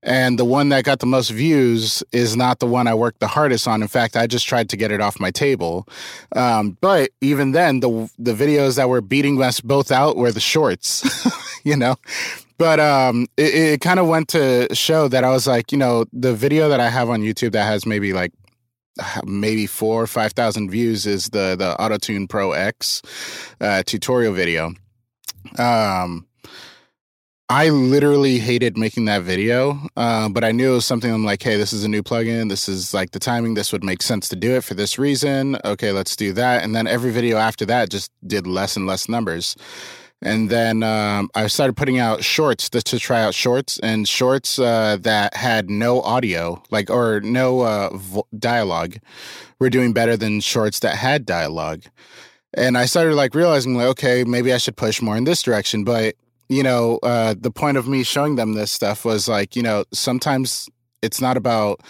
and 0.02 0.40
the 0.40 0.46
one 0.46 0.70
that 0.70 0.86
got 0.86 1.00
the 1.00 1.06
most 1.06 1.30
views 1.30 2.04
is 2.12 2.36
not 2.36 2.60
the 2.60 2.66
one 2.66 2.88
I 2.88 2.94
worked 2.94 3.20
the 3.20 3.28
hardest 3.28 3.68
on. 3.68 3.82
In 3.82 3.88
fact, 3.88 4.16
I 4.16 4.28
just 4.28 4.48
tried 4.48 4.70
to 4.70 4.78
get 4.78 4.92
it 4.92 5.02
off 5.02 5.20
my 5.20 5.32
table. 5.32 5.88
Um, 6.36 6.78
but 6.80 7.12
even 7.22 7.52
then, 7.52 7.82
the 7.82 8.10
the 8.18 8.34
videos 8.34 8.78
that 8.78 8.90
were 8.90 9.02
beating 9.02 9.42
us 9.42 9.60
both 9.60 9.92
out 9.92 10.16
were 10.16 10.32
the 10.32 10.40
shorts, 10.40 11.04
you 11.64 11.76
know. 11.76 11.96
But 12.58 12.80
um, 12.80 13.28
it, 13.38 13.54
it 13.54 13.82
kind 13.82 14.00
of 14.00 14.08
went 14.08 14.30
to 14.30 14.74
show 14.74 15.08
that 15.08 15.24
I 15.24 15.30
was 15.30 15.48
like, 15.48 15.72
you 15.72 15.78
know, 15.78 16.06
the 16.14 16.34
video 16.34 16.70
that 16.70 16.80
I 16.80 16.90
have 16.90 17.10
on 17.10 17.22
YouTube 17.22 17.52
that 17.54 17.66
has 17.66 17.86
maybe 17.86 18.14
like 18.14 18.32
maybe 19.26 19.66
four 19.66 20.02
or 20.02 20.08
five 20.08 20.32
thousand 20.32 20.70
views 20.70 21.06
is 21.06 21.30
the 21.30 21.56
the 21.58 21.76
AutoTune 21.80 22.30
Pro 22.30 22.54
X 22.54 23.02
uh, 23.60 23.84
tutorial 23.86 24.34
video. 24.34 24.74
Um, 25.58 26.26
I 27.52 27.70
literally 27.70 28.38
hated 28.38 28.78
making 28.78 29.06
that 29.06 29.24
video, 29.24 29.80
uh, 29.98 30.30
but 30.30 30.44
I 30.44 30.52
knew 30.52 30.74
it 30.74 30.76
was 30.76 30.86
something 30.86 31.12
I'm 31.12 31.26
like, 31.26 31.42
hey, 31.42 31.58
this 31.58 31.74
is 31.74 31.84
a 31.84 31.88
new 31.88 32.04
plugin. 32.04 32.48
This 32.48 32.70
is 32.70 32.94
like 32.94 33.10
the 33.10 33.18
timing. 33.18 33.56
This 33.56 33.74
would 33.74 33.84
make 33.84 34.04
sense 34.04 34.30
to 34.30 34.36
do 34.36 34.52
it 34.52 34.64
for 34.64 34.76
this 34.76 35.00
reason. 35.00 35.58
Okay, 35.66 35.92
let's 35.92 36.16
do 36.16 36.32
that. 36.34 36.64
And 36.64 36.76
then 36.76 36.86
every 36.86 37.10
video 37.10 37.38
after 37.38 37.66
that 37.66 37.90
just 37.90 38.12
did 38.28 38.46
less 38.46 38.76
and 38.76 38.86
less 38.86 39.10
numbers. 39.10 39.56
And 40.22 40.52
then 40.52 40.84
um, 40.84 41.32
I 41.34 41.48
started 41.48 41.76
putting 41.76 41.98
out 41.98 42.24
shorts 42.24 42.70
to, 42.70 42.84
to 42.84 43.00
try 43.00 43.24
out 43.24 43.34
shorts 43.34 43.80
and 43.80 44.08
shorts 44.08 44.60
uh, 44.60 44.98
that 45.02 45.36
had 45.36 45.72
no 45.72 46.02
audio, 46.02 46.62
like 46.70 46.92
or 46.92 47.20
no 47.22 47.62
uh, 47.62 47.90
vo- 47.96 48.28
dialogue, 48.38 48.98
were 49.58 49.72
doing 49.72 49.92
better 49.92 50.16
than 50.16 50.40
shorts 50.40 50.82
that 50.82 50.98
had 50.98 51.26
dialogue. 51.26 51.82
And 52.54 52.78
I 52.78 52.86
started 52.86 53.16
like 53.16 53.34
realizing, 53.34 53.74
like, 53.74 53.88
okay, 53.88 54.24
maybe 54.24 54.54
I 54.54 54.58
should 54.58 54.78
push 54.78 55.02
more 55.02 55.18
in 55.18 55.24
this 55.24 55.42
direction. 55.42 55.84
But 55.84 56.16
you 56.50 56.64
know, 56.64 57.00
uh, 57.04 57.36
the 57.40 57.52
point 57.52 57.78
of 57.78 57.88
me 57.88 58.04
showing 58.04 58.36
them 58.36 58.54
this 58.54 58.72
stuff 58.72 59.06
was 59.06 59.28
like, 59.28 59.56
you 59.56 59.62
know, 59.62 59.86
sometimes 59.94 60.68
it's 61.02 61.22
not 61.22 61.38
about 61.38 61.82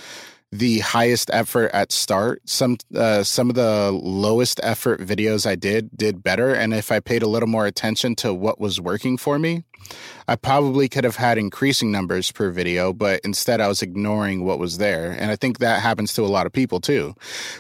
the 0.52 0.80
highest 0.80 1.30
effort 1.32 1.72
at 1.74 1.92
start. 1.92 2.42
Some 2.46 2.78
uh, 2.96 3.24
some 3.24 3.50
of 3.50 3.56
the 3.56 3.92
lowest 3.92 4.60
effort 4.64 5.00
videos 5.00 5.46
I 5.46 5.56
did 5.56 5.96
did 5.96 6.24
better, 6.24 6.54
and 6.54 6.74
if 6.74 6.92
I 6.92 7.00
paid 7.00 7.24
a 7.24 7.28
little 7.28 7.48
more 7.48 7.66
attention 7.66 8.16
to 8.18 8.34
what 8.34 8.60
was 8.60 8.82
working 8.82 9.18
for 9.18 9.40
me, 9.40 9.64
I 10.28 10.36
probably 10.36 10.88
could 10.88 11.04
have 11.04 11.16
had 11.16 11.38
increasing 11.38 11.92
numbers 11.92 12.32
per 12.32 12.52
video, 12.52 12.94
but 12.94 13.22
instead 13.24 13.62
I 13.62 13.68
was 13.68 13.82
ignoring 13.82 14.46
what 14.46 14.60
was 14.60 14.78
there. 14.78 15.12
And 15.12 15.32
I 15.32 15.36
think 15.36 15.58
that 15.60 15.82
happens 15.82 16.14
to 16.14 16.22
a 16.22 16.28
lot 16.28 16.46
of 16.46 16.54
people 16.54 16.80
too, 16.80 17.16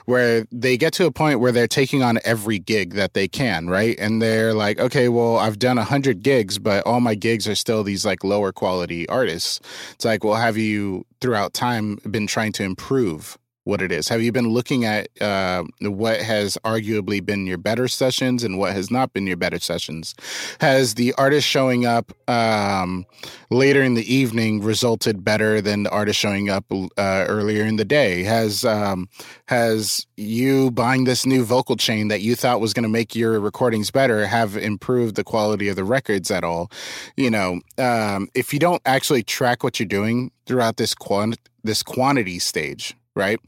where 0.05 0.45
they 0.51 0.77
get 0.77 0.93
to 0.93 1.05
a 1.05 1.11
point 1.11 1.39
where 1.39 1.51
they're 1.51 1.67
taking 1.67 2.03
on 2.03 2.19
every 2.23 2.59
gig 2.59 2.93
that 2.93 3.13
they 3.13 3.27
can, 3.27 3.69
right? 3.69 3.97
And 3.99 4.21
they're 4.21 4.53
like, 4.53 4.79
okay, 4.79 5.09
well, 5.09 5.37
I've 5.37 5.57
done 5.59 5.77
100 5.77 6.21
gigs, 6.21 6.59
but 6.59 6.85
all 6.85 7.01
my 7.01 7.15
gigs 7.15 7.47
are 7.47 7.55
still 7.55 7.83
these 7.83 8.05
like 8.05 8.23
lower 8.23 8.51
quality 8.51 9.07
artists. 9.09 9.59
It's 9.93 10.05
like, 10.05 10.23
well, 10.23 10.35
have 10.35 10.57
you 10.57 11.05
throughout 11.21 11.53
time 11.53 11.97
been 12.09 12.27
trying 12.27 12.51
to 12.53 12.63
improve 12.63 13.37
what 13.69 13.81
it 13.81 13.91
is? 13.91 14.09
Have 14.09 14.21
you 14.21 14.31
been 14.31 14.49
looking 14.49 14.83
at 14.83 15.07
uh, 15.21 15.63
what 15.79 16.19
has 16.19 16.57
arguably 16.65 17.23
been 17.23 17.45
your 17.45 17.59
better 17.59 17.87
sessions 17.87 18.43
and 18.43 18.57
what 18.57 18.73
has 18.73 18.89
not 18.89 19.13
been 19.13 19.27
your 19.27 19.37
better 19.37 19.59
sessions? 19.59 20.15
Has 20.59 20.95
the 20.95 21.13
artist 21.13 21.47
showing 21.47 21.85
up 21.85 22.11
um, 22.27 23.05
later 23.49 23.83
in 23.83 23.93
the 23.93 24.13
evening 24.13 24.61
resulted 24.61 25.23
better 25.23 25.61
than 25.61 25.83
the 25.83 25.91
artist 25.91 26.19
showing 26.19 26.49
up 26.49 26.65
uh, 26.71 27.25
earlier 27.27 27.63
in 27.63 27.75
the 27.75 27.85
day? 27.85 28.23
Has 28.23 28.65
um, 28.65 29.07
has 29.45 30.05
you 30.17 30.71
buying 30.71 31.03
this 31.03 31.25
new 31.25 31.45
vocal 31.45 31.75
chain 31.75 32.07
that 32.07 32.21
you 32.21 32.35
thought 32.35 32.59
was 32.59 32.73
going 32.73 32.83
to 32.83 32.89
make 32.89 33.15
your 33.15 33.39
recordings 33.39 33.91
better 33.91 34.25
have 34.25 34.57
improved 34.57 35.15
the 35.15 35.23
quality 35.23 35.67
of 35.67 35.75
the 35.75 35.83
records 35.83 36.31
at 36.31 36.43
all? 36.43 36.71
You 37.15 37.29
know, 37.29 37.61
um, 37.77 38.29
if 38.33 38.51
you 38.51 38.59
don't 38.59 38.81
actually 38.85 39.23
track 39.23 39.63
what 39.63 39.79
you're 39.79 39.87
doing 39.87 40.31
throughout 40.45 40.77
this 40.77 40.95
quant- 40.95 41.39
this 41.63 41.83
quantity 41.83 42.39
stage, 42.39 42.95
right? 43.15 43.39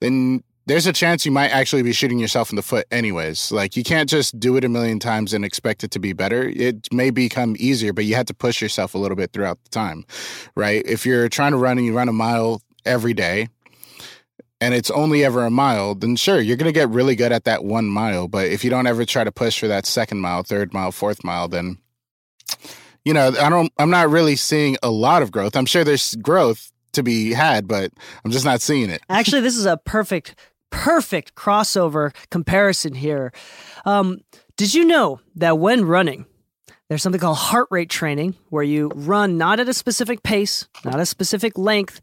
Then 0.00 0.42
there's 0.66 0.86
a 0.86 0.92
chance 0.92 1.26
you 1.26 1.32
might 1.32 1.48
actually 1.48 1.82
be 1.82 1.92
shooting 1.92 2.18
yourself 2.18 2.50
in 2.50 2.56
the 2.56 2.62
foot 2.62 2.86
anyways. 2.90 3.50
Like 3.50 3.76
you 3.76 3.82
can't 3.82 4.08
just 4.08 4.38
do 4.38 4.56
it 4.56 4.64
a 4.64 4.68
million 4.68 4.98
times 4.98 5.32
and 5.32 5.44
expect 5.44 5.82
it 5.82 5.90
to 5.92 5.98
be 5.98 6.12
better. 6.12 6.48
It 6.48 6.92
may 6.92 7.10
become 7.10 7.56
easier, 7.58 7.92
but 7.92 8.04
you 8.04 8.14
have 8.14 8.26
to 8.26 8.34
push 8.34 8.62
yourself 8.62 8.94
a 8.94 8.98
little 8.98 9.16
bit 9.16 9.32
throughout 9.32 9.62
the 9.64 9.70
time, 9.70 10.04
right? 10.54 10.84
If 10.86 11.04
you're 11.04 11.28
trying 11.28 11.52
to 11.52 11.58
run 11.58 11.78
and 11.78 11.86
you 11.86 11.94
run 11.94 12.08
a 12.08 12.12
mile 12.12 12.62
every 12.84 13.14
day 13.14 13.48
and 14.60 14.74
it's 14.74 14.90
only 14.90 15.24
ever 15.24 15.44
a 15.44 15.50
mile, 15.50 15.96
then 15.96 16.14
sure, 16.14 16.40
you're 16.40 16.56
going 16.56 16.72
to 16.72 16.78
get 16.78 16.88
really 16.88 17.16
good 17.16 17.32
at 17.32 17.44
that 17.44 17.64
one 17.64 17.86
mile. 17.86 18.28
But 18.28 18.46
if 18.46 18.62
you 18.62 18.70
don't 18.70 18.86
ever 18.86 19.04
try 19.04 19.24
to 19.24 19.32
push 19.32 19.58
for 19.58 19.66
that 19.66 19.86
second 19.86 20.20
mile, 20.20 20.44
third 20.44 20.72
mile, 20.72 20.92
fourth 20.92 21.24
mile, 21.24 21.48
then 21.48 21.78
you 23.04 23.12
know, 23.12 23.28
I 23.40 23.50
don't 23.50 23.72
I'm 23.78 23.90
not 23.90 24.10
really 24.10 24.36
seeing 24.36 24.76
a 24.82 24.90
lot 24.90 25.22
of 25.22 25.32
growth. 25.32 25.56
I'm 25.56 25.66
sure 25.66 25.82
there's 25.82 26.14
growth 26.16 26.71
to 26.92 27.02
be 27.02 27.32
had, 27.32 27.66
but 27.66 27.92
I'm 28.24 28.30
just 28.30 28.44
not 28.44 28.60
seeing 28.60 28.90
it. 28.90 29.02
Actually, 29.08 29.42
this 29.42 29.56
is 29.56 29.66
a 29.66 29.76
perfect, 29.76 30.34
perfect 30.70 31.34
crossover 31.34 32.14
comparison 32.30 32.94
here. 32.94 33.32
Um, 33.84 34.20
did 34.56 34.74
you 34.74 34.84
know 34.84 35.20
that 35.36 35.58
when 35.58 35.84
running, 35.84 36.26
there's 36.88 37.02
something 37.02 37.20
called 37.20 37.38
heart 37.38 37.68
rate 37.70 37.88
training 37.88 38.34
where 38.50 38.62
you 38.62 38.90
run 38.94 39.38
not 39.38 39.60
at 39.60 39.68
a 39.68 39.74
specific 39.74 40.22
pace, 40.22 40.68
not 40.84 41.00
a 41.00 41.06
specific 41.06 41.56
length, 41.56 42.00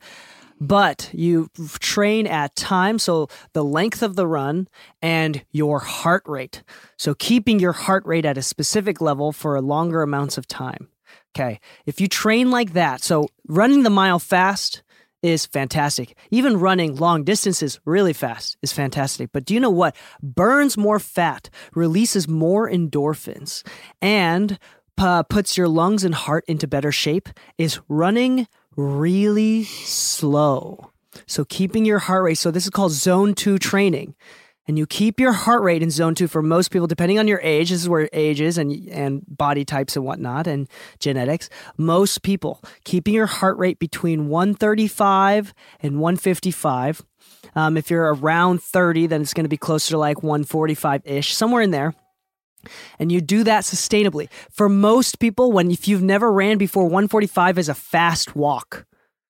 but 0.60 1.10
you 1.14 1.50
train 1.80 2.28
at 2.28 2.56
time. 2.56 3.00
So 3.00 3.28
the 3.54 3.64
length 3.64 4.02
of 4.02 4.16
the 4.16 4.28
run 4.28 4.68
and 5.02 5.44
your 5.52 5.80
heart 5.80 6.24
rate. 6.26 6.64
So 6.98 7.14
keeping 7.14 7.60
your 7.60 7.72
heart 7.72 8.06
rate 8.06 8.26
at 8.26 8.38
a 8.38 8.42
specific 8.42 9.00
level 9.00 9.32
for 9.32 9.62
longer 9.62 10.02
amounts 10.02 10.38
of 10.38 10.48
time. 10.48 10.90
Okay. 11.36 11.60
If 11.86 12.02
you 12.02 12.08
train 12.08 12.52
like 12.52 12.74
that, 12.74 13.02
so 13.02 13.28
running 13.48 13.84
the 13.84 13.90
mile 13.90 14.20
fast 14.20 14.84
is 15.22 15.46
fantastic. 15.46 16.18
Even 16.32 16.60
running 16.60 16.96
long 16.96 17.24
distances 17.24 17.80
really 17.86 18.14
fast 18.14 18.58
is 18.62 18.72
fantastic. 18.72 19.32
But 19.32 19.46
do 19.46 19.54
you 19.54 19.60
know 19.60 19.70
what? 19.70 19.96
Burns 20.22 20.78
more 20.78 21.00
fat, 21.00 21.50
releases 21.76 22.28
more 22.28 22.70
endorphins, 22.70 23.66
and 24.02 24.58
uh, 24.98 25.24
puts 25.24 25.58
your 25.58 25.68
lungs 25.68 26.04
and 26.04 26.16
heart 26.16 26.46
into 26.48 26.68
better 26.68 26.92
shape 26.92 27.30
is 27.58 27.80
running 27.88 28.48
really 28.76 29.64
slow. 29.64 30.92
So 31.26 31.46
keeping 31.46 31.86
your 31.86 32.00
heart 32.00 32.24
rate. 32.24 32.38
So 32.38 32.52
this 32.52 32.66
is 32.66 32.70
called 32.70 32.92
zone 32.92 33.34
two 33.34 33.58
training 33.58 34.16
and 34.70 34.78
you 34.78 34.86
keep 34.86 35.20
your 35.20 35.32
heart 35.32 35.64
rate 35.64 35.82
in 35.82 35.90
zone 35.90 36.14
two 36.14 36.28
for 36.28 36.44
most 36.44 36.70
people, 36.70 36.86
depending 36.86 37.18
on 37.18 37.28
your 37.28 37.40
age. 37.42 37.72
This 37.72 37.82
is 37.82 37.90
where 37.90 38.08
age 38.14 38.40
is 38.40 38.56
and 38.60 38.72
and 38.90 39.24
body 39.28 39.66
types 39.66 39.96
and 39.96 40.06
whatnot 40.06 40.46
and 40.46 40.70
genetics. 41.00 41.50
Most 41.76 42.22
people 42.22 42.62
keeping 42.84 43.16
your 43.16 43.26
heart 43.26 43.58
rate 43.58 43.80
between 43.80 44.28
135 44.28 45.56
and 45.82 46.00
155. 46.00 47.02
Um, 47.56 47.78
if 47.78 47.90
you're 47.90 48.14
around 48.14 48.62
30, 48.62 49.08
then 49.08 49.24
it's 49.24 49.34
going 49.34 49.46
to 49.46 49.50
be 49.50 49.58
closer 49.58 49.90
to 49.90 49.98
like 49.98 50.22
145 50.22 51.02
ish, 51.04 51.36
somewhere 51.36 51.64
in 51.64 51.72
there. 51.72 51.96
And 53.00 53.12
you 53.12 53.22
do 53.22 53.44
that 53.46 53.64
sustainably. 53.64 54.30
For 54.52 54.70
most 54.70 55.18
people, 55.18 55.52
when 55.52 55.72
if 55.72 55.88
you've 55.88 56.04
never 56.04 56.32
ran 56.32 56.60
before, 56.60 56.84
145 56.84 57.58
is 57.58 57.70
a 57.70 57.74
fast 57.74 58.36
walk. 58.36 58.86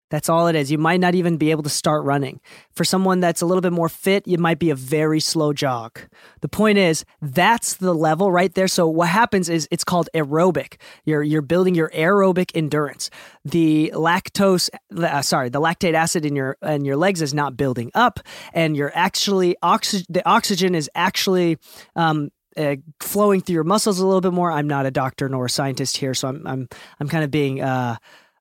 That's 0.10 0.30
all 0.30 0.48
it 0.48 0.56
is. 0.56 0.72
You 0.72 0.78
might 0.78 1.00
not 1.00 1.16
even 1.16 1.38
be 1.38 1.52
able 1.52 1.64
to 1.64 1.70
start 1.70 2.04
running. 2.04 2.40
For 2.72 2.84
someone 2.84 3.20
that's 3.20 3.42
a 3.42 3.46
little 3.46 3.62
bit 3.62 3.74
more 3.74 3.90
fit, 3.90 4.28
it 4.28 4.40
might 4.40 4.60
be 4.60 4.70
a 4.70 4.76
very 4.76 5.20
slow 5.20 5.54
jog. 5.54 6.00
The 6.42 6.50
point 6.50 6.78
is, 6.78 7.06
that's 7.22 7.76
the 7.76 7.94
level 7.94 8.32
right 8.32 8.54
there. 8.54 8.68
So 8.68 8.88
what 8.88 9.10
happens 9.10 9.50
is 9.50 9.68
it's 9.72 9.84
called 9.84 10.10
aerobic. 10.14 10.76
You're 11.06 11.24
you're 11.24 11.42
building 11.42 11.76
your 11.76 11.90
aerobic 11.90 12.52
endurance. 12.56 13.10
The 13.46 13.92
lactose, 13.94 14.70
uh, 14.98 15.22
sorry, 15.22 15.50
the 15.50 15.62
lactate 15.62 15.94
acid 15.94 16.26
in 16.26 16.36
your 16.36 16.58
in 16.64 16.86
your 16.86 16.98
legs 16.98 17.22
is 17.22 17.34
not 17.34 17.56
building 17.58 17.92
up, 17.94 18.20
and 18.54 18.76
you're 18.76 18.92
actually 18.96 19.56
oxygen. 19.62 20.06
The 20.10 20.28
oxygen 20.28 20.76
is 20.76 20.90
actually 20.96 21.58
um, 21.96 22.32
uh, 22.58 22.76
flowing 23.00 23.42
through 23.42 23.54
your 23.54 23.64
muscles 23.64 24.00
a 24.00 24.06
little 24.06 24.22
bit 24.22 24.34
more. 24.34 24.52
I'm 24.52 24.68
not 24.68 24.86
a 24.86 24.92
doctor 24.92 25.30
nor 25.30 25.46
a 25.46 25.50
scientist 25.50 25.98
here, 25.98 26.14
so 26.14 26.28
I'm 26.28 26.48
I'm 26.48 26.70
I'm 27.00 27.08
kind 27.08 27.24
of 27.24 27.32
being 27.32 27.62
uh, 27.62 27.98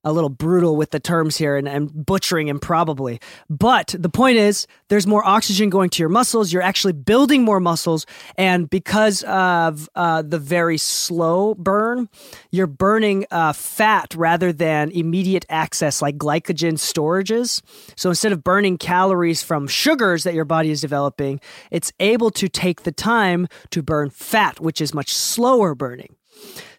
a 0.09 0.13
little 0.13 0.31
brutal 0.31 0.75
with 0.77 0.91
the 0.91 1.01
terms 1.01 1.37
here 1.37 1.57
and, 1.57 1.69
and 1.69 2.07
butchering 2.07 2.49
him 2.49 2.59
probably. 2.59 3.21
But 3.51 3.95
the 3.99 4.09
point 4.09 4.39
is, 4.39 4.67
there's 4.89 5.07
more 5.07 5.25
oxygen 5.25 5.69
going 5.69 5.91
to 5.91 6.03
your 6.03 6.09
muscles. 6.09 6.53
You're 6.53 6.63
actually 6.63 6.95
building 6.95 7.43
more 7.43 7.61
muscles. 7.61 8.07
And 8.37 8.71
because 8.71 9.23
of 9.25 9.89
uh, 9.95 10.23
the 10.23 10.39
very 10.39 10.79
slow 10.79 11.55
burn, 11.55 12.09
you're 12.51 12.67
burning 12.67 13.27
uh, 13.31 13.53
fat 13.53 14.15
rather 14.15 14.53
than 14.53 14.91
immediate 14.93 15.45
access 15.49 16.01
like 16.01 16.17
glycogen 16.17 16.75
storages. 16.75 17.61
So 17.97 18.09
instead 18.09 18.33
of 18.33 18.43
burning 18.43 18.79
calories 18.79 19.43
from 19.43 19.67
sugars 19.67 20.25
that 20.25 20.35
your 20.35 20.47
body 20.47 20.71
is 20.71 20.81
developing, 20.81 21.41
it's 21.71 21.93
able 22.01 22.31
to 22.31 22.49
take 22.49 22.83
the 22.83 22.93
time 22.93 23.47
to 23.71 23.83
burn 23.83 24.09
fat, 24.11 24.59
which 24.59 24.81
is 24.81 24.95
much 24.95 25.13
slower 25.13 25.75
burning. 25.75 26.18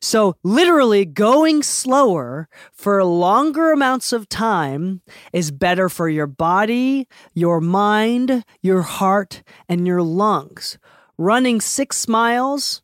So, 0.01 0.35
literally, 0.43 1.03
going 1.03 1.61
slower 1.61 2.47
for 2.71 3.03
longer 3.03 3.71
amounts 3.71 4.13
of 4.13 4.29
time 4.29 5.01
is 5.33 5.51
better 5.51 5.89
for 5.89 6.07
your 6.07 6.27
body, 6.27 7.07
your 7.33 7.59
mind, 7.59 8.45
your 8.61 8.81
heart, 8.81 9.43
and 9.67 9.85
your 9.85 10.01
lungs. 10.01 10.77
Running 11.17 11.59
six 11.59 12.07
miles 12.07 12.81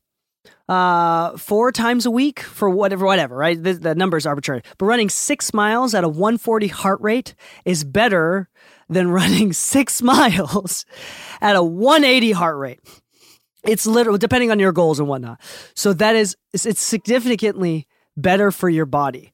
uh, 0.67 1.37
four 1.37 1.71
times 1.71 2.05
a 2.05 2.11
week 2.11 2.39
for 2.39 2.69
whatever, 2.69 3.05
whatever, 3.05 3.35
right? 3.35 3.61
The, 3.61 3.73
the 3.73 3.95
number 3.95 4.17
is 4.17 4.25
arbitrary. 4.25 4.61
But 4.77 4.85
running 4.87 5.09
six 5.09 5.53
miles 5.53 5.93
at 5.93 6.03
a 6.03 6.09
140 6.09 6.67
heart 6.67 6.99
rate 7.01 7.35
is 7.65 7.83
better 7.83 8.49
than 8.89 9.09
running 9.11 9.53
six 9.53 10.01
miles 10.01 10.85
at 11.41 11.55
a 11.55 11.63
180 11.63 12.31
heart 12.31 12.57
rate. 12.57 12.79
It's 13.65 13.85
literally 13.85 14.19
depending 14.19 14.51
on 14.51 14.59
your 14.59 14.71
goals 14.71 14.99
and 14.99 15.07
whatnot. 15.07 15.41
So 15.73 15.93
that 15.93 16.15
is 16.15 16.35
it's 16.53 16.81
significantly 16.81 17.87
better 18.15 18.51
for 18.51 18.69
your 18.69 18.85
body. 18.85 19.31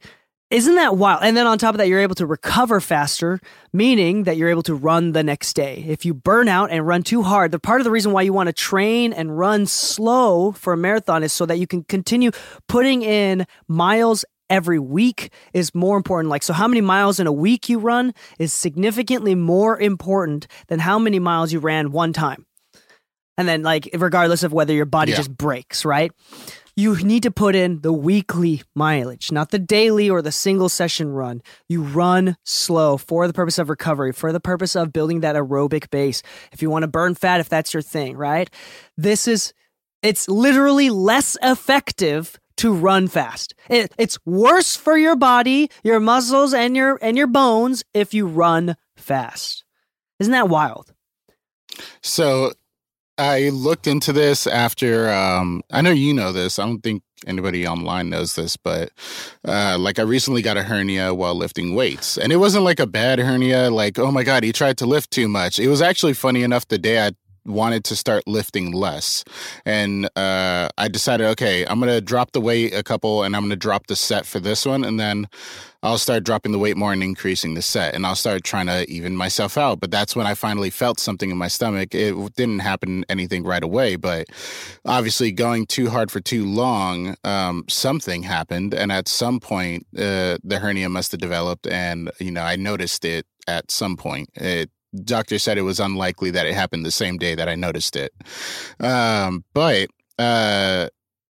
Isn't 0.50 0.76
that 0.76 0.98
wild? 0.98 1.22
And 1.24 1.38
then 1.38 1.48
on 1.48 1.58
top 1.58 1.76
of 1.76 1.78
that, 1.78 1.88
you're 1.88 2.02
able 2.02 2.16
to 2.16 2.26
recover 2.26 2.82
faster, 2.82 3.40
meaning 3.72 4.24
that 4.24 4.36
you're 4.36 4.50
able 4.50 4.64
to 4.64 4.76
run 4.76 5.14
the 5.14 5.24
next 5.24 5.54
day. 5.54 5.86
If 5.88 6.06
you 6.06 6.14
burn 6.14 6.50
out 6.50 6.72
and 6.72 6.86
run 6.86 7.04
too 7.04 7.24
hard, 7.24 7.54
the 7.54 7.60
part 7.60 7.80
of 7.80 7.86
the 7.86 7.92
reason 7.92 8.12
why 8.12 8.24
you 8.24 8.34
want 8.34 8.48
to 8.48 8.54
train 8.54 9.14
and 9.14 9.38
run 9.40 9.66
slow 9.66 10.52
for 10.52 10.74
a 10.74 10.78
marathon 10.78 11.24
is 11.24 11.32
so 11.32 11.46
that 11.46 11.58
you 11.58 11.68
can 11.68 11.86
continue 11.86 12.32
putting 12.68 13.02
in 13.02 13.48
miles 13.70 14.26
every 14.50 14.78
week 14.78 15.32
is 15.54 15.74
more 15.74 15.96
important. 15.96 16.30
Like, 16.30 16.44
so 16.44 16.52
how 16.52 16.68
many 16.68 16.82
miles 16.82 17.22
in 17.22 17.28
a 17.28 17.32
week 17.32 17.70
you 17.70 17.80
run 17.80 18.14
is 18.38 18.52
significantly 18.52 19.36
more 19.36 19.80
important 19.80 20.48
than 20.68 20.80
how 20.80 21.00
many 21.00 21.20
miles 21.20 21.54
you 21.54 21.60
ran 21.60 21.94
one 21.94 22.12
time 22.12 22.46
and 23.42 23.50
then 23.50 23.64
like 23.64 23.90
regardless 23.98 24.44
of 24.44 24.54
whether 24.54 24.74
your 24.74 24.86
body 24.86 25.12
yeah. 25.12 25.18
just 25.18 25.36
breaks, 25.36 25.84
right? 25.84 26.12
You 26.76 26.96
need 27.04 27.24
to 27.24 27.32
put 27.32 27.56
in 27.56 27.82
the 27.82 27.92
weekly 27.92 28.62
mileage, 28.76 29.32
not 29.32 29.52
the 29.52 29.60
daily 29.60 30.10
or 30.10 30.22
the 30.22 30.32
single 30.32 30.70
session 30.70 31.10
run. 31.10 31.42
You 31.68 31.82
run 31.82 32.38
slow 32.46 32.98
for 32.98 33.28
the 33.28 33.34
purpose 33.34 33.58
of 33.58 33.70
recovery, 33.70 34.14
for 34.14 34.32
the 34.32 34.40
purpose 34.40 34.76
of 34.76 34.94
building 34.94 35.20
that 35.20 35.36
aerobic 35.36 35.90
base. 35.90 36.22
If 36.54 36.62
you 36.62 36.70
want 36.70 36.84
to 36.84 36.88
burn 36.88 37.16
fat, 37.16 37.42
if 37.42 37.50
that's 37.50 37.74
your 37.74 37.84
thing, 37.84 38.16
right? 38.16 38.50
This 38.96 39.28
is, 39.28 39.54
it's 40.02 40.30
literally 40.30 40.90
less 40.90 41.36
effective 41.42 42.40
to 42.58 42.74
run 42.74 43.08
fast. 43.08 43.56
It, 43.70 43.92
it's 43.98 44.18
worse 44.26 44.76
for 44.76 44.96
your 44.96 45.16
body, 45.16 45.70
your 45.84 46.00
muscles, 46.00 46.54
and 46.54 46.76
your 46.76 47.00
and 47.02 47.18
your 47.18 47.28
bones 47.28 47.84
if 47.94 48.14
you 48.14 48.28
run 48.28 48.76
fast. 48.96 49.64
Isn't 50.20 50.34
that 50.34 50.48
wild? 50.48 50.94
So 52.02 52.54
I 53.22 53.50
looked 53.50 53.86
into 53.86 54.12
this 54.12 54.48
after. 54.48 55.12
Um, 55.12 55.62
I 55.72 55.82
know 55.82 55.92
you 55.92 56.12
know 56.12 56.32
this. 56.32 56.58
I 56.58 56.66
don't 56.66 56.82
think 56.82 57.04
anybody 57.28 57.68
online 57.68 58.10
knows 58.10 58.36
this, 58.36 58.58
but 58.58 58.92
uh, 59.48 59.78
like 59.80 60.00
I 60.00 60.02
recently 60.02 60.42
got 60.42 60.58
a 60.58 60.64
hernia 60.64 61.14
while 61.14 61.36
lifting 61.36 61.76
weights, 61.76 62.18
and 62.18 62.32
it 62.32 62.38
wasn't 62.38 62.64
like 62.64 62.80
a 62.80 62.88
bad 62.88 63.20
hernia. 63.20 63.70
Like, 63.70 64.00
oh 64.00 64.12
my 64.12 64.24
god, 64.24 64.44
he 64.44 64.52
tried 64.52 64.78
to 64.80 64.88
lift 64.88 65.12
too 65.12 65.28
much. 65.28 65.60
It 65.60 65.68
was 65.68 65.84
actually 65.84 66.14
funny 66.14 66.42
enough. 66.42 66.68
The 66.68 66.80
day 66.80 67.06
I 67.06 67.12
wanted 67.46 67.84
to 67.86 67.96
start 67.96 68.24
lifting 68.28 68.72
less. 68.72 69.24
And 69.66 70.06
uh, 70.16 70.70
I 70.78 70.88
decided, 70.88 71.28
okay, 71.28 71.66
I'm 71.66 71.80
going 71.80 71.92
to 71.92 72.02
drop 72.02 72.32
the 72.32 72.42
weight 72.42 72.74
a 72.74 72.84
couple 72.84 73.24
and 73.24 73.36
I'm 73.36 73.44
going 73.44 73.52
to 73.52 73.56
drop 73.56 73.88
the 73.88 73.96
set 73.96 74.26
for 74.26 74.40
this 74.40 74.66
one. 74.66 74.84
And 74.84 75.00
then 75.00 75.28
I'll 75.84 75.98
start 75.98 76.24
dropping 76.24 76.52
the 76.52 76.60
weight 76.60 76.78
more 76.78 76.94
and 76.94 77.02
increasing 77.02 77.56
the 77.56 77.62
set. 77.62 77.96
And 77.96 78.06
I'll 78.06 78.16
start 78.16 78.44
trying 78.44 78.68
to 78.68 78.88
even 78.90 79.16
myself 79.16 79.58
out. 79.58 79.80
But 79.80 79.90
that's 79.90 80.16
when 80.16 80.28
I 80.28 80.36
finally 80.36 80.70
felt 80.70 81.00
something 81.00 81.32
in 81.32 81.38
my 81.38 81.48
stomach. 81.48 81.96
It 81.96 82.14
didn't 82.36 82.60
happen 82.60 83.04
anything 83.10 83.44
right 83.44 83.64
away. 83.64 83.96
But 83.96 84.28
obviously, 84.86 85.32
going 85.32 85.66
too 85.66 85.90
hard 85.90 86.12
for 86.12 86.20
too 86.20 86.46
long, 86.46 87.16
um, 87.24 87.66
something 87.68 88.24
happened. 88.24 88.74
And 88.76 88.92
at 88.92 89.08
some 89.08 89.40
point, 89.40 89.88
uh, 89.98 90.38
the 90.44 90.60
hernia 90.60 90.90
must 90.90 91.12
have 91.14 91.22
developed. 91.22 91.66
And, 91.66 92.12
you 92.20 92.32
know, 92.32 92.44
I 92.44 92.56
noticed 92.58 93.04
it 93.04 93.26
at 93.48 93.72
some 93.72 93.98
point. 93.98 94.30
It 94.36 94.70
doctor 95.04 95.40
said 95.40 95.58
it 95.58 95.64
was 95.64 95.80
unlikely 95.80 96.32
that 96.32 96.46
it 96.46 96.54
happened 96.54 96.86
the 96.86 96.92
same 96.92 97.18
day 97.18 97.36
that 97.36 97.48
I 97.48 97.56
noticed 97.56 97.96
it. 97.96 98.14
Um, 98.80 99.44
but 99.54 99.90
uh, 100.20 100.90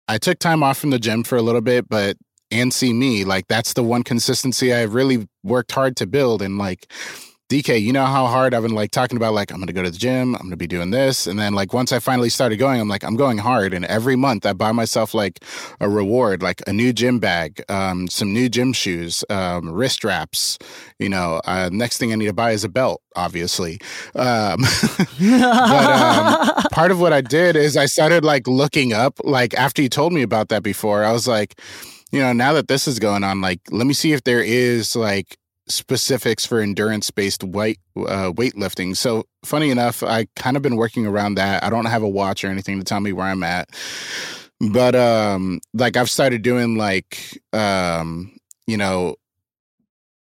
I 0.08 0.18
took 0.18 0.40
time 0.40 0.64
off 0.64 0.78
from 0.78 0.90
the 0.90 1.00
gym 1.00 1.24
for 1.24 1.38
a 1.38 1.42
little 1.42 1.62
bit, 1.62 1.88
but 1.90 2.18
and 2.52 2.74
see 2.74 2.94
me 2.94 3.24
like 3.24 3.48
that's 3.48 3.74
the 3.74 3.84
one 3.84 4.04
consistency 4.04 4.74
I've 4.74 4.96
really 4.96 5.28
worked 5.44 5.72
hard 5.72 5.96
to 5.98 6.08
build 6.08 6.42
and 6.42 6.58
like 6.58 6.92
Dee 7.50 7.64
Kei, 7.64 7.80
you 7.80 7.92
know 7.92 8.06
how 8.06 8.28
hard 8.28 8.54
I've 8.54 8.62
been 8.62 8.76
like 8.76 8.92
talking 8.92 9.18
about 9.18 9.34
like 9.34 9.52
I'm 9.52 9.58
gonna 9.58 9.74
go 9.74 9.82
to 9.82 9.90
the 9.90 9.98
gym, 9.98 10.36
I'm 10.36 10.44
gonna 10.44 10.56
be 10.56 10.68
doing 10.68 10.92
this, 10.92 11.26
and 11.26 11.40
then 11.40 11.54
like 11.56 11.74
once 11.74 11.92
I 11.92 11.98
finally 11.98 12.30
started 12.30 12.58
going, 12.58 12.80
I'm 12.80 12.88
like 12.88 13.04
I'm 13.04 13.16
going 13.16 13.40
hard, 13.40 13.74
and 13.74 13.86
every 13.86 14.16
month 14.16 14.46
I 14.46 14.54
buy 14.54 14.72
myself 14.72 15.16
like 15.16 15.44
a 15.80 15.90
reward, 15.90 16.44
like 16.44 16.62
a 16.68 16.74
new 16.74 16.94
gym 16.94 17.18
bag, 17.18 17.64
um, 17.68 18.08
some 18.08 18.32
new 18.34 18.50
gym 18.50 18.72
shoes, 18.72 19.26
um, 19.32 19.68
wrist 19.68 20.04
wraps. 20.04 20.60
You 21.00 21.10
know, 21.10 21.42
uh, 21.46 21.72
next 21.74 21.98
thing 21.98 22.12
I 22.14 22.18
need 22.18 22.28
to 22.28 22.34
buy 22.34 22.52
is 22.52 22.64
a 22.64 22.70
belt, 22.70 23.02
obviously. 23.16 23.80
Um, 24.14 24.62
but 25.20 25.42
um, 25.42 26.54
part 26.72 26.92
of 26.92 27.02
what 27.02 27.14
I 27.14 27.22
did 27.22 27.56
is 27.56 27.76
I 27.76 27.88
started 27.88 28.24
like 28.24 28.48
looking 28.48 28.94
up, 28.94 29.20
like 29.24 29.56
after 29.56 29.82
you 29.82 29.90
told 29.90 30.14
me 30.14 30.22
about 30.22 30.50
that 30.50 30.62
before, 30.62 31.04
I 31.04 31.12
was 31.12 31.28
like, 31.28 31.60
you 32.12 32.20
know, 32.20 32.32
now 32.32 32.54
that 32.54 32.68
this 32.68 32.88
is 32.88 33.00
going 33.00 33.24
on, 33.24 33.42
like 33.42 33.62
let 33.72 33.88
me 33.88 33.94
see 33.96 34.14
if 34.14 34.24
there 34.24 34.44
is 34.44 34.96
like 34.96 35.39
specifics 35.70 36.46
for 36.46 36.60
endurance 36.60 37.12
based 37.12 37.44
weight 37.44 37.80
uh, 37.96 38.32
weightlifting. 38.32 38.96
So 38.98 39.26
funny 39.46 39.70
enough, 39.70 40.04
I 40.04 40.28
kind 40.36 40.58
of 40.58 40.64
been 40.64 40.76
working 40.76 41.06
around 41.06 41.36
that. 41.36 41.64
I 41.64 41.70
don't 41.70 41.86
have 41.86 42.04
a 42.04 42.10
watch 42.10 42.44
or 42.44 42.48
anything 42.48 42.80
to 42.80 42.84
tell 42.84 43.00
me 43.00 43.14
where 43.14 43.28
I'm 43.28 43.44
at, 43.44 43.70
but 44.72 44.96
um, 44.96 45.62
like 45.74 45.96
I've 45.96 46.10
started 46.10 46.42
doing 46.42 46.78
like 46.78 47.42
um, 47.54 48.38
you 48.68 48.78
know, 48.78 49.16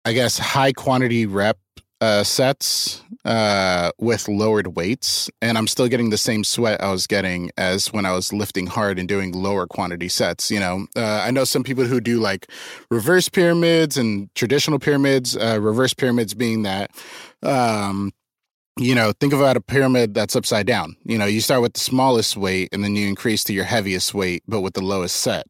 I 0.05 0.13
guess 0.13 0.37
high 0.37 0.73
quantity 0.73 1.25
rep 1.25 1.57
uh, 2.01 2.23
sets 2.23 3.03
uh, 3.25 3.91
with 3.99 4.27
lowered 4.27 4.75
weights, 4.75 5.29
and 5.41 5.57
I'm 5.57 5.67
still 5.67 5.87
getting 5.87 6.09
the 6.09 6.17
same 6.17 6.43
sweat 6.43 6.81
I 6.83 6.91
was 6.91 7.05
getting 7.05 7.51
as 7.57 7.93
when 7.93 8.05
I 8.05 8.11
was 8.13 8.33
lifting 8.33 8.65
hard 8.65 8.97
and 8.97 9.07
doing 9.07 9.31
lower 9.31 9.67
quantity 9.67 10.09
sets. 10.09 10.49
You 10.49 10.59
know, 10.59 10.87
uh, 10.95 11.21
I 11.23 11.29
know 11.31 11.43
some 11.43 11.63
people 11.63 11.85
who 11.85 12.01
do 12.01 12.19
like 12.19 12.49
reverse 12.89 13.29
pyramids 13.29 13.97
and 13.97 14.33
traditional 14.33 14.79
pyramids. 14.79 15.37
Uh, 15.37 15.59
reverse 15.61 15.93
pyramids 15.93 16.33
being 16.33 16.63
that 16.63 16.91
um, 17.43 18.11
you 18.77 18.95
know, 18.95 19.11
think 19.19 19.33
about 19.33 19.57
a 19.57 19.61
pyramid 19.61 20.13
that's 20.13 20.35
upside 20.35 20.65
down. 20.65 20.95
You 21.03 21.17
know, 21.17 21.25
you 21.25 21.41
start 21.41 21.61
with 21.61 21.73
the 21.73 21.81
smallest 21.81 22.37
weight 22.37 22.69
and 22.71 22.83
then 22.83 22.95
you 22.95 23.05
increase 23.05 23.43
to 23.45 23.53
your 23.53 23.65
heaviest 23.65 24.13
weight, 24.13 24.43
but 24.47 24.61
with 24.61 24.75
the 24.75 24.81
lowest 24.81 25.17
set. 25.17 25.45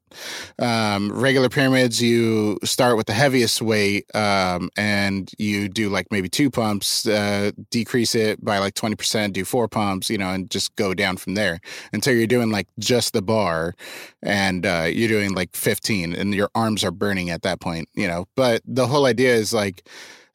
Um, 0.58 1.12
regular 1.12 1.48
pyramids, 1.48 2.02
you 2.02 2.58
start 2.64 2.98
with 2.98 3.06
the 3.06 3.14
heaviest 3.14 3.62
weight 3.62 4.06
um, 4.16 4.70
and 4.76 5.30
you 5.38 5.70
do 5.70 5.90
like 5.90 6.08
maybe 6.10 6.30
two 6.30 6.50
pumps, 6.50 7.08
uh, 7.08 7.52
decrease 7.70 8.16
it 8.16 8.44
by 8.44 8.58
like 8.58 8.74
20%, 8.74 9.34
do 9.34 9.46
four 9.46 9.68
pumps, 9.68 10.10
you 10.10 10.18
know, 10.18 10.30
and 10.30 10.50
just 10.50 10.76
go 10.76 10.96
down 10.96 11.16
from 11.16 11.36
there 11.36 11.60
until 11.94 12.16
you're 12.16 12.26
doing 12.26 12.50
like 12.50 12.68
just 12.80 13.14
the 13.14 13.22
bar 13.22 13.76
and 14.24 14.66
uh, 14.66 14.88
you're 14.92 15.08
doing 15.08 15.36
like 15.36 15.56
15 15.56 16.16
and 16.16 16.34
your 16.34 16.50
arms 16.56 16.84
are 16.84 16.92
burning 16.92 17.30
at 17.30 17.44
that 17.44 17.60
point, 17.60 17.88
you 17.94 18.08
know. 18.08 18.26
But 18.36 18.64
the 18.66 18.88
whole 18.88 19.06
idea 19.06 19.36
is 19.36 19.54
like, 19.54 19.88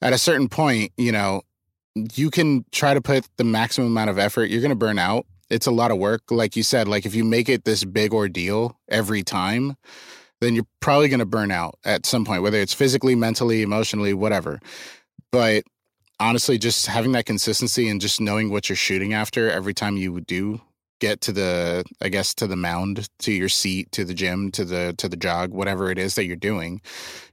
at 0.03 0.12
a 0.12 0.18
certain 0.18 0.49
point, 0.49 0.93
you 0.97 1.11
know, 1.11 1.43
you 2.14 2.30
can 2.30 2.64
try 2.72 2.94
to 2.94 3.01
put 3.01 3.26
the 3.36 3.44
maximum 3.44 3.88
amount 3.88 4.11
of 4.11 4.18
effort. 4.18 4.51
You're 4.51 4.61
going 4.61 4.70
to 4.70 4.76
burn 4.76 4.99
out. 4.99 5.26
It's 5.49 5.66
a 5.66 5.70
lot 5.70 5.90
of 5.90 5.99
work. 5.99 6.22
Like 6.30 6.57
you 6.57 6.62
said, 6.62 6.88
like 6.88 7.07
if 7.07 7.14
you 7.14 7.24
make 7.24 7.49
it 7.49 7.64
this 7.64 7.84
big 7.84 8.12
ordeal 8.12 8.78
every 8.88 9.22
time, 9.22 9.76
then 10.40 10.55
you're 10.55 10.66
probably 10.80 11.09
going 11.09 11.20
to 11.20 11.26
burn 11.26 11.51
out 11.51 11.78
at 11.84 12.05
some 12.05 12.24
point, 12.24 12.42
whether 12.42 12.59
it's 12.59 12.74
physically, 12.74 13.14
mentally, 13.14 13.62
emotionally, 13.62 14.12
whatever. 14.12 14.61
But 15.32 15.64
honestly, 16.20 16.59
just 16.59 16.86
having 16.86 17.12
that 17.12 17.26
consistency 17.26 17.88
and 17.88 18.01
just 18.01 18.20
knowing 18.20 18.51
what 18.51 18.68
you're 18.68 18.76
shooting 18.76 19.14
after 19.14 19.51
every 19.51 19.74
time 19.74 19.97
you 19.97 20.20
do 20.20 20.61
get 20.99 21.20
to 21.20 21.32
the 21.32 21.84
i 22.01 22.09
guess 22.09 22.34
to 22.34 22.47
the 22.47 22.57
mound 22.57 23.09
to 23.18 23.32
your 23.32 23.49
seat 23.49 23.92
to 23.92 24.05
the 24.05 24.14
gym 24.14 24.51
to 24.51 24.64
the 24.64 24.94
to 24.97 25.09
the 25.09 25.16
jog 25.16 25.53
whatever 25.53 25.90
it 25.90 25.99
is 25.99 26.14
that 26.14 26.24
you're 26.24 26.36
doing 26.36 26.80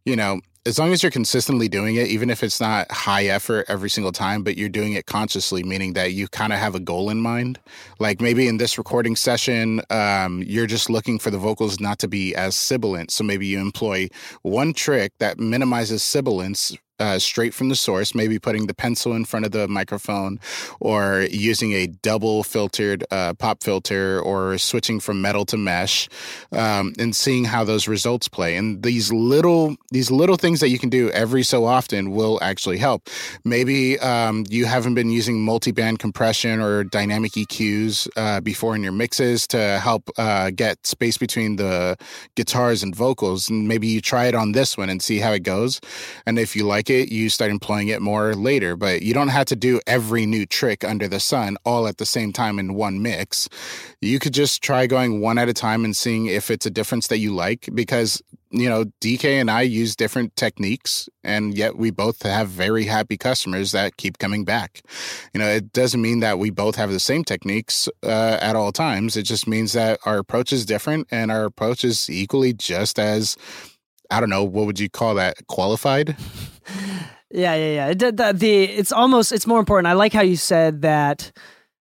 you 0.05 0.15
know 0.15 0.39
as 0.65 0.79
long 0.79 0.93
as 0.93 1.03
you're 1.03 1.11
consistently 1.11 1.67
doing 1.67 1.95
it, 1.95 2.07
even 2.07 2.29
if 2.29 2.41
it's 2.41 2.61
not 2.61 2.89
high 2.89 3.25
effort 3.25 3.65
every 3.67 3.89
single 3.89 4.13
time, 4.13 4.43
but 4.43 4.57
you're 4.57 4.69
doing 4.69 4.93
it 4.93 5.05
consciously, 5.05 5.61
meaning 5.61 5.93
that 5.93 6.13
you 6.13 6.27
kind 6.29 6.53
of 6.53 6.59
have 6.59 6.73
a 6.73 6.79
goal 6.79 7.09
in 7.09 7.19
mind. 7.19 7.59
Like 7.99 8.21
maybe 8.21 8.47
in 8.47 8.57
this 8.57 8.77
recording 8.77 9.17
session, 9.17 9.81
um, 9.89 10.41
you're 10.45 10.67
just 10.67 10.89
looking 10.89 11.19
for 11.19 11.31
the 11.31 11.37
vocals 11.37 11.81
not 11.81 11.99
to 11.99 12.07
be 12.07 12.33
as 12.35 12.55
sibilant. 12.55 13.11
So 13.11 13.25
maybe 13.25 13.45
you 13.45 13.59
employ 13.59 14.07
one 14.43 14.73
trick 14.73 15.11
that 15.19 15.37
minimizes 15.37 16.01
sibilance 16.01 16.77
uh, 16.99 17.19
straight 17.19 17.53
from 17.53 17.69
the 17.69 17.75
source, 17.75 18.15
maybe 18.15 18.39
putting 18.39 18.67
the 18.67 18.73
pencil 18.73 19.13
in 19.13 19.25
front 19.25 19.45
of 19.45 19.51
the 19.51 19.67
microphone 19.67 20.39
or 20.79 21.27
using 21.31 21.73
a 21.73 21.87
double 21.87 22.43
filtered 22.43 23.03
uh, 23.11 23.33
pop 23.33 23.63
filter 23.63 24.19
or 24.21 24.57
switching 24.57 24.99
from 24.99 25.21
metal 25.21 25.45
to 25.45 25.57
mesh 25.57 26.07
um, 26.51 26.93
and 26.99 27.15
seeing 27.15 27.45
how 27.45 27.63
those 27.63 27.87
results 27.87 28.27
play. 28.27 28.55
And 28.55 28.83
these 28.83 29.11
little, 29.11 29.75
these 29.91 30.11
little 30.11 30.37
things 30.37 30.59
that 30.59 30.69
you 30.69 30.79
can 30.79 30.89
do 30.89 31.09
every 31.11 31.43
so 31.43 31.65
often 31.65 32.11
will 32.11 32.39
actually 32.41 32.77
help. 32.77 33.09
Maybe 33.43 33.99
um, 33.99 34.45
you 34.49 34.65
haven't 34.65 34.93
been 34.93 35.09
using 35.09 35.41
multi-band 35.41 35.99
compression 35.99 36.61
or 36.61 36.83
dynamic 36.83 37.33
EQs 37.33 38.07
uh, 38.15 38.41
before 38.41 38.75
in 38.75 38.83
your 38.83 38.91
mixes 38.91 39.47
to 39.47 39.79
help 39.79 40.09
uh, 40.17 40.51
get 40.51 40.85
space 40.85 41.17
between 41.17 41.55
the 41.57 41.97
guitars 42.35 42.83
and 42.83 42.95
vocals. 42.95 43.49
And 43.49 43.67
maybe 43.67 43.87
you 43.87 44.01
try 44.01 44.25
it 44.27 44.35
on 44.35 44.51
this 44.51 44.77
one 44.77 44.89
and 44.89 45.01
see 45.01 45.19
how 45.19 45.31
it 45.31 45.43
goes. 45.43 45.81
And 46.25 46.37
if 46.39 46.55
you 46.55 46.65
like 46.65 46.82
like 46.83 46.89
it, 46.89 47.11
you 47.13 47.29
start 47.29 47.49
employing 47.49 47.87
it 47.87 48.01
more 48.01 48.35
later. 48.35 48.75
But 48.75 49.03
you 49.03 49.13
don't 49.13 49.29
have 49.29 49.45
to 49.47 49.55
do 49.55 49.79
every 49.87 50.25
new 50.25 50.45
trick 50.45 50.83
under 50.83 51.07
the 51.07 51.19
sun 51.19 51.55
all 51.63 51.87
at 51.87 51.97
the 51.97 52.05
same 52.05 52.33
time 52.33 52.59
in 52.59 52.73
one 52.73 53.01
mix. 53.01 53.47
You 54.01 54.19
could 54.19 54.33
just 54.33 54.61
try 54.61 54.85
going 54.85 55.21
one 55.21 55.37
at 55.37 55.47
a 55.47 55.53
time 55.53 55.85
and 55.85 55.95
seeing 55.95 56.25
if 56.25 56.51
it's 56.51 56.65
a 56.65 56.69
difference 56.69 57.07
that 57.07 57.19
you 57.19 57.33
like 57.33 57.69
because 57.73 58.21
you 58.55 58.69
know, 58.69 58.85
Dee 58.99 59.17
Kei 59.17 59.39
and 59.39 59.49
I 59.49 59.63
use 59.63 59.95
different 59.95 60.35
techniques, 60.35 61.09
and 61.23 61.57
yet 61.57 61.75
we 61.75 61.89
both 61.89 62.21
have 62.21 62.49
very 62.49 62.85
happy 62.85 63.17
customers 63.17 63.71
that 63.71 63.97
keep 63.97 64.19
coming 64.19 64.45
back. 64.45 64.83
You 65.33 65.39
know, 65.39 65.47
it 65.47 65.73
doesn't 65.73 65.99
mean 66.03 66.19
that 66.19 66.37
we 66.37 66.51
both 66.51 66.75
have 66.75 66.91
the 66.91 66.99
same 66.99 67.23
techniques 67.23 67.89
uh, 68.03 68.37
at 68.39 68.55
all 68.55 68.71
times. 68.71 69.17
It 69.17 69.23
just 69.23 69.47
means 69.47 69.73
that 69.73 69.99
our 70.05 70.19
approach 70.19 70.53
is 70.53 70.67
different, 70.67 71.07
and 71.09 71.31
our 71.31 71.45
approach 71.45 71.83
is 71.83 72.11
equally 72.11 72.53
just 72.53 72.99
as 72.99 73.35
I 74.09 74.19
don't 74.19 74.29
know, 74.29 74.43
what 74.43 74.65
would 74.65 74.79
you 74.79 74.89
call 74.89 75.15
that? 75.15 75.45
Qualified? 75.47 76.15
yeah, 77.31 77.55
yeah, 77.55 77.73
yeah. 77.73 77.93
The, 77.93 78.11
the, 78.11 78.33
the, 78.33 78.63
it's 78.63 78.91
almost, 78.91 79.31
it's 79.31 79.47
more 79.47 79.59
important. 79.59 79.87
I 79.87 79.93
like 79.93 80.13
how 80.13 80.21
you 80.21 80.35
said 80.35 80.81
that 80.81 81.31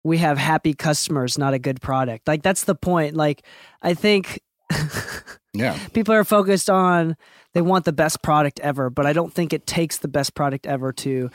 we 0.03 0.17
have 0.19 0.37
happy 0.37 0.73
customers, 0.73 1.37
not 1.37 1.53
a 1.53 1.59
good 1.59 1.81
product. 1.81 2.27
Like, 2.27 2.43
that's 2.43 2.65
the 2.65 2.75
point. 2.75 3.15
Like, 3.15 3.45
I 3.81 3.93
think. 3.93 4.41
yeah. 5.53 5.77
People 5.93 6.13
are 6.13 6.23
focused 6.23 6.69
on, 6.69 7.15
they 7.53 7.61
want 7.61 7.85
the 7.85 7.93
best 7.93 8.21
product 8.21 8.59
ever, 8.61 8.89
but 8.89 9.05
I 9.05 9.13
don't 9.13 9.33
think 9.33 9.53
it 9.53 9.67
takes 9.67 9.97
the 9.97 10.07
best 10.07 10.33
product 10.35 10.65
ever 10.65 10.91
to 10.93 11.29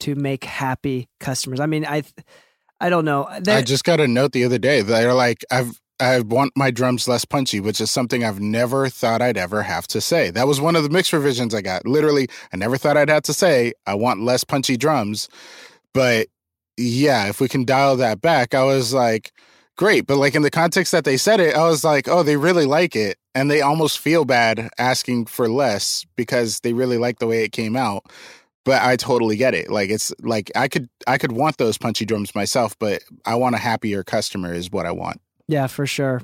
to 0.00 0.14
make 0.14 0.44
happy 0.44 1.08
customers. 1.20 1.60
I 1.60 1.66
mean, 1.66 1.86
I 1.86 2.02
I 2.80 2.90
don't 2.90 3.04
know. 3.04 3.28
They're, 3.40 3.58
I 3.58 3.62
just 3.62 3.84
got 3.84 4.00
a 4.00 4.08
note 4.08 4.32
the 4.32 4.44
other 4.44 4.58
day. 4.58 4.82
They're 4.82 5.14
like, 5.14 5.44
I've 5.50 5.80
I 6.00 6.20
want 6.20 6.52
my 6.56 6.70
drums 6.70 7.06
less 7.06 7.24
punchy, 7.24 7.60
which 7.60 7.80
is 7.80 7.90
something 7.90 8.24
I've 8.24 8.40
never 8.40 8.88
thought 8.88 9.22
I'd 9.22 9.36
ever 9.36 9.62
have 9.62 9.86
to 9.88 10.00
say. 10.00 10.30
That 10.30 10.48
was 10.48 10.60
one 10.60 10.74
of 10.74 10.82
the 10.82 10.88
mix 10.88 11.12
revisions 11.12 11.54
I 11.54 11.62
got. 11.62 11.86
Literally, 11.86 12.28
I 12.52 12.56
never 12.56 12.76
thought 12.76 12.96
I'd 12.96 13.08
have 13.08 13.22
to 13.24 13.32
say, 13.32 13.72
I 13.86 13.94
want 13.94 14.22
less 14.22 14.42
punchy 14.42 14.76
drums. 14.76 15.28
But 15.92 16.26
yeah, 16.76 17.28
if 17.28 17.40
we 17.40 17.48
can 17.48 17.64
dial 17.64 17.96
that 17.96 18.20
back, 18.20 18.54
I 18.54 18.64
was 18.64 18.92
like, 18.92 19.32
great. 19.76 20.06
But 20.06 20.16
like 20.16 20.34
in 20.34 20.42
the 20.42 20.50
context 20.50 20.90
that 20.90 21.04
they 21.04 21.16
said 21.16 21.38
it, 21.38 21.54
I 21.54 21.68
was 21.68 21.84
like, 21.84 22.08
oh, 22.08 22.24
they 22.24 22.36
really 22.36 22.66
like 22.66 22.96
it. 22.96 23.16
And 23.36 23.48
they 23.50 23.60
almost 23.60 23.98
feel 24.00 24.24
bad 24.24 24.70
asking 24.78 25.26
for 25.26 25.48
less 25.48 26.04
because 26.16 26.60
they 26.60 26.72
really 26.72 26.98
like 26.98 27.20
the 27.20 27.26
way 27.26 27.44
it 27.44 27.52
came 27.52 27.76
out 27.76 28.04
but 28.64 28.82
I 28.82 28.96
totally 28.96 29.36
get 29.36 29.52
it. 29.54 29.70
Like 29.70 29.90
it's 29.90 30.10
like 30.22 30.50
I 30.56 30.68
could 30.68 30.88
I 31.06 31.18
could 31.18 31.32
want 31.32 31.58
those 31.58 31.76
punchy 31.76 32.06
drums 32.06 32.34
myself, 32.34 32.74
but 32.78 33.02
I 33.26 33.34
want 33.34 33.54
a 33.54 33.58
happier 33.58 34.02
customer 34.02 34.54
is 34.54 34.70
what 34.70 34.86
I 34.86 34.90
want. 34.90 35.20
Yeah, 35.48 35.66
for 35.66 35.86
sure. 35.86 36.22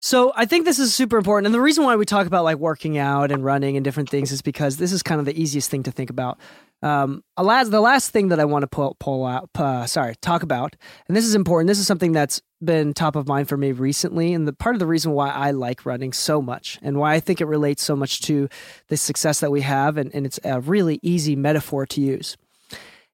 So 0.00 0.32
I 0.36 0.44
think 0.44 0.64
this 0.64 0.78
is 0.78 0.94
super 0.94 1.16
important. 1.16 1.46
And 1.46 1.54
the 1.54 1.60
reason 1.60 1.84
why 1.84 1.96
we 1.96 2.04
talk 2.04 2.26
about 2.26 2.44
like 2.44 2.58
working 2.58 2.96
out 2.96 3.32
and 3.32 3.44
running 3.44 3.76
and 3.76 3.82
different 3.82 4.08
things 4.08 4.30
is 4.30 4.40
because 4.40 4.76
this 4.76 4.92
is 4.92 5.02
kind 5.02 5.18
of 5.18 5.24
the 5.24 5.40
easiest 5.40 5.70
thing 5.70 5.82
to 5.84 5.90
think 5.90 6.10
about. 6.10 6.38
Um, 6.82 7.24
last, 7.36 7.70
the 7.70 7.80
last 7.80 8.10
thing 8.10 8.28
that 8.28 8.38
I 8.38 8.44
want 8.44 8.62
to 8.62 8.66
pull, 8.66 8.96
pull 9.00 9.24
out, 9.24 9.48
uh, 9.56 9.86
sorry, 9.86 10.14
talk 10.20 10.42
about, 10.42 10.76
and 11.08 11.16
this 11.16 11.24
is 11.24 11.34
important. 11.34 11.68
This 11.68 11.78
is 11.78 11.86
something 11.86 12.12
that's 12.12 12.42
been 12.62 12.92
top 12.92 13.16
of 13.16 13.26
mind 13.26 13.48
for 13.48 13.56
me 13.56 13.72
recently, 13.72 14.34
and 14.34 14.46
the 14.46 14.52
part 14.52 14.76
of 14.76 14.80
the 14.80 14.86
reason 14.86 15.12
why 15.12 15.30
I 15.30 15.52
like 15.52 15.86
running 15.86 16.12
so 16.12 16.42
much, 16.42 16.78
and 16.82 16.98
why 16.98 17.14
I 17.14 17.20
think 17.20 17.40
it 17.40 17.46
relates 17.46 17.82
so 17.82 17.96
much 17.96 18.20
to 18.22 18.48
the 18.88 18.96
success 18.98 19.40
that 19.40 19.50
we 19.50 19.62
have, 19.62 19.96
and, 19.96 20.14
and 20.14 20.26
it's 20.26 20.38
a 20.44 20.60
really 20.60 21.00
easy 21.02 21.34
metaphor 21.34 21.86
to 21.86 22.00
use, 22.00 22.36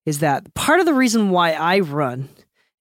is 0.04 0.18
that 0.18 0.52
part 0.54 0.80
of 0.80 0.86
the 0.86 0.94
reason 0.94 1.30
why 1.30 1.52
I 1.52 1.78
run 1.80 2.28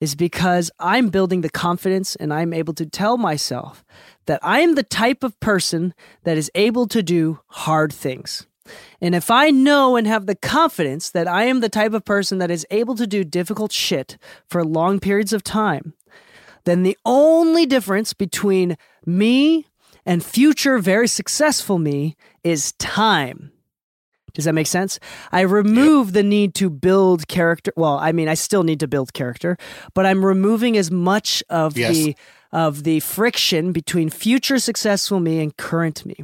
is 0.01 0.15
because 0.15 0.71
I'm 0.79 1.09
building 1.09 1.41
the 1.41 1.49
confidence 1.49 2.17
and 2.17 2.33
I'm 2.33 2.51
able 2.51 2.73
to 2.73 2.85
tell 2.85 3.17
myself 3.17 3.85
that 4.25 4.39
I 4.43 4.59
am 4.59 4.75
the 4.75 4.83
type 4.83 5.23
of 5.23 5.39
person 5.39 5.93
that 6.23 6.37
is 6.37 6.51
able 6.55 6.87
to 6.87 7.03
do 7.03 7.39
hard 7.47 7.93
things. 7.93 8.47
And 8.99 9.13
if 9.13 9.29
I 9.29 9.51
know 9.51 9.95
and 9.95 10.07
have 10.07 10.25
the 10.25 10.35
confidence 10.35 11.09
that 11.11 11.27
I 11.27 11.43
am 11.43 11.59
the 11.59 11.69
type 11.69 11.93
of 11.93 12.03
person 12.03 12.39
that 12.39 12.51
is 12.51 12.65
able 12.71 12.95
to 12.95 13.05
do 13.05 13.23
difficult 13.23 13.71
shit 13.71 14.17
for 14.49 14.63
long 14.65 14.99
periods 14.99 15.33
of 15.33 15.43
time, 15.43 15.93
then 16.63 16.83
the 16.83 16.97
only 17.05 17.65
difference 17.65 18.13
between 18.13 18.77
me 19.05 19.67
and 20.05 20.23
future 20.23 20.79
very 20.79 21.07
successful 21.07 21.77
me 21.77 22.15
is 22.43 22.71
time. 22.73 23.50
Does 24.34 24.45
that 24.45 24.53
make 24.53 24.67
sense? 24.67 24.99
I 25.32 25.41
remove 25.41 26.07
yep. 26.07 26.13
the 26.13 26.23
need 26.23 26.55
to 26.55 26.69
build 26.69 27.27
character. 27.27 27.73
Well, 27.75 27.97
I 27.97 28.11
mean, 28.11 28.27
I 28.27 28.34
still 28.34 28.63
need 28.63 28.79
to 28.79 28.88
build 28.88 29.13
character, 29.13 29.57
but 29.93 30.05
I'm 30.05 30.25
removing 30.25 30.77
as 30.77 30.91
much 30.91 31.43
of 31.49 31.77
yes. 31.77 31.93
the 31.93 32.15
of 32.51 32.84
the 32.84 32.99
friction 32.99 33.71
between 33.71 34.09
future 34.09 34.59
successful 34.59 35.19
me 35.19 35.39
and 35.39 35.55
current 35.55 36.05
me. 36.05 36.15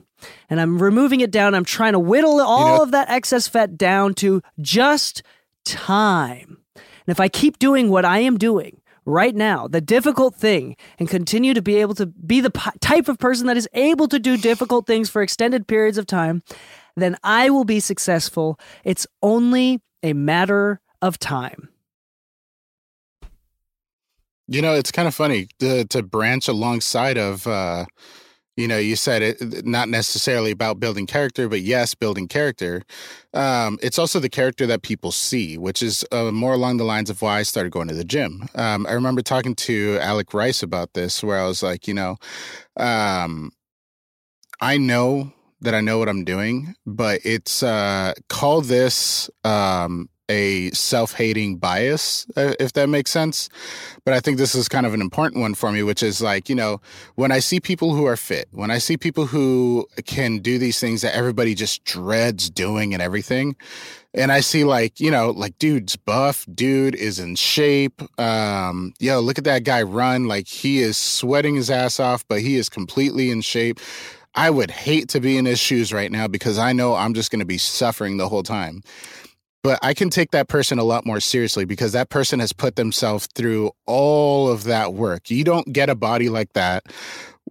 And 0.49 0.59
I'm 0.59 0.81
removing 0.81 1.21
it 1.21 1.31
down. 1.31 1.55
I'm 1.55 1.63
trying 1.63 1.93
to 1.93 1.99
whittle 1.99 2.41
all 2.41 2.71
you 2.71 2.77
know, 2.77 2.83
of 2.83 2.91
that 2.91 3.09
excess 3.09 3.47
fat 3.47 3.77
down 3.77 4.13
to 4.15 4.41
just 4.59 5.23
time. 5.63 6.57
And 6.75 7.13
if 7.13 7.19
I 7.19 7.29
keep 7.29 7.59
doing 7.59 7.89
what 7.89 8.03
I 8.03 8.19
am 8.19 8.37
doing 8.37 8.81
right 9.05 9.33
now, 9.33 9.67
the 9.67 9.79
difficult 9.79 10.35
thing, 10.35 10.75
and 10.99 11.07
continue 11.07 11.53
to 11.53 11.61
be 11.61 11.77
able 11.77 11.95
to 11.95 12.05
be 12.05 12.41
the 12.41 12.51
p- 12.51 12.71
type 12.81 13.07
of 13.07 13.17
person 13.17 13.47
that 13.47 13.55
is 13.55 13.69
able 13.73 14.07
to 14.09 14.19
do 14.19 14.35
difficult 14.35 14.85
things 14.85 15.09
for 15.09 15.21
extended 15.21 15.65
periods 15.65 15.97
of 15.97 16.05
time, 16.05 16.43
then 17.03 17.15
I 17.23 17.49
will 17.49 17.65
be 17.65 17.79
successful. 17.79 18.59
It's 18.83 19.07
only 19.21 19.81
a 20.03 20.13
matter 20.13 20.79
of 21.01 21.19
time. 21.19 21.69
You 24.47 24.61
know, 24.61 24.73
it's 24.73 24.91
kind 24.91 25.07
of 25.07 25.13
funny 25.13 25.49
to, 25.59 25.85
to 25.85 26.01
branch 26.01 26.47
alongside 26.47 27.17
of, 27.17 27.45
uh, 27.45 27.85
you 28.55 28.67
know, 28.67 28.77
you 28.77 28.95
said 28.95 29.21
it 29.21 29.65
not 29.65 29.89
necessarily 29.89 30.51
about 30.51 30.79
building 30.79 31.05
character, 31.05 31.49
but 31.49 31.61
yes, 31.61 31.93
building 31.93 32.27
character. 32.27 32.81
Um, 33.33 33.77
it's 33.83 33.99
also 33.99 34.19
the 34.19 34.29
character 34.29 34.65
that 34.65 34.81
people 34.81 35.11
see, 35.11 35.57
which 35.57 35.83
is 35.83 36.05
uh, 36.11 36.31
more 36.31 36.53
along 36.53 36.77
the 36.77 36.85
lines 36.85 37.09
of 37.09 37.21
why 37.21 37.39
I 37.39 37.43
started 37.43 37.71
going 37.71 37.89
to 37.89 37.93
the 37.93 38.05
gym. 38.05 38.47
Um, 38.55 38.87
I 38.87 38.93
remember 38.93 39.21
talking 39.21 39.53
to 39.55 39.99
Alec 40.01 40.33
Rice 40.33 40.63
about 40.63 40.93
this, 40.93 41.23
where 41.23 41.39
I 41.39 41.45
was 41.45 41.61
like, 41.61 41.87
you 41.87 41.93
know, 41.93 42.15
um, 42.77 43.51
I 44.61 44.77
know 44.77 45.33
that 45.61 45.73
I 45.73 45.81
know 45.81 45.97
what 45.97 46.09
I'm 46.09 46.23
doing, 46.23 46.75
but 46.85 47.21
it's 47.23 47.63
uh, 47.63 48.13
call 48.29 48.61
this 48.61 49.29
um, 49.43 50.09
a 50.29 50.69
self-hating 50.71 51.57
bias 51.57 52.27
uh, 52.35 52.53
if 52.59 52.73
that 52.73 52.89
makes 52.89 53.11
sense. 53.11 53.49
But 54.03 54.13
i 54.13 54.19
think 54.19 54.37
this 54.37 54.55
is 54.55 54.69
kind 54.69 54.85
of 54.85 54.93
an 54.93 55.01
important 55.01 55.41
one 55.41 55.53
for 55.53 55.71
me 55.71 55.83
which 55.83 56.01
is 56.01 56.21
like 56.21 56.47
you 56.47 56.55
know 56.55 56.79
when 57.15 57.31
i 57.31 57.39
see 57.39 57.59
people 57.59 57.93
who 57.93 58.05
are 58.05 58.15
fit 58.15 58.47
when 58.51 58.71
i 58.71 58.77
see 58.77 58.95
people 58.95 59.25
who 59.25 59.85
can 60.05 60.39
do 60.39 60.57
these 60.57 60.79
things 60.79 61.01
that 61.01 61.13
everybody 61.13 61.53
just 61.53 61.83
dreads 61.83 62.49
doing 62.49 62.93
and 62.93 63.03
everything 63.03 63.55
and 64.13 64.31
i 64.31 64.39
see 64.39 64.63
like 64.63 65.01
you 65.01 65.11
know 65.11 65.31
like 65.31 65.57
dude's 65.59 65.97
buff 65.97 66.45
dude 66.53 66.95
is 66.95 67.19
in 67.19 67.35
shape 67.35 68.01
um 68.17 68.93
yo 68.99 69.19
look 69.19 69.37
at 69.37 69.43
that 69.43 69.65
guy 69.65 69.81
run 69.81 70.25
like 70.25 70.47
he 70.47 70.79
is 70.79 70.95
sweating 70.95 71.55
his 71.55 71.69
ass 71.69 71.99
off 71.99 72.25
but 72.29 72.39
he 72.39 72.55
is 72.55 72.69
completely 72.69 73.29
in 73.29 73.41
shape 73.41 73.79
I 74.37 74.51
would 74.51 74.69
hate 74.69 75.09
to 75.09 75.19
be 75.19 75.35
in 75.35 75.45
his 75.45 75.59
shoes 75.59 75.91
right 75.91 76.11
now 76.11 76.27
because 76.27 76.59
I 76.59 76.71
know 76.71 76.93
I'm 76.93 77.15
just 77.15 77.31
going 77.31 77.39
to 77.39 77.45
be 77.45 77.57
suffering 77.57 78.17
the 78.17 78.29
whole 78.29 78.43
time. 78.43 78.83
But 79.63 79.79
I 79.81 79.95
can 79.95 80.11
take 80.11 80.29
that 80.31 80.47
person 80.47 80.77
a 80.77 80.83
lot 80.83 81.07
more 81.07 81.19
seriously 81.19 81.65
because 81.65 81.91
that 81.93 82.09
person 82.09 82.39
has 82.39 82.53
put 82.53 82.75
themselves 82.75 83.27
through 83.33 83.71
all 83.87 84.47
of 84.47 84.63
that 84.65 84.93
work. 84.93 85.31
You 85.31 85.43
don't 85.43 85.73
get 85.73 85.89
a 85.89 85.95
body 85.95 86.29
like 86.29 86.53
that 86.53 86.83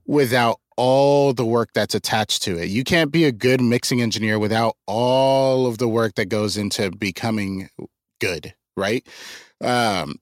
without 0.07 0.61
all 0.77 1.33
the 1.35 1.45
work 1.45 1.71
that's 1.75 1.95
attached 1.95 2.43
to 2.45 2.57
it. 2.57 2.69
You 2.69 2.85
can't 2.85 3.11
be 3.11 3.25
a 3.25 3.33
good 3.33 3.61
mixing 3.61 4.01
engineer 4.01 4.39
without 4.39 4.77
all 4.87 5.67
of 5.67 5.79
the 5.79 5.89
work 5.89 6.15
that 6.15 6.27
goes 6.27 6.57
into 6.57 6.93
becoming 6.93 7.69
good, 8.21 8.55
right? 8.77 9.05
Um, 9.61 10.17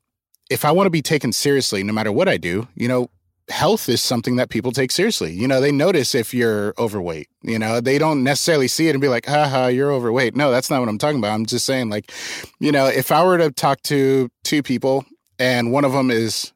if 0.49 0.65
I 0.65 0.73
want 0.73 0.87
to 0.87 0.91
be 0.91 1.03
taken 1.03 1.33
seriously, 1.33 1.83
no 1.83 1.93
matter 1.93 2.11
what 2.11 2.29
I 2.29 2.39
do, 2.39 2.69
you 2.75 2.89
know, 2.89 3.11
health 3.49 3.89
is 3.89 4.01
something 4.01 4.37
that 4.37 4.49
people 4.49 4.73
take 4.73 4.91
seriously. 4.91 5.33
You 5.33 5.47
know, 5.47 5.61
they 5.61 5.73
notice 5.73 6.15
if 6.15 6.33
you're 6.33 6.75
overweight. 6.79 7.29
You 7.43 7.59
know, 7.59 7.81
they 7.81 7.99
don't 7.99 8.23
necessarily 8.23 8.69
see 8.69 8.89
it 8.89 8.93
and 8.95 9.01
be 9.01 9.09
like, 9.09 9.27
haha, 9.27 9.67
you're 9.67 9.93
overweight. 9.93 10.35
No, 10.35 10.51
that's 10.51 10.71
not 10.71 10.81
what 10.81 10.89
I'm 10.89 10.99
talking 10.99 11.19
about. 11.19 11.35
I'm 11.35 11.47
just 11.47 11.67
saying, 11.67 11.91
like, 11.91 12.11
you 12.59 12.73
know, 12.73 12.87
if 12.87 13.13
I 13.13 13.25
were 13.25 13.39
to 13.39 13.51
talk 13.51 13.83
to 13.83 14.31
two 14.45 14.63
people 14.63 15.05
and 15.39 15.73
one 15.73 15.85
of 15.85 15.93
them 15.93 16.11
is 16.11 16.53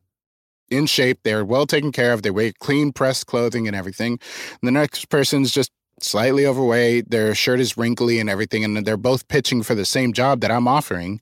in 0.71 0.87
shape, 0.87 1.21
they're 1.25 1.45
well 1.45 1.67
taken 1.67 1.93
care 1.93 2.13
of, 2.13 2.23
they 2.23 2.31
wear 2.31 2.53
clean 2.59 2.93
pressed 2.93 3.27
clothing 3.27 3.67
and 3.67 3.77
everything, 3.77 4.13
and 4.61 4.69
the 4.69 4.71
next 4.71 5.09
person's 5.09 5.51
just 5.51 5.71
slightly 6.01 6.47
overweight, 6.47 7.11
their 7.11 7.35
shirt 7.35 7.59
is 7.59 7.77
wrinkly 7.77 8.21
and 8.21 8.31
everything, 8.31 8.65
and 8.65 8.87
they're 8.87 8.97
both 8.97 9.27
pitching 9.29 9.63
for 9.63 9.75
the 9.75 9.85
same 9.85 10.13
job 10.13 10.41
that 10.41 10.51
I'm 10.51 10.69
offering, 10.69 11.21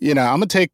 you 0.00 0.14
know, 0.14 0.22
I'm 0.22 0.36
gonna 0.36 0.46
take 0.46 0.70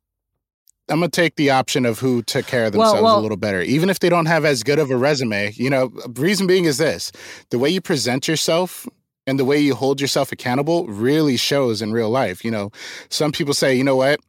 I'm 0.88 1.00
gonna 1.00 1.08
take 1.08 1.36
the 1.36 1.50
option 1.50 1.86
of 1.86 1.98
who 1.98 2.22
took 2.22 2.46
care 2.46 2.66
of 2.66 2.72
themselves 2.72 2.94
well, 2.94 3.04
well, 3.04 3.20
a 3.20 3.22
little 3.22 3.36
better, 3.38 3.62
even 3.62 3.88
if 3.88 4.00
they 4.00 4.08
don't 4.08 4.26
have 4.26 4.44
as 4.44 4.62
good 4.62 4.78
of 4.78 4.90
a 4.90 4.96
resume. 4.96 5.52
You 5.54 5.70
know, 5.70 5.92
reason 6.14 6.46
being 6.46 6.66
is 6.66 6.78
this: 6.78 7.10
the 7.50 7.58
way 7.58 7.70
you 7.70 7.80
present 7.80 8.28
yourself 8.28 8.86
and 9.26 9.38
the 9.38 9.44
way 9.44 9.58
you 9.58 9.74
hold 9.74 10.00
yourself 10.00 10.32
accountable 10.32 10.86
really 10.86 11.36
shows 11.36 11.80
in 11.80 11.92
real 11.92 12.10
life. 12.10 12.44
You 12.44 12.50
know, 12.50 12.70
some 13.08 13.32
people 13.32 13.54
say, 13.54 13.74
you 13.74 13.84
know 13.84 13.96
what, 13.96 14.20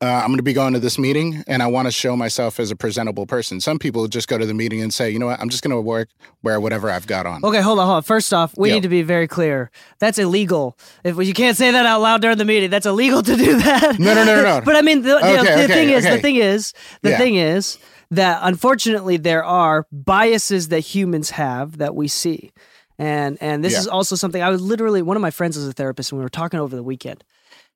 uh, 0.00 0.06
I'm 0.06 0.28
going 0.28 0.36
to 0.38 0.42
be 0.42 0.52
going 0.52 0.72
to 0.74 0.78
this 0.78 0.98
meeting 0.98 1.44
and 1.46 1.62
I 1.62 1.66
want 1.66 1.86
to 1.86 1.92
show 1.92 2.16
myself 2.16 2.58
as 2.60 2.70
a 2.70 2.76
presentable 2.76 3.26
person. 3.26 3.60
Some 3.60 3.78
people 3.78 4.06
just 4.08 4.28
go 4.28 4.38
to 4.38 4.46
the 4.46 4.54
meeting 4.54 4.80
and 4.80 4.92
say, 4.92 5.10
you 5.10 5.18
know 5.18 5.26
what, 5.26 5.40
I'm 5.40 5.48
just 5.48 5.62
going 5.62 5.74
to 5.74 5.80
work 5.80 6.08
wear 6.42 6.60
whatever 6.60 6.90
I've 6.90 7.06
got 7.06 7.26
on. 7.26 7.44
Okay, 7.44 7.60
hold 7.60 7.78
on, 7.78 7.86
hold 7.86 7.96
on. 7.96 8.02
First 8.02 8.32
off, 8.32 8.56
we 8.56 8.68
yep. 8.68 8.76
need 8.76 8.82
to 8.82 8.88
be 8.88 9.02
very 9.02 9.26
clear. 9.26 9.70
That's 9.98 10.18
illegal. 10.18 10.76
If 11.04 11.16
you 11.18 11.34
can't 11.34 11.56
say 11.56 11.70
that 11.70 11.86
out 11.86 12.00
loud 12.00 12.22
during 12.22 12.38
the 12.38 12.44
meeting, 12.44 12.70
that's 12.70 12.86
illegal 12.86 13.22
to 13.22 13.36
do 13.36 13.58
that. 13.58 13.98
No, 13.98 14.14
no, 14.14 14.24
no, 14.24 14.42
no. 14.42 14.60
but 14.64 14.76
I 14.76 14.82
mean, 14.82 15.02
the, 15.02 15.16
okay, 15.16 15.36
the, 15.36 15.42
the 15.42 15.64
okay, 15.64 15.66
thing 15.66 15.88
is, 15.90 16.04
the 16.04 16.18
thing 16.18 16.36
is, 16.36 16.74
the 17.02 17.10
yeah. 17.10 17.18
thing 17.18 17.36
is 17.36 17.78
that 18.10 18.40
unfortunately 18.42 19.16
there 19.16 19.44
are 19.44 19.86
biases 19.90 20.68
that 20.68 20.80
humans 20.80 21.30
have 21.30 21.78
that 21.78 21.94
we 21.94 22.08
see. 22.08 22.52
And 22.98 23.38
and 23.40 23.64
this 23.64 23.72
yeah. 23.72 23.80
is 23.80 23.88
also 23.88 24.14
something 24.14 24.40
I 24.40 24.50
was 24.50 24.62
literally 24.62 25.02
one 25.02 25.16
of 25.16 25.20
my 25.20 25.30
friends 25.30 25.56
is 25.56 25.66
a 25.66 25.72
therapist 25.72 26.12
and 26.12 26.18
we 26.18 26.24
were 26.24 26.28
talking 26.28 26.60
over 26.60 26.76
the 26.76 26.82
weekend. 26.82 27.24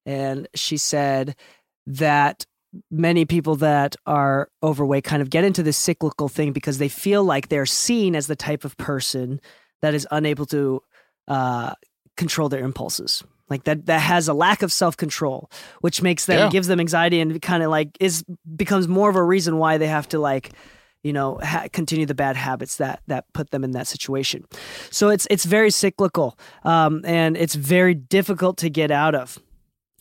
And 0.07 0.49
she 0.55 0.77
said 0.77 1.35
that 1.89 2.45
many 2.91 3.25
people 3.25 3.57
that 3.57 3.97
are 4.07 4.51
overweight 4.63 5.03
kind 5.03 5.23
of 5.23 5.31
get 5.31 5.43
into 5.43 5.63
this 5.63 5.77
cyclical 5.77 6.29
thing 6.29 6.53
because 6.53 6.79
they 6.79 6.89
feel 6.89 7.25
like 7.25 7.49
they're 7.49 7.67
seen 7.67 8.15
as 8.15 8.27
the 8.27 8.37
type 8.37 8.65
of 8.65 8.77
person 8.77 9.41
that 9.81 9.95
is 9.95 10.07
unable 10.11 10.45
to 10.47 10.83
uh, 11.29 11.73
control 12.17 12.49
their 12.49 12.63
impulses. 12.63 13.25
Like 13.49 13.65
that 13.65 13.87
that 13.87 14.01
has 14.01 14.29
a 14.29 14.35
lack 14.35 14.61
of 14.61 14.71
self-control 14.71 15.51
which 15.81 16.03
makes 16.03 16.27
them 16.27 16.39
yeah. 16.39 16.51
gives 16.51 16.69
them 16.69 16.81
anxiety 16.81 17.19
and 17.19 17.41
kind 17.41 17.63
of 17.63 17.71
like 17.71 17.97
is 17.99 18.23
becomes 18.55 18.87
more 18.87 19.09
of 19.09 19.17
a 19.17 19.23
reason 19.23 19.57
why 19.57 19.79
they 19.79 19.87
have 19.87 20.07
to 20.09 20.19
like 20.19 20.53
you 21.03 21.15
know 21.15 21.41
ha- 21.43 21.65
continue 21.73 22.05
the 22.05 22.15
bad 22.15 22.37
habits 22.37 22.77
that 22.77 23.01
that 23.07 23.25
put 23.33 23.51
them 23.51 23.65
in 23.65 23.71
that 23.71 23.87
situation. 23.87 24.45
So 24.91 25.09
it's 25.09 25.27
it's 25.31 25.47
very 25.47 25.71
cyclical 25.71 26.39
um, 26.63 27.01
and 27.07 27.39
it's 27.39 27.55
very 27.55 27.95
difficult 27.95 28.59
to 28.59 28.69
get 28.69 28.91
out 28.91 29.15
of 29.15 29.39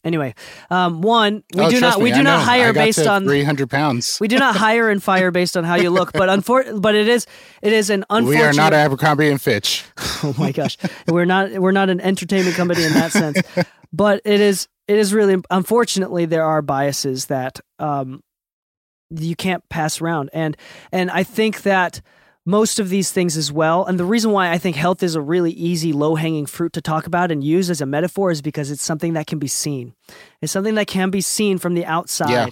Anyway, 0.08 0.34
um, 0.70 1.02
one 1.02 1.44
we 1.54 1.64
oh, 1.64 1.70
do 1.70 1.82
not 1.82 1.98
me, 1.98 2.06
we 2.06 2.12
do 2.14 2.24
not 2.24 2.42
hire 2.42 2.72
based 2.72 3.06
on 3.06 3.26
three 3.26 3.44
hundred 3.44 3.70
pounds. 3.70 4.18
we 4.22 4.30
do 4.30 4.40
not 4.40 4.56
hire 4.66 4.90
and 4.90 5.04
fire 5.04 5.32
based 5.32 5.58
on 5.58 5.66
how 5.66 5.76
you 5.76 5.90
look, 5.90 6.14
but 6.14 6.30
unfor- 6.30 6.82
but 6.82 6.96
it 6.96 7.10
is 7.10 7.28
it 7.62 7.74
is 7.74 7.90
an 7.90 8.06
unfortunate. 8.10 8.40
We 8.40 8.48
are 8.48 8.54
not 8.54 8.72
Abercrombie 8.72 9.28
and 9.28 9.42
Fitch. 9.42 9.84
oh 10.24 10.34
my 10.38 10.54
gosh, 10.54 10.78
we're 11.10 11.26
not 11.26 11.52
we're 11.52 11.74
not 11.74 11.90
an 11.90 12.00
entertainment 12.00 12.56
company 12.56 12.86
in 12.86 12.94
that 12.94 13.12
sense, 13.12 13.42
but 13.94 14.22
it 14.24 14.40
is 14.40 14.70
it 14.88 14.98
is 14.98 15.14
really 15.14 15.42
unfortunately 15.52 16.26
there 16.26 16.46
are 16.46 16.62
biases 16.62 17.26
that 17.26 17.60
um, 17.78 18.24
you 19.10 19.36
can't 19.36 19.68
pass 19.68 20.00
around, 20.00 20.30
and 20.32 20.56
and 20.94 21.12
I 21.12 21.24
think 21.24 21.64
that 21.64 22.00
most 22.48 22.80
of 22.80 22.88
these 22.90 23.12
things 23.12 23.36
as 23.38 23.52
well. 23.52 23.86
And 23.86 24.00
the 24.00 24.06
reason 24.06 24.32
why 24.32 24.52
I 24.52 24.58
think 24.58 24.76
health 24.78 25.04
is 25.04 25.14
a 25.16 25.22
really 25.22 25.52
easy, 25.52 25.92
low 25.94 26.16
hanging 26.16 26.46
fruit 26.46 26.72
to 26.74 26.82
talk 26.82 27.06
about 27.06 27.30
and 27.32 27.44
use 27.44 27.70
as 27.70 27.82
a 27.82 27.86
metaphor 27.86 28.32
is 28.32 28.42
because 28.42 28.72
it's 28.72 28.82
something 28.82 29.14
that 29.14 29.28
can 29.28 29.38
be 29.38 29.48
seen. 29.48 29.94
It's 30.42 30.52
something 30.54 30.76
that 30.76 30.88
can 30.88 31.10
be 31.12 31.22
seen 31.22 31.58
from 31.58 31.74
the 31.76 31.86
outside. 31.86 32.30
Yeah. 32.32 32.48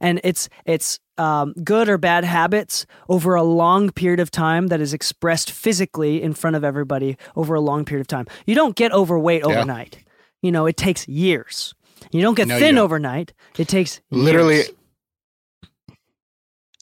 And 0.00 0.20
it's 0.24 0.48
it's 0.66 0.98
um, 1.16 1.54
good 1.64 1.88
or 1.88 1.96
bad 1.96 2.24
habits 2.24 2.84
over 3.08 3.34
a 3.36 3.42
long 3.42 3.90
period 3.90 4.20
of 4.20 4.30
time 4.30 4.66
that 4.66 4.80
is 4.82 4.92
expressed 4.92 5.50
physically 5.50 6.20
in 6.20 6.34
front 6.34 6.56
of 6.56 6.64
everybody 6.64 7.16
over 7.36 7.54
a 7.54 7.60
long 7.60 7.84
period 7.86 8.02
of 8.02 8.08
time. 8.08 8.26
You 8.46 8.54
don't 8.54 8.76
get 8.76 8.92
overweight 8.92 9.42
overnight. 9.44 9.98
you 10.42 10.52
know, 10.52 10.66
it 10.66 10.76
takes 10.76 11.08
years. 11.08 11.72
You 12.12 12.20
don't 12.20 12.34
get 12.36 12.46
No, 12.48 12.58
thin 12.58 12.74
don't. 12.74 12.84
overnight. 12.84 13.32
It 13.58 13.68
takes 13.68 14.00
Literally, 14.10 14.56
years. 14.56 14.70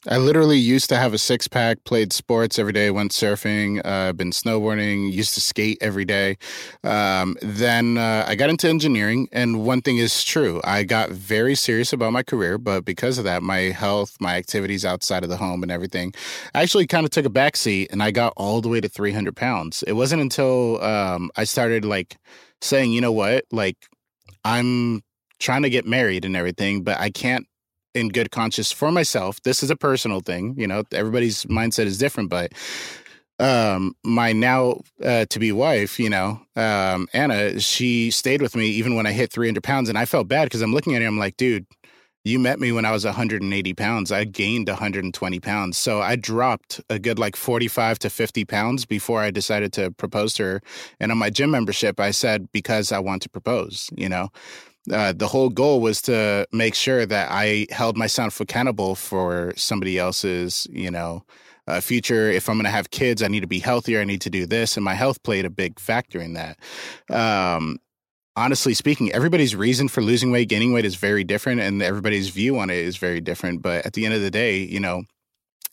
I 0.07 0.17
literally 0.17 0.57
used 0.57 0.89
to 0.89 0.97
have 0.97 1.13
a 1.13 1.17
six 1.17 1.47
pack, 1.47 1.83
played 1.83 2.13
sports 2.13 2.59
every 2.59 2.73
day, 2.73 2.91
went 2.91 3.11
surfing, 3.11 3.81
uh, 3.83 4.13
been 4.13 4.29
snowboarding, 4.29 5.11
used 5.11 5.33
to 5.33 5.41
skate 5.41 5.79
every 5.81 6.05
day. 6.05 6.37
Um, 6.83 7.37
then 7.41 7.97
uh, 7.97 8.23
I 8.27 8.35
got 8.35 8.51
into 8.51 8.69
engineering, 8.69 9.27
and 9.31 9.65
one 9.65 9.81
thing 9.81 9.97
is 9.97 10.23
true. 10.23 10.61
I 10.63 10.83
got 10.83 11.09
very 11.09 11.55
serious 11.55 11.91
about 11.91 12.13
my 12.13 12.21
career, 12.21 12.59
but 12.59 12.85
because 12.85 13.17
of 13.17 13.23
that, 13.23 13.41
my 13.41 13.71
health, 13.71 14.15
my 14.19 14.35
activities 14.35 14.85
outside 14.85 15.23
of 15.23 15.29
the 15.29 15.37
home, 15.37 15.63
and 15.63 15.71
everything 15.71 16.13
actually 16.53 16.85
kind 16.85 17.05
of 17.05 17.11
took 17.11 17.25
a 17.25 17.29
backseat, 17.29 17.87
and 17.91 18.03
I 18.03 18.11
got 18.11 18.33
all 18.37 18.61
the 18.61 18.69
way 18.69 18.81
to 18.81 18.89
300 18.89 19.35
pounds. 19.35 19.83
It 19.87 19.93
wasn't 19.93 20.21
until 20.21 20.83
um, 20.83 21.31
I 21.35 21.45
started 21.45 21.83
like 21.83 22.17
saying, 22.61 22.91
you 22.91 23.01
know 23.01 23.11
what, 23.11 23.45
like 23.51 23.77
I'm 24.43 25.01
trying 25.39 25.63
to 25.63 25.69
get 25.69 25.85
married 25.85 26.25
and 26.25 26.35
everything, 26.35 26.83
but 26.83 26.99
I 26.99 27.09
can't 27.09 27.47
in 27.95 28.09
good 28.09 28.29
conscience 28.29 28.71
for 28.71 28.91
myself. 28.91 29.41
This 29.43 29.63
is 29.63 29.71
a 29.71 29.75
personal 29.75 30.19
thing, 30.19 30.53
you 30.57 30.67
know. 30.67 30.83
Everybody's 30.91 31.45
mindset 31.45 31.85
is 31.85 31.97
different, 31.97 32.29
but 32.29 32.51
um 33.39 33.95
my 34.03 34.31
now 34.31 34.79
uh, 35.03 35.25
to 35.25 35.39
be 35.39 35.51
wife 35.51 35.99
you 35.99 36.09
know 36.09 36.39
um 36.55 37.07
anna 37.11 37.59
she 37.59 38.09
stayed 38.09 38.41
with 38.41 38.55
me 38.55 38.67
even 38.67 38.95
when 38.95 39.05
i 39.05 39.11
hit 39.11 39.29
300 39.29 39.61
pounds 39.61 39.89
and 39.89 39.97
i 39.97 40.05
felt 40.05 40.27
bad 40.27 40.45
because 40.45 40.61
i'm 40.61 40.73
looking 40.73 40.95
at 40.95 41.01
her 41.01 41.07
i'm 41.07 41.19
like 41.19 41.35
dude 41.35 41.65
you 42.23 42.39
met 42.39 42.61
me 42.61 42.71
when 42.71 42.85
i 42.85 42.91
was 42.91 43.03
180 43.03 43.73
pounds 43.73 44.09
i 44.09 44.23
gained 44.23 44.69
120 44.69 45.39
pounds 45.41 45.77
so 45.77 46.01
i 46.01 46.15
dropped 46.15 46.79
a 46.89 46.97
good 46.97 47.19
like 47.19 47.35
45 47.35 47.99
to 47.99 48.09
50 48.09 48.45
pounds 48.45 48.85
before 48.85 49.19
i 49.19 49.31
decided 49.31 49.73
to 49.73 49.91
propose 49.91 50.33
to 50.35 50.43
her 50.43 50.61
and 51.01 51.11
on 51.11 51.17
my 51.17 51.29
gym 51.29 51.51
membership 51.51 51.99
i 51.99 52.11
said 52.11 52.49
because 52.53 52.93
i 52.93 52.99
want 52.99 53.21
to 53.21 53.29
propose 53.29 53.89
you 53.97 54.07
know 54.07 54.29
uh, 54.91 55.13
the 55.13 55.27
whole 55.27 55.49
goal 55.49 55.81
was 55.81 56.01
to 56.03 56.47
make 56.51 56.75
sure 56.75 57.05
that 57.05 57.29
I 57.31 57.67
held 57.71 57.97
myself 57.97 58.39
accountable 58.39 58.95
for 58.95 59.53
somebody 59.55 59.97
else's, 59.97 60.67
you 60.71 60.91
know, 60.91 61.23
uh, 61.67 61.81
future. 61.81 62.29
If 62.29 62.47
I'm 62.49 62.55
going 62.55 62.65
to 62.65 62.71
have 62.71 62.91
kids, 62.91 63.23
I 63.23 63.27
need 63.27 63.41
to 63.41 63.47
be 63.47 63.59
healthier. 63.59 64.01
I 64.01 64.05
need 64.05 64.21
to 64.21 64.29
do 64.29 64.45
this, 64.45 64.77
and 64.77 64.83
my 64.83 64.93
health 64.93 65.23
played 65.23 65.45
a 65.45 65.49
big 65.49 65.79
factor 65.79 66.19
in 66.19 66.33
that. 66.33 66.59
Um, 67.09 67.79
honestly 68.35 68.73
speaking, 68.73 69.11
everybody's 69.11 69.55
reason 69.55 69.87
for 69.87 70.01
losing 70.01 70.31
weight, 70.31 70.49
gaining 70.49 70.73
weight 70.73 70.85
is 70.85 70.95
very 70.95 71.23
different, 71.23 71.61
and 71.61 71.81
everybody's 71.81 72.29
view 72.29 72.59
on 72.59 72.69
it 72.69 72.77
is 72.77 72.97
very 72.97 73.21
different. 73.21 73.61
But 73.61 73.85
at 73.85 73.93
the 73.93 74.05
end 74.05 74.13
of 74.13 74.21
the 74.21 74.31
day, 74.31 74.59
you 74.59 74.79
know, 74.79 75.03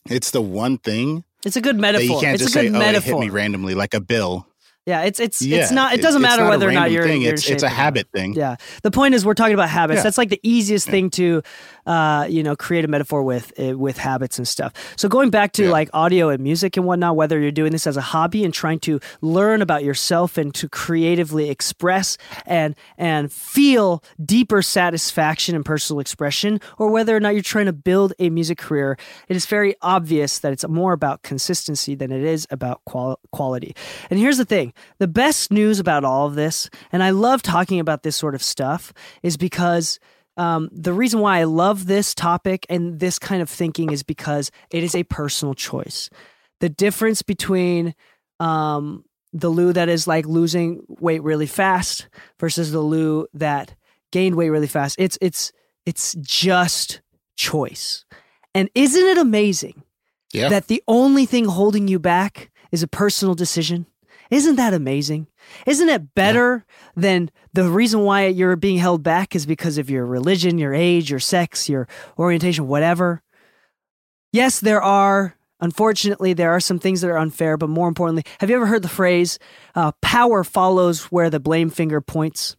it's 0.08 0.30
the 0.30 0.42
one 0.42 0.78
thing 0.78 1.24
it's 1.44 1.56
a 1.56 1.60
good 1.60 1.78
metaphor. 1.78 2.04
you 2.04 2.20
can't 2.20 2.34
it's 2.34 2.44
just 2.44 2.56
a 2.56 2.62
good 2.62 2.72
say, 2.72 2.78
"Oh, 2.78 2.80
it 2.80 2.84
metaphor. 2.84 3.20
hit 3.20 3.28
me 3.28 3.30
randomly," 3.30 3.74
like 3.74 3.94
a 3.94 4.00
bill. 4.00 4.46
Yeah, 4.86 5.02
it's 5.02 5.20
it's 5.20 5.40
Yeah, 5.42 5.58
it's 5.58 5.70
not. 5.70 5.94
It 5.94 6.02
doesn't 6.02 6.22
matter 6.22 6.42
not 6.42 6.50
whether 6.50 6.68
or 6.68 6.72
not 6.72 6.90
you're. 6.90 7.04
thing. 7.04 7.22
you're 7.22 7.34
It's 7.34 7.48
it's 7.48 7.62
a 7.62 7.68
habit 7.68 8.08
thing. 8.12 8.34
Yeah. 8.34 8.56
The 8.82 8.90
point 8.90 9.14
is, 9.14 9.24
we're 9.24 9.34
talking 9.34 9.54
about 9.54 9.68
habits. 9.68 9.98
Yeah. 9.98 10.02
That's 10.04 10.18
like 10.18 10.28
the 10.30 10.40
easiest 10.42 10.88
thing 10.88 11.10
to, 11.10 11.42
uh, 11.86 12.26
you 12.28 12.42
know, 12.42 12.56
create 12.56 12.84
a 12.84 12.88
metaphor 12.88 13.22
with 13.22 13.52
uh, 13.60 13.78
with 13.78 13.96
habits 13.96 14.38
and 14.38 14.46
stuff. 14.48 14.72
So 14.96 15.08
going 15.08 15.30
back 15.30 15.52
to 15.52 15.64
Yeah. 15.64 15.70
like 15.70 15.88
audio 15.92 16.30
and 16.30 16.42
music 16.42 16.76
and 16.76 16.84
whatnot, 16.86 17.14
whether 17.16 17.38
you're 17.40 17.52
doing 17.52 17.70
this 17.72 17.86
as 17.86 17.96
a 17.96 18.00
hobby 18.00 18.44
and 18.44 18.52
trying 18.52 18.80
to 18.80 18.98
learn 19.20 19.62
about 19.62 19.84
yourself 19.84 20.36
and 20.36 20.52
to 20.54 20.68
creatively 20.68 21.48
express 21.48 22.18
and 22.46 22.74
and 22.98 23.32
feel 23.32 24.02
deeper 24.24 24.62
satisfaction 24.62 25.54
and 25.54 25.64
personal 25.64 26.00
expression, 26.00 26.60
or 26.78 26.90
whether 26.90 27.16
or 27.16 27.20
not 27.20 27.34
you're 27.34 27.42
trying 27.42 27.66
to 27.66 27.72
build 27.72 28.12
a 28.18 28.30
music 28.30 28.58
career, 28.58 28.96
it 29.28 29.36
is 29.36 29.46
very 29.46 29.74
obvious 29.80 30.40
that 30.40 30.52
it's 30.52 30.66
more 30.68 30.92
about 30.92 31.22
consistency 31.22 31.94
than 31.94 32.10
it 32.10 32.22
is 32.24 32.46
about 32.50 32.80
qual- 32.84 33.20
quality. 33.30 33.74
And 34.10 34.18
here's 34.18 34.38
the 34.38 34.44
thing: 34.44 34.71
the 34.98 35.08
best 35.08 35.52
news 35.52 35.78
about 35.80 36.04
all 36.04 36.26
of 36.26 36.34
this, 36.34 36.68
and 36.92 37.02
I 37.02 37.10
love 37.10 37.42
talking 37.42 37.80
about 37.80 38.02
this 38.02 38.16
sort 38.16 38.34
of 38.34 38.42
stuff, 38.42 38.92
is 39.22 39.36
because 39.36 39.98
um, 40.36 40.68
the 40.72 40.92
reason 40.92 41.20
why 41.20 41.38
I 41.40 41.44
love 41.44 41.86
this 41.86 42.14
topic 42.14 42.64
and 42.68 42.98
this 43.00 43.18
kind 43.18 43.42
of 43.42 43.50
thinking 43.50 43.90
is 43.92 44.02
because 44.02 44.50
it 44.70 44.82
is 44.82 44.94
a 44.94 45.04
personal 45.04 45.54
choice. 45.54 46.08
The 46.60 46.68
difference 46.68 47.22
between 47.22 47.94
um, 48.40 49.04
the 49.32 49.48
Lu 49.48 49.72
that 49.72 49.88
is 49.88 50.06
like 50.06 50.26
losing 50.26 50.82
weight 50.88 51.22
really 51.22 51.46
fast 51.46 52.08
versus 52.40 52.72
the 52.72 52.80
Lu 52.80 53.26
that 53.34 53.74
gained 54.10 54.36
weight 54.36 54.50
really 54.50 54.66
fast, 54.68 54.96
it's 54.98 55.18
it's 55.20 55.52
it's 55.84 56.14
just 56.20 57.00
choice. 57.36 58.04
And 58.54 58.68
isn't 58.74 59.04
it 59.04 59.18
amazing 59.18 59.82
Yeah. 60.32 60.48
that 60.50 60.68
the 60.68 60.82
only 60.86 61.26
thing 61.26 61.46
holding 61.46 61.88
you 61.88 61.98
back 61.98 62.50
is 62.70 62.82
a 62.82 62.88
personal 62.88 63.34
decision? 63.34 63.86
Isn't 64.32 64.56
that 64.56 64.72
amazing? 64.72 65.26
Isn't 65.66 65.90
it 65.90 66.14
better 66.14 66.64
than 66.96 67.30
the 67.52 67.68
reason 67.68 68.00
why 68.00 68.28
you're 68.28 68.56
being 68.56 68.78
held 68.78 69.02
back 69.02 69.36
is 69.36 69.44
because 69.44 69.76
of 69.76 69.90
your 69.90 70.06
religion, 70.06 70.56
your 70.56 70.72
age, 70.72 71.10
your 71.10 71.20
sex, 71.20 71.68
your 71.68 71.86
orientation, 72.18 72.66
whatever? 72.66 73.22
Yes, 74.32 74.58
there 74.58 74.80
are, 74.80 75.36
unfortunately, 75.60 76.32
there 76.32 76.50
are 76.50 76.60
some 76.60 76.78
things 76.78 77.02
that 77.02 77.10
are 77.10 77.18
unfair, 77.18 77.58
but 77.58 77.68
more 77.68 77.88
importantly, 77.88 78.24
have 78.40 78.48
you 78.48 78.56
ever 78.56 78.64
heard 78.64 78.80
the 78.80 78.88
phrase, 78.88 79.38
uh, 79.74 79.92
power 80.00 80.42
follows 80.44 81.04
where 81.12 81.28
the 81.28 81.38
blame 81.38 81.68
finger 81.68 82.00
points? 82.00 82.56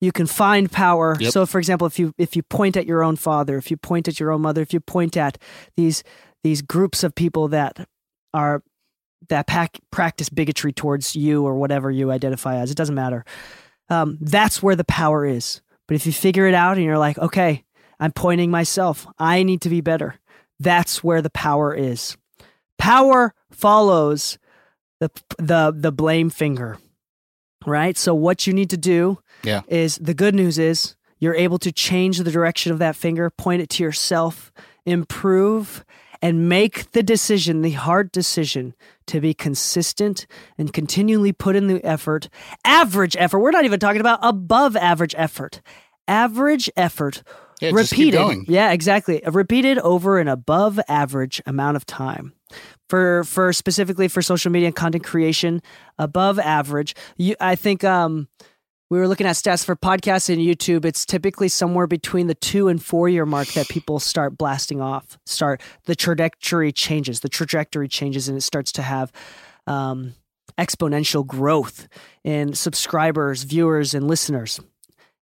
You 0.00 0.12
can 0.12 0.26
find 0.26 0.72
power. 0.72 1.18
Yep. 1.20 1.30
So, 1.30 1.44
for 1.44 1.58
example, 1.58 1.86
if 1.86 1.98
you 1.98 2.14
if 2.16 2.36
you 2.36 2.42
point 2.42 2.78
at 2.78 2.86
your 2.86 3.02
own 3.02 3.16
father, 3.16 3.58
if 3.58 3.70
you 3.70 3.76
point 3.76 4.08
at 4.08 4.18
your 4.18 4.32
own 4.32 4.40
mother, 4.40 4.62
if 4.62 4.72
you 4.72 4.80
point 4.80 5.14
at 5.14 5.36
these 5.76 6.02
these 6.42 6.62
groups 6.62 7.04
of 7.04 7.14
people 7.14 7.48
that 7.48 7.86
are 8.32 8.62
that 9.28 9.46
pack, 9.46 9.78
practice 9.90 10.28
bigotry 10.28 10.72
towards 10.72 11.14
you 11.16 11.44
or 11.44 11.54
whatever 11.56 11.90
you 11.90 12.10
identify 12.10 12.56
as. 12.56 12.70
It 12.70 12.76
doesn't 12.76 12.94
matter. 12.94 13.24
Um, 13.90 14.18
that's 14.20 14.62
where 14.62 14.76
the 14.76 14.84
power 14.84 15.24
is. 15.26 15.60
But 15.86 15.94
if 15.96 16.06
you 16.06 16.12
figure 16.12 16.46
it 16.46 16.54
out 16.54 16.76
and 16.76 16.84
you're 16.84 16.98
like, 16.98 17.18
okay, 17.18 17.64
I'm 17.98 18.12
pointing 18.12 18.50
myself, 18.50 19.06
I 19.18 19.42
need 19.42 19.60
to 19.62 19.68
be 19.68 19.80
better. 19.80 20.16
That's 20.60 21.02
where 21.02 21.22
the 21.22 21.30
power 21.30 21.74
is. 21.74 22.16
Power 22.78 23.34
follows 23.50 24.38
the 25.00 25.10
the 25.38 25.72
the 25.76 25.92
blame 25.92 26.30
finger, 26.30 26.78
right? 27.66 27.96
So 27.96 28.14
what 28.14 28.46
you 28.46 28.52
need 28.52 28.70
to 28.70 28.76
do 28.76 29.18
Yeah. 29.44 29.62
is 29.68 29.96
the 29.98 30.14
good 30.14 30.34
news 30.34 30.58
is 30.58 30.96
you're 31.18 31.34
able 31.34 31.58
to 31.60 31.72
change 31.72 32.18
the 32.18 32.30
direction 32.30 32.72
of 32.72 32.78
that 32.80 32.94
finger, 32.96 33.30
point 33.30 33.62
it 33.62 33.68
to 33.70 33.82
yourself, 33.82 34.52
improve, 34.86 35.84
and 36.20 36.48
make 36.48 36.90
the 36.92 37.02
decision, 37.02 37.62
the 37.62 37.70
hard 37.70 38.12
decision, 38.12 38.74
to 39.06 39.20
be 39.20 39.34
consistent 39.34 40.26
and 40.56 40.72
continually 40.72 41.32
put 41.32 41.56
in 41.56 41.66
the 41.66 41.84
effort. 41.84 42.28
Average 42.64 43.16
effort. 43.18 43.38
We're 43.38 43.50
not 43.50 43.64
even 43.64 43.80
talking 43.80 44.00
about 44.00 44.18
above 44.22 44.76
average 44.76 45.14
effort. 45.16 45.60
Average 46.06 46.70
effort. 46.76 47.22
Yeah, 47.60 47.70
just 47.72 47.92
keep 47.92 48.12
repeated. 48.12 48.18
going. 48.18 48.44
Yeah, 48.48 48.70
exactly. 48.72 49.20
Repeated 49.26 49.78
over 49.78 50.18
an 50.18 50.28
above 50.28 50.78
average 50.88 51.42
amount 51.46 51.76
of 51.76 51.84
time. 51.86 52.34
For 52.88 53.24
for 53.24 53.52
specifically 53.52 54.08
for 54.08 54.22
social 54.22 54.50
media 54.50 54.68
and 54.68 54.76
content 54.76 55.04
creation, 55.04 55.60
above 55.98 56.38
average. 56.38 56.94
You, 57.18 57.36
I 57.38 57.54
think 57.54 57.84
um, 57.84 58.28
we 58.90 58.98
were 58.98 59.08
looking 59.08 59.26
at 59.26 59.36
stats 59.36 59.64
for 59.64 59.76
podcasts 59.76 60.32
and 60.32 60.40
YouTube. 60.40 60.84
It's 60.84 61.04
typically 61.04 61.48
somewhere 61.48 61.86
between 61.86 62.26
the 62.26 62.34
two 62.34 62.68
and 62.68 62.82
four 62.82 63.08
year 63.08 63.26
mark 63.26 63.48
that 63.48 63.68
people 63.68 63.98
start 64.00 64.38
blasting 64.38 64.80
off. 64.80 65.18
Start 65.26 65.60
the 65.84 65.94
trajectory 65.94 66.72
changes. 66.72 67.20
The 67.20 67.28
trajectory 67.28 67.88
changes, 67.88 68.28
and 68.28 68.38
it 68.38 68.42
starts 68.42 68.72
to 68.72 68.82
have 68.82 69.12
um, 69.66 70.14
exponential 70.58 71.26
growth 71.26 71.88
in 72.24 72.54
subscribers, 72.54 73.42
viewers, 73.42 73.94
and 73.94 74.08
listeners. 74.08 74.60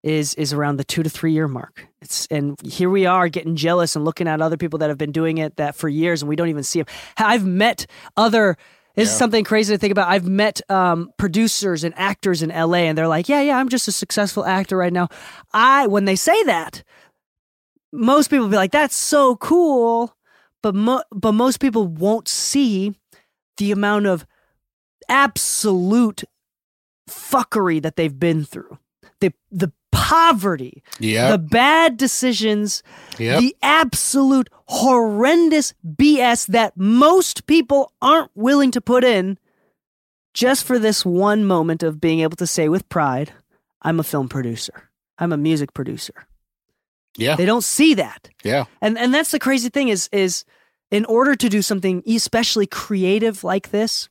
Is 0.03 0.35
is 0.35 0.53
around 0.53 0.77
the 0.77 0.85
two 0.85 1.03
to 1.03 1.11
three 1.11 1.33
year 1.33 1.49
mark. 1.49 1.89
It's 2.01 2.27
and 2.31 2.57
here 2.63 2.89
we 2.89 3.07
are 3.07 3.29
getting 3.29 3.57
jealous 3.57 3.97
and 3.97 4.05
looking 4.05 4.29
at 4.29 4.41
other 4.41 4.57
people 4.57 4.79
that 4.79 4.89
have 4.89 4.99
been 4.99 5.11
doing 5.11 5.39
it 5.39 5.57
that 5.57 5.75
for 5.75 5.89
years, 5.89 6.23
and 6.23 6.29
we 6.29 6.37
don't 6.37 6.49
even 6.49 6.63
see 6.63 6.81
them. 6.81 6.87
I've 7.17 7.45
met 7.45 7.87
other 8.17 8.57
this 8.97 9.11
is 9.11 9.17
something 9.17 9.45
crazy 9.45 9.75
to 9.75 9.79
think 9.79 9.93
about. 9.93 10.09
I've 10.09 10.27
met 10.27 10.61
um, 10.71 11.11
producers 11.19 11.85
and 11.85 11.95
actors 11.97 12.43
in 12.43 12.51
LA, 12.51 12.79
and 12.89 12.97
they're 12.99 13.09
like, 13.09 13.29
"Yeah, 13.29 13.41
yeah, 13.43 13.59
I'm 13.59 13.69
just 13.69 13.87
a 13.89 13.93
successful 13.93 14.45
actor 14.45 14.77
right 14.77 14.93
now." 14.93 15.09
I, 15.53 15.87
when 15.87 16.05
they 16.07 16.17
say 16.17 16.43
that, 16.45 16.83
most 17.93 18.29
people 18.31 18.49
be 18.49 18.57
like, 18.57 18.73
"That's 18.73 18.97
so 18.97 19.37
cool," 19.37 20.17
but 20.63 20.75
mo- 20.75 21.03
but 21.13 21.33
most 21.33 21.61
people 21.61 21.87
won't 21.87 22.27
see 22.29 22.95
the 23.59 23.71
amount 23.73 24.07
of 24.07 24.27
absolute 25.09 26.25
fuckery 27.09 27.81
that 27.83 27.97
they've 27.97 28.19
been 28.19 28.45
through, 28.45 28.79
the 29.21 29.33
the 29.51 29.73
poverty, 29.93 30.83
Yeah. 30.99 31.31
the 31.31 31.39
bad 31.39 31.97
decisions, 31.97 32.83
Yep. 33.19 33.41
the 33.41 33.57
absolute 33.63 34.49
horrendous 34.69 35.75
BS 35.87 36.47
that 36.49 36.77
most 36.77 37.47
people 37.47 37.93
aren't 38.03 38.31
willing 38.35 38.71
to 38.73 38.81
put 38.81 39.05
in 39.05 39.39
just 40.35 40.65
for 40.65 40.79
this 40.79 41.05
one 41.05 41.45
moment 41.45 41.83
of 41.83 42.01
being 42.01 42.21
able 42.21 42.37
to 42.37 42.47
say 42.47 42.69
with 42.69 42.89
pride, 42.89 43.33
I'm 43.83 44.01
a 44.01 44.05
film 44.05 44.29
producer. 44.29 44.91
I'm 45.19 45.33
a 45.33 45.37
music 45.37 45.73
producer. 45.73 46.27
yeah. 47.17 47.37
They 47.37 47.47
don't 47.47 47.65
see 47.65 47.95
that. 47.95 48.29
Yeah. 48.45 48.65
And 48.83 48.99
and 48.99 49.15
that's 49.15 49.31
the 49.31 49.39
crazy 49.39 49.71
thing 49.71 49.89
is 49.89 50.09
is 50.13 50.45
in 50.91 51.05
order 51.07 51.35
to 51.35 51.49
do 51.49 51.63
something 51.63 52.03
especially 52.07 52.67
creative 52.67 53.43
like 53.45 53.71
this, 53.71 54.09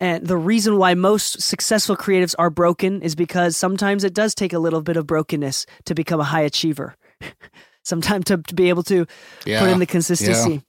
And 0.00 0.26
the 0.26 0.36
reason 0.36 0.78
why 0.78 0.94
most 0.94 1.40
successful 1.40 1.96
creatives 1.96 2.34
are 2.38 2.50
broken 2.50 3.02
is 3.02 3.14
because 3.14 3.56
sometimes 3.56 4.04
it 4.04 4.14
does 4.14 4.34
take 4.34 4.52
a 4.52 4.58
little 4.58 4.82
bit 4.82 4.96
of 4.96 5.06
brokenness 5.06 5.66
to 5.84 5.94
become 5.94 6.20
a 6.20 6.24
high 6.24 6.42
achiever. 6.42 6.96
sometimes 7.86 8.24
to, 8.26 8.38
to 8.38 8.54
be 8.54 8.68
able 8.68 8.82
to 8.84 9.06
Yeah. 9.44 9.60
put 9.60 9.70
in 9.70 9.78
the 9.78 9.86
consistency. 9.86 10.52
Yeah. 10.52 10.60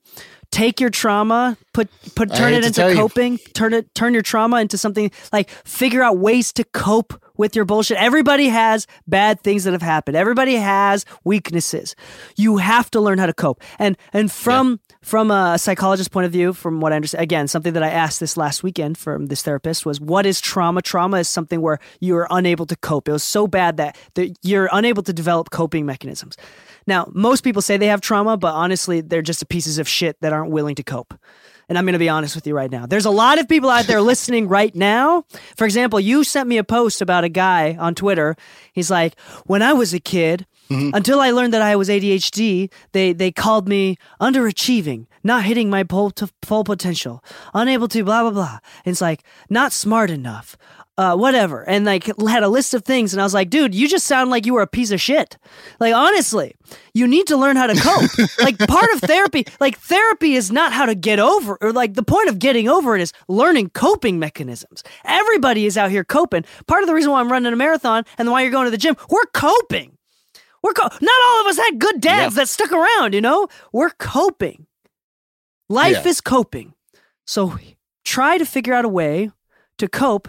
Take 0.49 0.79
your 0.79 0.89
trauma, 0.89 1.57
put 1.73 1.89
put 2.15 2.33
turn 2.33 2.53
it 2.53 2.63
into 2.63 2.71
tell 2.79 2.89
you. 2.89 2.95
coping. 2.95 3.37
Turn 3.53 3.73
it 3.73 3.93
turn 3.93 4.13
your 4.13 4.23
trauma 4.23 4.61
into 4.61 4.77
something 4.77 5.11
like 5.33 5.49
figure 5.65 6.01
out 6.01 6.17
ways 6.19 6.53
to 6.53 6.63
cope 6.63 7.21
with 7.35 7.53
your 7.53 7.65
bullshit. 7.65 7.97
Everybody 7.97 8.47
has 8.47 8.87
bad 9.05 9.41
things 9.41 9.65
that 9.65 9.73
have 9.73 9.81
happened. 9.81 10.15
Everybody 10.15 10.55
has 10.55 11.03
weaknesses. 11.25 11.95
You 12.37 12.57
have 12.57 12.89
to 12.91 13.01
learn 13.01 13.17
how 13.17 13.25
to 13.25 13.33
cope. 13.33 13.61
And 13.77 13.97
and 14.13 14.31
from 14.31 14.79
from 15.01 15.31
a 15.31 15.57
psychologist 15.59 16.11
point 16.11 16.25
of 16.25 16.31
view, 16.31 16.53
from 16.53 16.79
what 16.79 16.93
I 16.93 16.95
understand, 16.95 17.23
again, 17.23 17.49
something 17.49 17.73
that 17.73 17.83
I 17.83 17.89
asked 17.89 18.21
this 18.21 18.37
last 18.37 18.63
weekend 18.63 18.97
from 18.97 19.25
this 19.25 19.41
therapist 19.41 19.85
was, 19.85 19.99
"What 19.99 20.25
is 20.25 20.39
trauma?" 20.39 20.81
Trauma 20.81 21.17
is 21.17 21.27
something 21.27 21.59
where 21.61 21.79
you 21.99 22.15
are 22.15 22.27
unable 22.31 22.65
to 22.67 22.75
cope. 22.77 23.09
It 23.09 23.11
was 23.11 23.23
so 23.23 23.47
bad 23.47 23.75
that, 23.77 23.97
that 24.15 24.33
you're 24.43 24.69
unable 24.71 25.03
to 25.03 25.11
develop 25.11 25.49
coping 25.49 25.85
mechanisms. 25.85 26.37
Now, 26.87 27.11
most 27.13 27.43
people 27.43 27.61
say 27.61 27.77
they 27.77 27.87
have 27.87 28.01
trauma, 28.01 28.37
but 28.37 28.53
honestly, 28.53 29.01
they're 29.01 29.21
just 29.21 29.47
pieces 29.49 29.77
of 29.77 29.87
shit 29.87 30.19
that 30.21 30.33
aren't 30.33 30.51
willing 30.51 30.75
to 30.75 30.83
cope. 30.83 31.13
And 31.69 31.77
I'm 31.77 31.83
going 31.83 31.93
to 31.93 31.99
be 31.99 32.07
honest 32.07 32.33
with 32.33 32.47
you 32.47 32.55
right 32.55 32.71
now. 32.71 32.85
There's 32.85 33.05
a 33.05 33.11
lot 33.11 33.39
of 33.39 33.49
people 33.49 33.69
out 33.69 33.85
there 33.85 34.01
listening 34.13 34.47
right 34.47 34.73
now. 34.73 35.25
For 35.57 35.65
example, 35.65 35.99
you 35.99 36.23
sent 36.23 36.47
me 36.47 36.57
a 36.57 36.63
post 36.63 37.01
about 37.01 37.25
a 37.25 37.29
guy 37.29 37.75
on 37.75 37.93
Twitter. 37.93 38.37
He's 38.71 38.89
like, 38.89 39.19
"When 39.45 39.61
I 39.61 39.73
was 39.73 39.93
a 39.93 39.99
kid, 39.99 40.45
mm-hmm. 40.69 40.95
until 40.95 41.19
I 41.19 41.31
learned 41.31 41.53
that 41.53 41.61
I 41.61 41.75
was 41.75 41.89
ADHD, 41.89 42.71
they 42.93 43.11
they 43.11 43.31
called 43.33 43.67
me 43.67 43.97
underachieving, 44.21 45.07
not 45.25 45.43
hitting 45.43 45.69
my 45.69 45.83
full, 45.83 46.13
full 46.41 46.63
potential, 46.63 47.21
unable 47.53 47.89
to 47.89 48.03
blah 48.05 48.21
blah 48.21 48.31
blah." 48.31 48.59
And 48.85 48.93
it's 48.93 49.01
like 49.01 49.23
not 49.49 49.73
smart 49.73 50.09
enough, 50.09 50.57
uh, 50.97 51.15
whatever, 51.15 51.61
and 51.69 51.85
like 51.85 52.05
had 52.27 52.41
a 52.43 52.47
list 52.49 52.73
of 52.73 52.83
things. 52.83 53.13
And 53.13 53.21
I 53.21 53.23
was 53.23 53.33
like, 53.33 53.49
"Dude, 53.49 53.75
you 53.75 53.87
just 53.87 54.07
sound 54.07 54.29
like 54.31 54.45
you 54.45 54.53
were 54.53 54.61
a 54.63 54.67
piece 54.67 54.91
of 54.91 54.99
shit." 54.99 55.37
Like 55.79 55.93
honestly, 55.93 56.55
you 56.93 57.07
need 57.07 57.27
to 57.27 57.37
learn 57.37 57.55
how 57.55 57.67
to 57.67 57.75
cope. 57.75 58.29
like 58.39 58.57
part 58.59 58.89
of 58.93 59.01
therapy, 59.01 59.45
like 59.59 59.77
therapy 59.79 60.33
is 60.33 60.51
not 60.51 60.73
how 60.73 60.85
to 60.85 60.95
get 60.95 61.19
over, 61.19 61.57
or 61.61 61.71
like 61.71 61.93
the 61.93 62.03
point 62.03 62.29
of 62.29 62.39
getting 62.39 62.67
over 62.67 62.95
it 62.95 63.01
is 63.01 63.13
learning 63.27 63.69
coping 63.71 64.17
mechanisms. 64.19 64.83
Everybody 65.05 65.65
is 65.65 65.77
out 65.77 65.91
here 65.91 66.03
coping. 66.03 66.45
Part 66.67 66.81
of 66.83 66.87
the 66.87 66.93
reason 66.95 67.11
why 67.11 67.19
I'm 67.19 67.31
running 67.31 67.53
a 67.53 67.55
marathon 67.55 68.03
and 68.17 68.31
why 68.31 68.41
you're 68.41 68.51
going 68.51 68.65
to 68.65 68.71
the 68.71 68.77
gym, 68.77 68.95
we're 69.09 69.25
coping. 69.33 69.97
We're 70.63 70.73
co- 70.73 70.89
not 71.01 71.21
all 71.29 71.41
of 71.41 71.47
us 71.47 71.57
had 71.57 71.77
good 71.79 72.01
dads 72.01 72.35
Yeah. 72.35 72.41
that 72.41 72.49
stuck 72.49 72.71
around, 72.71 73.13
you 73.13 73.21
know? 73.21 73.47
We're 73.71 73.91
coping. 73.91 74.65
Life 75.69 76.01
Yeah. 76.03 76.09
is 76.09 76.19
coping. 76.21 76.73
So 77.25 77.57
try 78.03 78.37
to 78.39 78.45
figure 78.45 78.73
out 78.73 78.83
a 78.83 78.89
way 78.89 79.29
to 79.77 79.87
cope 79.87 80.27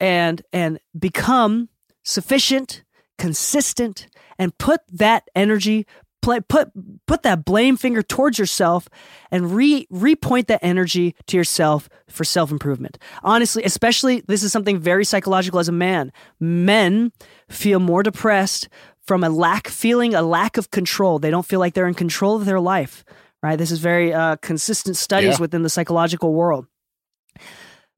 and 0.00 0.42
and 0.52 0.78
become 0.98 1.68
sufficient, 2.04 2.82
consistent 3.18 4.06
and 4.38 4.56
put 4.58 4.80
that 4.92 5.28
energy 5.34 5.86
play, 6.22 6.40
put 6.40 6.70
put 7.06 7.22
that 7.22 7.44
blame 7.44 7.76
finger 7.76 8.02
towards 8.02 8.38
yourself 8.38 8.88
and 9.30 9.52
re 9.54 9.86
repoint 9.92 10.46
that 10.46 10.60
energy 10.62 11.14
to 11.26 11.36
yourself 11.36 11.88
for 12.08 12.24
self-improvement. 12.24 12.98
Honestly, 13.22 13.62
especially 13.64 14.22
this 14.26 14.42
is 14.42 14.52
something 14.52 14.78
very 14.78 15.04
psychological 15.04 15.58
as 15.58 15.68
a 15.68 15.72
man. 15.72 16.12
Men 16.40 17.12
feel 17.48 17.80
more 17.80 18.02
depressed 18.02 18.68
from 19.02 19.24
a 19.24 19.28
lack 19.30 19.68
feeling 19.68 20.14
a 20.14 20.22
lack 20.22 20.56
of 20.56 20.70
control. 20.70 21.18
They 21.18 21.30
don't 21.30 21.46
feel 21.46 21.60
like 21.60 21.74
they're 21.74 21.88
in 21.88 21.94
control 21.94 22.36
of 22.36 22.44
their 22.44 22.60
life. 22.60 23.04
Right? 23.42 23.56
This 23.56 23.70
is 23.70 23.78
very 23.78 24.12
uh, 24.12 24.36
consistent 24.36 24.96
studies 24.96 25.34
Yeah. 25.36 25.40
within 25.40 25.62
the 25.62 25.70
psychological 25.70 26.34
world. 26.34 26.66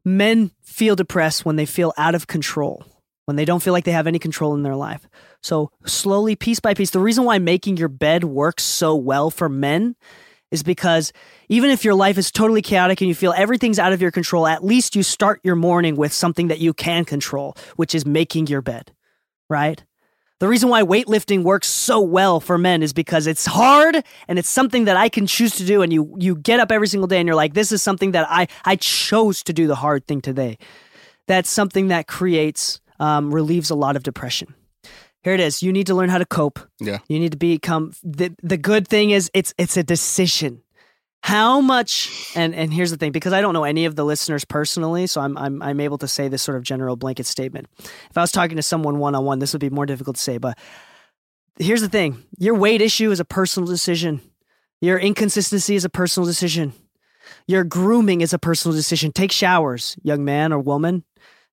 Men 0.05 0.51
feel 0.81 0.97
depressed 0.97 1.45
when 1.45 1.57
they 1.57 1.67
feel 1.67 1.93
out 1.99 2.15
of 2.15 2.27
control, 2.27 2.83
when 3.27 3.37
they 3.37 3.45
don't 3.45 3.63
feel 3.63 3.75
like 3.75 3.85
they 3.85 3.93
have 3.93 4.07
any 4.07 4.19
control 4.19 4.55
in 4.55 4.63
their 4.63 4.75
life. 4.75 5.07
So, 5.43 5.71
slowly, 5.85 6.37
piece 6.37 6.59
by 6.59 6.73
piece, 6.73 6.89
the 6.89 7.01
reason 7.01 7.25
why 7.25 7.39
making 7.39 7.77
your 7.77 7.91
bed 7.91 8.25
works 8.25 8.63
so 8.63 8.97
well 8.97 9.31
for 9.31 9.51
men 9.51 9.95
is 10.51 10.63
because 10.63 11.13
even 11.51 11.69
if 11.69 11.85
your 11.85 11.93
life 11.93 12.17
is 12.17 12.31
totally 12.31 12.63
chaotic 12.63 13.03
and 13.03 13.09
you 13.09 13.15
feel 13.15 13.35
everything's 13.37 13.79
out 13.79 13.93
of 13.93 14.01
your 14.01 14.11
control, 14.11 14.47
at 14.47 14.65
least 14.65 14.97
you 14.97 15.03
start 15.03 15.39
your 15.45 15.55
morning 15.55 15.97
with 15.97 16.15
something 16.15 16.49
that 16.49 16.61
you 16.61 16.73
can 16.73 17.05
control, 17.05 17.55
which 17.77 17.95
is 17.95 18.07
making 18.07 18.47
your 18.47 18.63
bed, 18.63 18.91
right? 19.51 19.85
The 20.41 20.49
reason 20.49 20.71
why 20.71 20.83
weightlifting 20.83 21.43
works 21.43 21.69
so 21.69 22.01
well 22.01 22.41
for 22.41 22.57
men 22.57 22.83
is 22.83 22.95
because 22.95 23.27
it's 23.27 23.45
hard 23.45 24.03
and 24.27 24.39
it's 24.39 24.49
something 24.49 24.87
that 24.87 24.97
I 24.97 25.11
can 25.11 25.27
choose 25.27 25.55
to 25.57 25.67
do. 25.67 25.83
And 25.83 25.93
you 25.93 26.17
you 26.19 26.35
get 26.35 26.61
up 26.61 26.73
every 26.73 26.89
single 26.89 27.07
day 27.07 27.19
and 27.19 27.27
you're 27.27 27.37
like, 27.37 27.53
this 27.53 27.73
is 27.73 27.83
something 27.83 28.13
that 28.13 28.27
I 28.29 28.49
I 28.65 28.77
chose 28.77 29.43
to 29.45 29.53
do 29.53 29.67
the 29.67 29.75
hard 29.75 30.07
thing 30.07 30.23
today. 30.23 30.57
That's 31.27 31.51
something 31.51 31.89
that 31.89 32.07
creates 32.07 32.81
um, 32.99 33.33
relieves 33.35 33.69
a 33.69 33.75
lot 33.75 33.97
of 33.97 34.03
depression. 34.03 34.55
Here 35.23 35.35
it 35.35 35.41
is. 35.41 35.63
You 35.63 35.73
need 35.73 35.87
to 35.89 35.95
learn 35.95 36.09
how 36.09 36.17
to 36.17 36.25
cope. 36.25 36.59
Yeah. 36.81 36.99
You 37.07 37.19
need 37.21 37.33
to 37.33 37.39
become 37.39 37.93
the 38.03 38.35
the 38.43 38.57
good 38.57 38.89
thing 38.89 39.11
is 39.11 39.31
it's 39.35 39.53
it's 39.59 39.77
a 39.77 39.83
decision. 39.83 40.63
How 41.23 41.61
much 41.61 42.33
and 42.35 42.55
and 42.55 42.73
here's 42.73 42.91
the 42.91 42.97
thing 42.97 43.13
because 43.13 43.33
I 43.33 43.41
don't 43.41 43.53
know 43.53 43.65
any 43.65 43.85
of 43.85 43.95
the 43.95 44.05
listeners 44.05 44.45
personally, 44.45 45.07
so 45.07 45.21
I'm 45.21 45.37
I'm 45.37 45.63
I'm 45.63 45.81
able 45.81 45.99
to 45.99 46.09
say 46.09 46.29
this 46.29 46.43
sort 46.43 46.57
of 46.57 46.63
general 46.63 46.97
blanket 46.97 47.27
statement. 47.27 47.69
If 47.79 48.17
I 48.17 48.23
was 48.23 48.33
talking 48.33 48.57
to 48.57 48.63
someone 48.63 48.99
one 48.99 49.15
on 49.15 49.25
one, 49.25 49.39
this 49.39 49.53
would 49.53 49.61
be 49.61 49.71
more 49.71 49.87
difficult 49.87 50.17
to 50.17 50.23
say, 50.23 50.39
but 50.39 50.59
here's 51.59 51.83
the 51.83 51.89
thing. 51.89 52.23
Your 52.39 52.55
weight 52.55 52.81
issue 52.81 53.11
is 53.11 53.21
a 53.21 53.25
personal 53.25 53.69
decision. 53.69 54.21
Your 54.81 54.99
inconsistency 54.99 55.75
is 55.75 55.85
a 55.85 55.91
personal 55.91 56.27
decision. 56.27 56.73
Your 57.47 57.65
grooming 57.65 58.23
is 58.23 58.33
a 58.33 58.39
personal 58.39 58.75
decision. 58.75 59.13
Take 59.13 59.31
showers, 59.31 59.97
young 60.03 60.25
man 60.25 60.53
or 60.53 60.59
woman. 60.59 61.05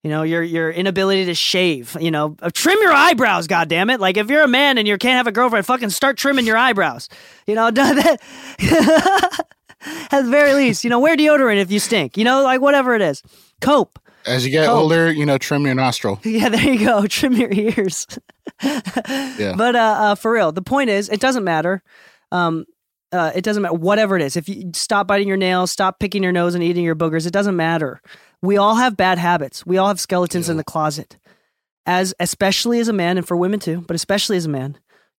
You 0.04 0.12
know, 0.12 0.24
your 0.24 0.44
your 0.44 0.72
inability 0.72 1.26
to 1.26 1.34
shave, 1.34 1.98
you 2.00 2.12
know, 2.12 2.38
uh, 2.42 2.50
trim 2.54 2.78
your 2.82 2.94
eyebrows, 2.94 3.48
God 3.48 3.68
damn 3.68 3.90
it! 3.90 4.00
Like 4.00 4.16
if 4.16 4.30
you're 4.30 4.44
a 4.44 4.48
man 4.48 4.78
and 4.78 4.88
you 4.88 4.98
can't 4.98 5.18
have 5.18 5.28
a 5.28 5.32
girlfriend, 5.32 5.66
fucking 5.66 5.90
start 5.90 6.18
trimming 6.18 6.46
your 6.46 6.56
eyebrows. 6.56 7.10
You 7.46 7.56
know, 7.56 7.72
that 7.72 8.22
at 10.12 10.24
the 10.24 10.30
very 10.30 10.54
least, 10.54 10.84
you 10.84 10.90
know, 10.90 11.00
wear 11.00 11.16
deodorant 11.16 11.58
if 11.58 11.72
you 11.72 11.80
stink. 11.80 12.18
You 12.18 12.24
know, 12.24 12.44
like 12.44 12.62
whatever 12.62 12.96
it 12.96 13.02
is. 13.02 13.24
Cope. 13.62 14.00
As 14.26 14.46
you 14.46 14.52
get 14.52 14.66
Cope. 14.66 14.78
older, 14.78 15.12
you 15.12 15.26
know, 15.26 15.38
trim 15.38 15.66
your 15.66 15.76
nostril. 15.76 16.20
Yeah, 16.26 16.50
there 16.50 16.62
you 16.62 16.86
go. 16.86 17.08
Trim 17.08 17.34
your 17.34 17.52
ears. 17.52 18.06
Yeah. 18.62 19.54
But 19.58 19.76
uh, 19.76 19.80
uh, 19.80 20.16
for 20.16 20.32
real, 20.32 20.52
the 20.52 20.62
point 20.62 20.90
is, 20.90 21.10
it 21.10 21.20
doesn't 21.20 21.44
matter. 21.44 21.82
Um, 22.32 22.66
uh, 23.12 23.32
it 23.34 23.44
doesn't 23.44 23.64
matter 23.64 23.76
whatever 23.76 24.18
it 24.18 24.22
is. 24.22 24.36
If 24.36 24.50
you 24.50 24.72
stop 24.74 25.08
biting 25.08 25.28
your 25.28 25.38
nails, 25.38 25.72
stop 25.72 26.00
picking 26.00 26.24
your 26.24 26.34
nose 26.34 26.56
and 26.56 26.64
eating 26.64 26.84
your 26.84 26.96
boogers, 26.96 27.26
it 27.26 27.32
doesn't 27.32 27.56
matter. 27.56 28.02
We 28.42 28.58
all 28.58 28.76
have 28.76 28.98
bad 28.98 29.18
habits. 29.18 29.66
We 29.66 29.78
all 29.78 29.88
have 29.88 30.00
skeletons 30.00 30.50
in 30.50 30.58
the 30.58 30.64
closet. 30.64 31.18
As 31.86 32.14
especially 32.20 32.80
as 32.80 32.90
a 32.90 32.94
man, 32.94 33.18
and 33.18 33.26
for 33.26 33.38
women 33.38 33.62
too, 33.62 33.86
but 33.88 33.96
especially 33.96 34.36
as 34.36 34.46
a 34.46 34.50
man, 34.50 34.78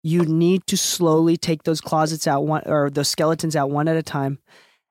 you 0.08 0.24
need 0.26 0.66
to 0.68 0.78
slowly 0.78 1.38
take 1.38 1.64
those 1.64 1.82
closets 1.82 2.28
out 2.28 2.46
one 2.46 2.64
or 2.66 2.90
those 2.90 3.10
skeletons 3.10 3.56
out 3.56 3.70
one 3.70 3.88
at 3.88 3.98
a 3.98 4.04
time, 4.04 4.40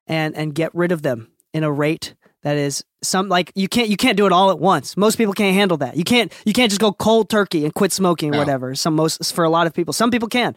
and 0.07 0.35
and 0.37 0.55
get 0.55 0.75
rid 0.75 0.93
of 0.93 1.03
them 1.03 1.31
in 1.55 1.65
a 1.65 1.73
rate 1.73 2.15
that 2.43 2.57
is 2.57 2.85
some 3.03 3.29
like 3.29 3.51
you 3.55 3.69
can't 3.69 3.89
you 3.89 3.97
can't 3.97 4.17
do 4.17 4.27
it 4.27 4.33
all 4.33 4.51
at 4.51 4.59
once. 4.59 4.97
Most 4.97 5.17
people 5.17 5.35
can't 5.35 5.55
handle 5.55 5.79
that. 5.79 5.97
You 5.97 6.05
can't 6.05 6.33
you 6.45 6.53
can't 6.53 6.71
just 6.71 6.81
go 6.81 6.93
cold 6.93 7.29
turkey 7.31 7.65
and 7.65 7.75
quit 7.75 7.93
smoking 7.93 8.31
or 8.31 8.33
No. 8.33 8.39
whatever. 8.41 8.75
Some 8.75 8.95
most 8.95 9.33
for 9.35 9.45
a 9.45 9.51
lot 9.51 9.67
of 9.67 9.73
people. 9.75 9.93
Some 9.93 10.11
people 10.11 10.29
can. 10.29 10.55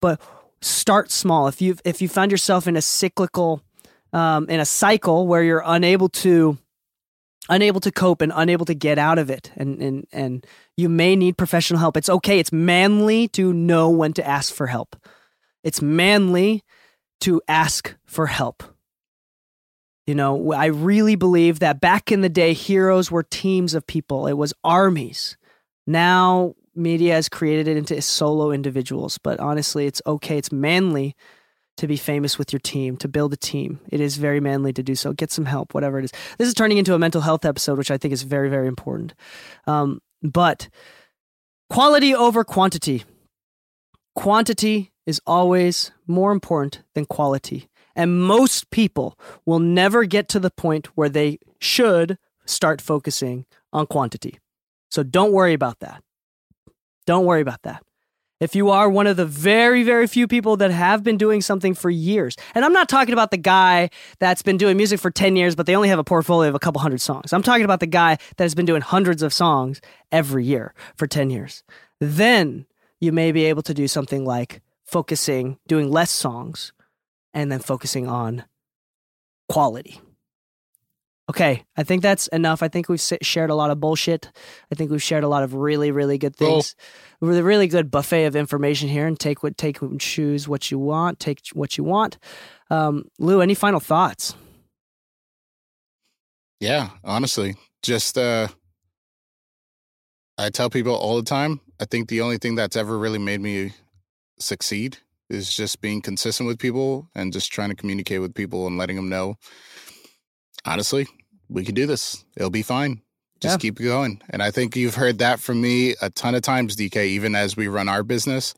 But 0.00 0.20
start 0.60 1.10
small. 1.10 1.46
If 1.48 1.60
you 1.62 1.76
if 1.84 2.00
you 2.02 2.08
find 2.08 2.30
yourself 2.32 2.66
in 2.66 2.76
a 2.76 2.82
cyclical 2.82 3.62
um, 4.12 4.48
in 4.48 4.60
a 4.60 4.64
cycle 4.64 5.26
where 5.26 5.42
you're 5.42 5.62
unable 5.64 6.08
to 6.08 6.56
unable 7.48 7.80
to 7.80 7.90
cope 7.90 8.20
and 8.20 8.32
unable 8.34 8.66
to 8.66 8.74
get 8.74 8.98
out 8.98 9.18
of 9.18 9.30
it 9.30 9.50
and 9.56 9.80
and 9.80 10.06
and 10.12 10.46
you 10.76 10.88
may 10.88 11.16
need 11.16 11.36
professional 11.36 11.80
help. 11.80 11.96
It's 11.96 12.08
okay. 12.08 12.38
It's 12.38 12.52
manly 12.52 13.28
to 13.28 13.52
know 13.52 13.90
when 13.90 14.12
to 14.14 14.26
ask 14.26 14.54
for 14.54 14.66
help. 14.66 14.96
It's 15.64 15.82
manly 15.82 16.62
to 17.20 17.42
ask 17.48 17.96
for 18.06 18.26
help. 18.26 18.62
You 20.06 20.14
know, 20.14 20.52
I 20.52 20.66
really 20.66 21.16
believe 21.16 21.58
that 21.58 21.80
back 21.80 22.10
in 22.10 22.22
the 22.22 22.30
day, 22.30 22.54
heroes 22.54 23.10
were 23.10 23.22
teams 23.22 23.74
of 23.74 23.86
people, 23.86 24.26
it 24.26 24.34
was 24.34 24.54
armies. 24.64 25.36
Now, 25.86 26.54
media 26.74 27.14
has 27.14 27.28
created 27.28 27.68
it 27.68 27.76
into 27.76 28.00
solo 28.00 28.50
individuals, 28.50 29.18
but 29.18 29.38
honestly, 29.40 29.86
it's 29.86 30.00
okay. 30.06 30.38
It's 30.38 30.52
manly 30.52 31.14
to 31.78 31.86
be 31.86 31.96
famous 31.96 32.38
with 32.38 32.52
your 32.52 32.60
team, 32.60 32.96
to 32.98 33.08
build 33.08 33.32
a 33.32 33.36
team. 33.36 33.80
It 33.90 34.00
is 34.00 34.16
very 34.16 34.40
manly 34.40 34.72
to 34.74 34.82
do 34.82 34.94
so. 34.94 35.12
Get 35.12 35.30
some 35.30 35.46
help, 35.46 35.74
whatever 35.74 35.98
it 35.98 36.04
is. 36.04 36.12
This 36.36 36.48
is 36.48 36.54
turning 36.54 36.78
into 36.78 36.94
a 36.94 36.98
mental 36.98 37.22
health 37.22 37.44
episode, 37.44 37.78
which 37.78 37.90
I 37.90 37.96
think 37.96 38.12
is 38.12 38.22
very, 38.22 38.50
very 38.50 38.68
important. 38.68 39.14
Um, 39.66 40.00
but 40.22 40.68
quality 41.70 42.14
over 42.14 42.44
quantity. 42.44 43.04
Quantity 44.14 44.92
is 45.06 45.20
always 45.26 45.92
more 46.06 46.32
important 46.32 46.82
than 46.94 47.06
quality. 47.06 47.68
And 47.94 48.20
most 48.20 48.70
people 48.70 49.18
will 49.46 49.60
never 49.60 50.04
get 50.04 50.28
to 50.30 50.40
the 50.40 50.50
point 50.50 50.86
where 50.96 51.08
they 51.08 51.38
should 51.60 52.18
start 52.44 52.80
focusing 52.80 53.46
on 53.72 53.86
quantity. 53.86 54.38
So 54.90 55.02
don't 55.02 55.32
worry 55.32 55.52
about 55.52 55.78
that. 55.80 56.02
Don't 57.06 57.24
worry 57.24 57.40
about 57.40 57.62
that. 57.62 57.82
If 58.40 58.54
you 58.54 58.70
are 58.70 58.88
one 58.88 59.06
of 59.06 59.16
the 59.16 59.26
very, 59.26 59.82
very 59.82 60.06
few 60.06 60.28
people 60.28 60.56
that 60.58 60.70
have 60.70 61.02
been 61.02 61.16
doing 61.16 61.40
something 61.40 61.74
for 61.74 61.90
years, 61.90 62.36
and 62.54 62.64
I'm 62.64 62.72
not 62.72 62.88
talking 62.88 63.12
about 63.12 63.30
the 63.30 63.36
guy 63.36 63.90
that's 64.20 64.42
been 64.42 64.56
doing 64.56 64.76
music 64.76 65.00
for 65.00 65.10
10 65.10 65.36
years, 65.36 65.56
but 65.56 65.66
they 65.66 65.74
only 65.74 65.88
have 65.88 65.98
a 65.98 66.04
portfolio 66.04 66.48
of 66.48 66.54
a 66.54 66.58
couple 66.58 66.80
hundred 66.80 67.00
songs. 67.00 67.32
I'm 67.32 67.42
talking 67.42 67.64
about 67.64 67.80
the 67.80 67.86
guy 67.86 68.18
that 68.36 68.44
has 68.44 68.54
been 68.54 68.66
doing 68.66 68.82
hundreds 68.82 69.22
of 69.22 69.32
songs 69.32 69.80
every 70.12 70.44
year 70.44 70.74
for 70.96 71.06
10 71.06 71.30
years. 71.30 71.64
Then 72.00 72.66
you 73.00 73.12
may 73.12 73.32
be 73.32 73.44
able 73.44 73.62
to 73.62 73.74
do 73.74 73.88
something 73.88 74.24
like 74.24 74.62
focusing, 74.84 75.58
doing 75.66 75.90
less 75.90 76.10
songs, 76.10 76.72
and 77.34 77.50
then 77.52 77.60
focusing 77.60 78.08
on 78.08 78.44
quality. 79.48 80.00
Okay, 81.30 81.62
I 81.76 81.82
think 81.82 82.00
that's 82.02 82.26
enough. 82.28 82.62
I 82.62 82.68
think 82.68 82.88
we've 82.88 83.00
shared 83.00 83.50
a 83.50 83.54
lot 83.54 83.70
of 83.70 83.78
bullshit. 83.78 84.30
I 84.72 84.74
think 84.74 84.90
we've 84.90 85.02
shared 85.02 85.24
a 85.24 85.28
lot 85.28 85.42
of 85.42 85.52
really, 85.52 85.90
really 85.90 86.16
good 86.16 86.34
things. 86.34 86.74
Cool. 87.20 87.36
a 87.36 87.42
really 87.42 87.68
good 87.68 87.90
buffet 87.90 88.24
of 88.24 88.34
information 88.34 88.88
here, 88.88 89.06
and 89.06 89.18
take 89.18 89.42
what 89.42 89.58
take 89.58 89.82
and 89.82 90.00
choose 90.00 90.48
what 90.48 90.70
you 90.70 90.78
want. 90.78 91.20
Take 91.20 91.40
what 91.52 91.76
you 91.76 91.84
want. 91.84 92.16
Um, 92.70 93.04
Lu, 93.18 93.42
any 93.42 93.54
final 93.54 93.80
thoughts? 93.80 94.34
Yeah, 96.60 96.90
honestly, 97.04 97.56
just 97.82 98.16
uh, 98.16 98.48
I 100.38 100.48
tell 100.48 100.70
people 100.70 100.94
all 100.94 101.16
the 101.16 101.22
time. 101.22 101.60
I 101.78 101.84
think 101.84 102.08
the 102.08 102.22
only 102.22 102.38
thing 102.38 102.54
that's 102.54 102.76
ever 102.76 102.98
really 102.98 103.18
made 103.18 103.40
me 103.40 103.74
succeed 104.38 104.98
is 105.28 105.52
just 105.54 105.82
being 105.82 106.00
consistent 106.00 106.46
with 106.46 106.58
people 106.58 107.10
and 107.14 107.34
just 107.34 107.52
trying 107.52 107.68
to 107.68 107.76
communicate 107.76 108.22
with 108.22 108.34
people 108.34 108.66
and 108.66 108.78
letting 108.78 108.96
them 108.96 109.10
know 109.10 109.36
honestly 110.64 111.06
we 111.48 111.64
can 111.64 111.74
do 111.74 111.86
this. 111.86 112.24
It'll 112.36 112.50
be 112.50 112.62
fine. 112.62 113.02
Just 113.40 113.54
yeah. 113.54 113.58
keep 113.58 113.78
going. 113.78 114.20
And 114.30 114.42
I 114.42 114.50
think 114.50 114.74
you've 114.74 114.96
heard 114.96 115.18
that 115.18 115.38
from 115.38 115.60
me 115.60 115.94
a 116.02 116.10
ton 116.10 116.34
of 116.34 116.42
times, 116.42 116.74
Dee 116.74 116.90
Kei, 116.90 117.08
even 117.10 117.34
as 117.34 117.56
we 117.56 117.68
run 117.68 117.88
our 117.88 118.02
business. 118.02 118.54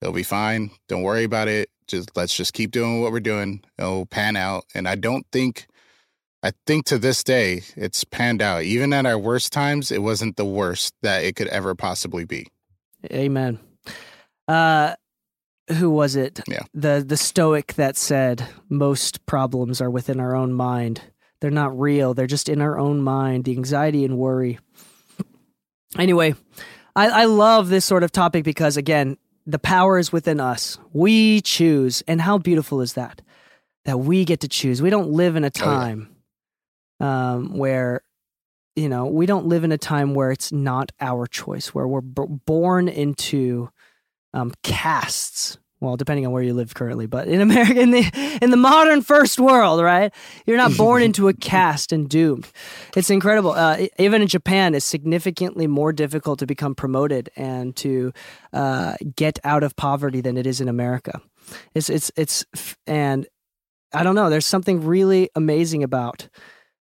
It'll 0.00 0.14
be 0.14 0.24
fine. 0.24 0.70
Don't 0.88 1.02
worry 1.02 1.24
about 1.24 1.48
it. 1.48 1.70
Just 1.86 2.16
let's 2.16 2.36
just 2.36 2.52
keep 2.52 2.72
doing 2.72 3.00
what 3.00 3.12
we're 3.12 3.20
doing. 3.20 3.62
It'll 3.78 4.06
pan 4.06 4.36
out. 4.36 4.64
And 4.74 4.88
I 4.88 4.96
don't 4.96 5.26
think 5.30 5.66
I 6.42 6.52
think 6.66 6.86
to 6.86 6.98
this 6.98 7.24
day 7.24 7.62
it's 7.76 8.04
panned 8.04 8.42
out. 8.42 8.64
Even 8.64 8.92
at 8.92 9.06
our 9.06 9.18
worst 9.18 9.52
times, 9.52 9.90
it 9.90 10.02
wasn't 10.02 10.36
the 10.36 10.44
worst 10.44 10.94
that 11.02 11.24
it 11.24 11.36
could 11.36 11.48
ever 11.48 11.74
possibly 11.74 12.24
be. 12.24 12.48
Amen. 13.10 13.60
Uh 14.48 14.96
who 15.78 15.90
was 15.90 16.16
it? 16.16 16.40
Yeah. 16.46 16.62
The 16.74 17.04
the 17.06 17.16
stoic 17.16 17.74
that 17.74 17.96
said 17.96 18.46
most 18.68 19.24
problems 19.26 19.80
are 19.80 19.90
within 19.90 20.20
our 20.20 20.34
own 20.34 20.52
mind. 20.52 21.00
They're 21.46 21.52
not 21.52 21.78
real. 21.78 22.12
They're 22.12 22.26
just 22.26 22.48
in 22.48 22.60
our 22.60 22.76
own 22.76 23.00
mind, 23.00 23.44
the 23.44 23.52
anxiety 23.52 24.04
and 24.04 24.18
worry. 24.18 24.58
Anyway, 25.96 26.34
I, 26.96 27.08
I 27.08 27.24
love 27.26 27.68
this 27.68 27.84
sort 27.84 28.02
of 28.02 28.10
topic 28.10 28.42
because, 28.42 28.76
again, 28.76 29.16
the 29.46 29.60
power 29.60 29.96
is 29.96 30.10
within 30.10 30.40
us. 30.40 30.76
We 30.92 31.40
choose. 31.42 32.02
And 32.08 32.20
how 32.20 32.38
beautiful 32.38 32.80
is 32.80 32.94
that? 32.94 33.22
That 33.84 34.00
we 34.00 34.24
get 34.24 34.40
to 34.40 34.48
choose. 34.48 34.82
We 34.82 34.90
don't 34.90 35.12
live 35.12 35.36
in 35.36 35.44
a 35.44 35.50
time 35.50 36.16
oh, 37.00 37.04
yeah. 37.04 37.32
um, 37.34 37.56
where, 37.56 38.02
you 38.74 38.88
know, 38.88 39.06
we 39.06 39.24
don't 39.24 39.46
live 39.46 39.62
in 39.62 39.70
a 39.70 39.78
time 39.78 40.14
where 40.14 40.32
it's 40.32 40.50
not 40.50 40.90
our 41.00 41.28
choice, 41.28 41.68
where 41.68 41.86
we're 41.86 42.00
b- 42.00 42.24
born 42.44 42.88
into 42.88 43.70
um, 44.34 44.52
castes 44.64 45.58
well, 45.80 45.96
depending 45.96 46.26
on 46.26 46.32
where 46.32 46.42
you 46.42 46.54
live 46.54 46.74
currently, 46.74 47.06
but 47.06 47.28
in 47.28 47.40
America, 47.40 47.78
in 47.78 47.90
the 47.90 48.38
in 48.40 48.50
the 48.50 48.56
modern 48.56 49.02
first 49.02 49.38
world, 49.38 49.82
right? 49.82 50.12
You're 50.46 50.56
not 50.56 50.76
born 50.76 51.02
into 51.02 51.28
a 51.28 51.34
caste 51.34 51.92
and 51.92 52.08
doomed. 52.08 52.50
It's 52.96 53.10
incredible. 53.10 53.50
Uh, 53.50 53.86
even 53.98 54.22
in 54.22 54.28
Japan, 54.28 54.74
it's 54.74 54.86
significantly 54.86 55.66
more 55.66 55.92
difficult 55.92 56.38
to 56.38 56.46
become 56.46 56.74
promoted 56.74 57.28
and 57.36 57.76
to 57.76 58.12
uh, 58.52 58.94
get 59.14 59.38
out 59.44 59.62
of 59.62 59.76
poverty 59.76 60.20
than 60.20 60.36
it 60.38 60.46
is 60.46 60.60
in 60.60 60.68
America. 60.68 61.20
It's 61.74 61.90
it's 61.90 62.10
it's 62.16 62.44
and 62.86 63.26
I 63.92 64.02
don't 64.02 64.14
know. 64.14 64.30
There's 64.30 64.46
something 64.46 64.84
really 64.84 65.28
amazing 65.34 65.82
about 65.82 66.28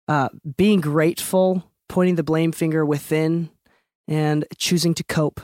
uh, 0.07 0.29
being 0.57 0.81
grateful, 0.81 1.63
pointing 1.87 2.15
the 2.15 2.23
blame 2.23 2.51
finger 2.51 2.83
within, 2.83 3.51
and 4.07 4.45
choosing 4.57 4.95
to 4.95 5.03
cope 5.03 5.41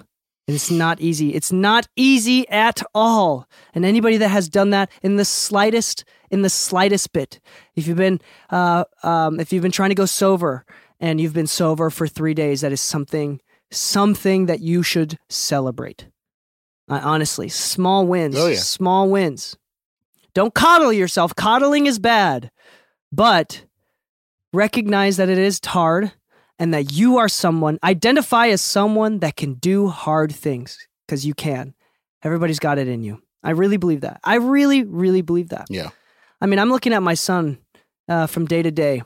it's 0.47 0.69
not 0.69 1.01
easy. 1.01 1.33
It's 1.33 1.51
not 1.51 1.87
easy 1.95 2.47
at 2.49 2.83
all. 2.93 3.47
And 3.73 3.83
anybody 3.83 4.17
that 4.17 4.29
has 4.29 4.47
done 4.47 4.69
that 4.69 4.91
in 5.01 5.15
the 5.15 5.25
slightest, 5.25 6.05
in 6.29 6.43
the 6.43 6.49
slightest 6.49 7.13
bit, 7.13 7.39
if 7.75 7.87
you've 7.87 7.97
been, 7.97 8.21
uh, 8.51 8.85
um, 9.01 9.39
if 9.39 9.51
you've 9.51 9.63
been 9.63 9.71
trying 9.71 9.89
to 9.89 9.95
go 9.95 10.05
sober 10.05 10.63
and 10.99 11.19
you've 11.19 11.33
been 11.33 11.47
sober 11.47 11.89
for 11.89 12.07
three 12.07 12.35
days, 12.35 12.61
that 12.61 12.71
is 12.71 12.81
something, 12.81 13.41
something 13.71 14.45
that 14.45 14.59
you 14.59 14.83
should 14.83 15.17
celebrate. 15.29 16.07
Uh, 16.87 17.01
honestly, 17.03 17.49
small 17.49 18.05
wins, 18.05 18.35
oh, 18.37 18.47
yeah. 18.47 18.57
small 18.57 19.09
wins. 19.09 19.57
Don't 20.35 20.53
coddle 20.53 20.93
yourself. 20.93 21.33
Coddling 21.35 21.87
is 21.87 21.97
bad, 21.97 22.51
but 23.11 23.65
recognize 24.53 25.17
that 25.17 25.29
it 25.29 25.39
is 25.39 25.59
hard 25.65 26.11
and 26.59 26.73
that 26.73 26.93
you 26.93 27.17
are 27.17 27.27
someone, 27.27 27.79
identify 27.83 28.47
as 28.47 28.61
someone 28.61 29.19
that 29.19 29.35
can 29.35 29.55
do 29.55 29.87
hard 29.87 30.33
things 30.33 30.77
because 31.05 31.25
you 31.25 31.33
can. 31.33 31.73
Everybody's 32.23 32.59
got 32.59 32.77
it 32.77 32.87
in 32.87 33.03
you. 33.03 33.21
I 33.43 33.51
really 33.51 33.77
believe 33.77 34.01
that. 34.01 34.19
I 34.23 34.35
really, 34.35 34.83
really 34.83 35.21
believe 35.21 35.49
that. 35.49 35.67
Yeah. 35.69 35.89
I 36.41 36.47
mean, 36.47 36.59
I'm 36.59 36.69
looking 36.69 36.93
at 36.93 37.03
my 37.03 37.13
son 37.13 37.59
uh, 38.09 38.27
from 38.27 38.45
day 38.45 38.63
to 38.63 38.71
day. 38.71 39.03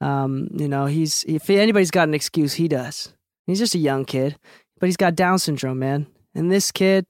Um, 0.00 0.48
you 0.52 0.68
know, 0.68 0.86
he's 0.86 1.24
if 1.26 1.48
anybody's 1.48 1.90
got 1.90 2.08
an 2.08 2.14
excuse, 2.14 2.54
he 2.54 2.68
does. 2.68 3.14
He's 3.46 3.58
just 3.58 3.74
a 3.74 3.78
young 3.78 4.04
kid, 4.04 4.36
but 4.78 4.86
he's 4.86 4.96
got 4.96 5.14
Down 5.14 5.38
syndrome, 5.38 5.78
man. 5.78 6.06
And 6.34 6.52
this 6.52 6.70
kid, 6.70 7.06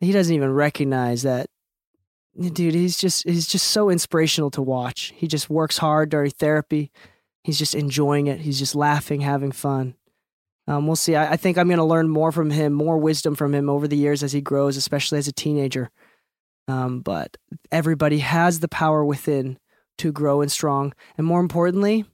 he 0.00 0.12
doesn't 0.12 0.34
even 0.34 0.52
recognize 0.52 1.22
that. 1.22 1.48
Dude, 2.40 2.74
he's 2.74 2.96
just 2.96 3.28
he's 3.28 3.48
just 3.48 3.66
so 3.68 3.90
inspirational 3.90 4.50
to 4.52 4.62
watch. 4.62 5.12
He 5.16 5.26
just 5.26 5.50
works 5.50 5.76
hard 5.76 6.08
during 6.08 6.30
therapy 6.30 6.90
he's 7.48 7.58
just 7.58 7.74
enjoying 7.74 8.26
it. 8.26 8.40
He's 8.40 8.58
just 8.58 8.74
laughing, 8.74 9.22
having 9.22 9.52
fun. 9.52 9.94
Um, 10.66 10.86
we'll 10.86 10.96
see. 10.96 11.16
I, 11.16 11.32
I 11.32 11.36
think 11.38 11.56
I'm 11.56 11.68
going 11.68 11.78
to 11.78 11.84
learn 11.84 12.10
more 12.10 12.30
from 12.30 12.50
him, 12.50 12.74
more 12.74 12.98
wisdom 12.98 13.34
from 13.34 13.54
him 13.54 13.70
over 13.70 13.88
the 13.88 13.96
years 13.96 14.22
as 14.22 14.32
he 14.32 14.42
grows, 14.42 14.76
especially 14.76 15.16
as 15.16 15.28
a 15.28 15.32
teenager. 15.32 15.90
Um, 16.68 17.00
but 17.00 17.38
everybody 17.72 18.18
has 18.18 18.60
the 18.60 18.68
power 18.68 19.02
within 19.02 19.58
to 19.96 20.12
grow 20.12 20.42
and 20.42 20.52
strong. 20.52 20.92
And 21.16 21.26
more 21.26 21.40
importantly, 21.40 22.04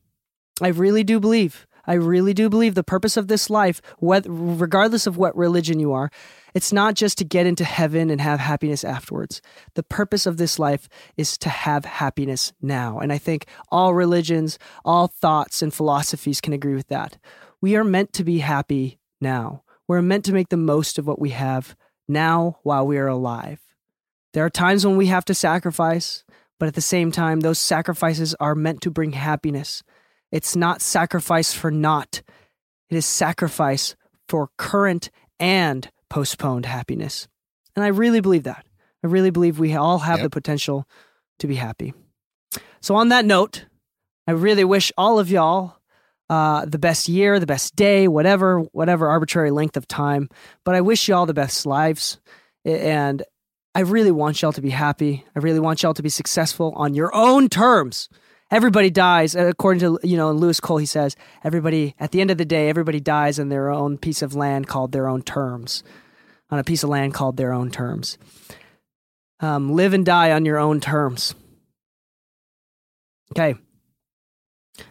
I 0.62 0.68
really 0.68 1.02
do 1.02 1.18
believe, 1.18 1.66
I 1.84 1.94
really 1.94 2.32
do 2.32 2.48
believe 2.48 2.76
the 2.76 2.84
purpose 2.84 3.16
of 3.16 3.26
this 3.26 3.50
life, 3.50 3.82
regardless 4.00 5.08
of 5.08 5.16
what 5.16 5.36
religion 5.36 5.80
you 5.80 5.92
are, 5.92 6.12
it's 6.54 6.72
not 6.72 6.94
just 6.94 7.18
to 7.18 7.24
get 7.24 7.46
into 7.46 7.64
heaven 7.64 8.10
and 8.10 8.20
have 8.20 8.38
happiness 8.38 8.84
afterwards. 8.84 9.42
The 9.74 9.82
purpose 9.82 10.24
of 10.24 10.36
this 10.36 10.58
life 10.58 10.88
is 11.16 11.36
to 11.38 11.48
have 11.48 11.84
happiness 11.84 12.52
now. 12.62 13.00
And 13.00 13.12
I 13.12 13.18
think 13.18 13.46
all 13.70 13.92
religions, 13.92 14.58
all 14.84 15.08
thoughts 15.08 15.62
and 15.62 15.74
philosophies 15.74 16.40
can 16.40 16.52
agree 16.52 16.74
with 16.74 16.88
that. 16.88 17.18
We 17.60 17.74
are 17.76 17.84
meant 17.84 18.12
to 18.14 18.24
be 18.24 18.38
happy 18.38 18.98
now. 19.20 19.64
We're 19.88 20.00
meant 20.00 20.24
to 20.26 20.32
make 20.32 20.48
the 20.48 20.56
most 20.56 20.98
of 20.98 21.06
what 21.06 21.20
we 21.20 21.30
have 21.30 21.76
now 22.08 22.58
while 22.62 22.86
we 22.86 22.98
are 22.98 23.08
alive. 23.08 23.60
There 24.32 24.44
are 24.44 24.50
times 24.50 24.86
when 24.86 24.96
we 24.96 25.06
have 25.06 25.24
to 25.26 25.34
sacrifice, 25.34 26.24
but 26.58 26.66
at 26.68 26.74
the 26.74 26.80
same 26.80 27.10
time, 27.10 27.40
those 27.40 27.58
sacrifices 27.58 28.34
are 28.40 28.54
meant 28.54 28.80
to 28.82 28.90
bring 28.90 29.12
happiness. 29.12 29.82
It's 30.30 30.56
not 30.56 30.82
sacrifice 30.82 31.52
for 31.52 31.70
naught, 31.70 32.22
it 32.90 32.96
is 32.96 33.06
sacrifice 33.06 33.96
for 34.28 34.50
current 34.56 35.10
and 35.40 35.90
postponed 36.08 36.66
happiness. 36.66 37.28
And 37.76 37.84
I 37.84 37.88
really 37.88 38.20
believe 38.20 38.44
that. 38.44 38.64
I 39.02 39.06
really 39.06 39.30
believe 39.30 39.58
we 39.58 39.74
all 39.74 39.98
have 39.98 40.18
yep. 40.18 40.24
the 40.24 40.30
potential 40.30 40.88
to 41.38 41.46
be 41.46 41.56
happy. 41.56 41.92
So, 42.80 42.94
on 42.94 43.08
that 43.08 43.24
note, 43.24 43.66
I 44.26 44.32
really 44.32 44.64
wish 44.64 44.92
all 44.96 45.18
of 45.18 45.30
y'all 45.30 45.76
uh, 46.30 46.64
the 46.64 46.78
best 46.78 47.08
year, 47.08 47.38
the 47.38 47.46
best 47.46 47.76
day, 47.76 48.08
whatever, 48.08 48.60
whatever 48.72 49.08
arbitrary 49.08 49.50
length 49.50 49.76
of 49.76 49.86
time. 49.86 50.28
But 50.64 50.74
I 50.74 50.80
wish 50.80 51.08
y'all 51.08 51.26
the 51.26 51.34
best 51.34 51.66
lives. 51.66 52.18
And 52.64 53.22
I 53.74 53.80
really 53.80 54.10
want 54.10 54.40
y'all 54.40 54.52
to 54.52 54.62
be 54.62 54.70
happy. 54.70 55.24
I 55.36 55.40
really 55.40 55.60
want 55.60 55.82
y'all 55.82 55.94
to 55.94 56.02
be 56.02 56.08
successful 56.08 56.72
on 56.76 56.94
your 56.94 57.14
own 57.14 57.48
terms 57.48 58.08
everybody 58.50 58.90
dies 58.90 59.34
according 59.34 59.80
to 59.80 59.98
you 60.06 60.16
know 60.16 60.30
lewis 60.30 60.60
cole 60.60 60.76
he 60.76 60.86
says 60.86 61.16
everybody 61.42 61.94
at 61.98 62.12
the 62.12 62.20
end 62.20 62.30
of 62.30 62.38
the 62.38 62.44
day 62.44 62.68
everybody 62.68 63.00
dies 63.00 63.38
in 63.38 63.48
their 63.48 63.70
own 63.70 63.98
piece 63.98 64.22
of 64.22 64.34
land 64.34 64.66
called 64.66 64.92
their 64.92 65.08
own 65.08 65.22
terms 65.22 65.82
on 66.50 66.60
a 66.60 66.64
piece 66.64 66.84
of 66.84 66.90
land 66.90 67.14
called 67.14 67.36
their 67.36 67.52
own 67.52 67.70
terms. 67.70 68.18
Um, 69.40 69.72
live 69.72 69.92
and 69.92 70.06
die 70.06 70.30
on 70.30 70.44
your 70.44 70.58
own 70.58 70.80
terms. 70.80 71.34
Okay. 73.32 73.56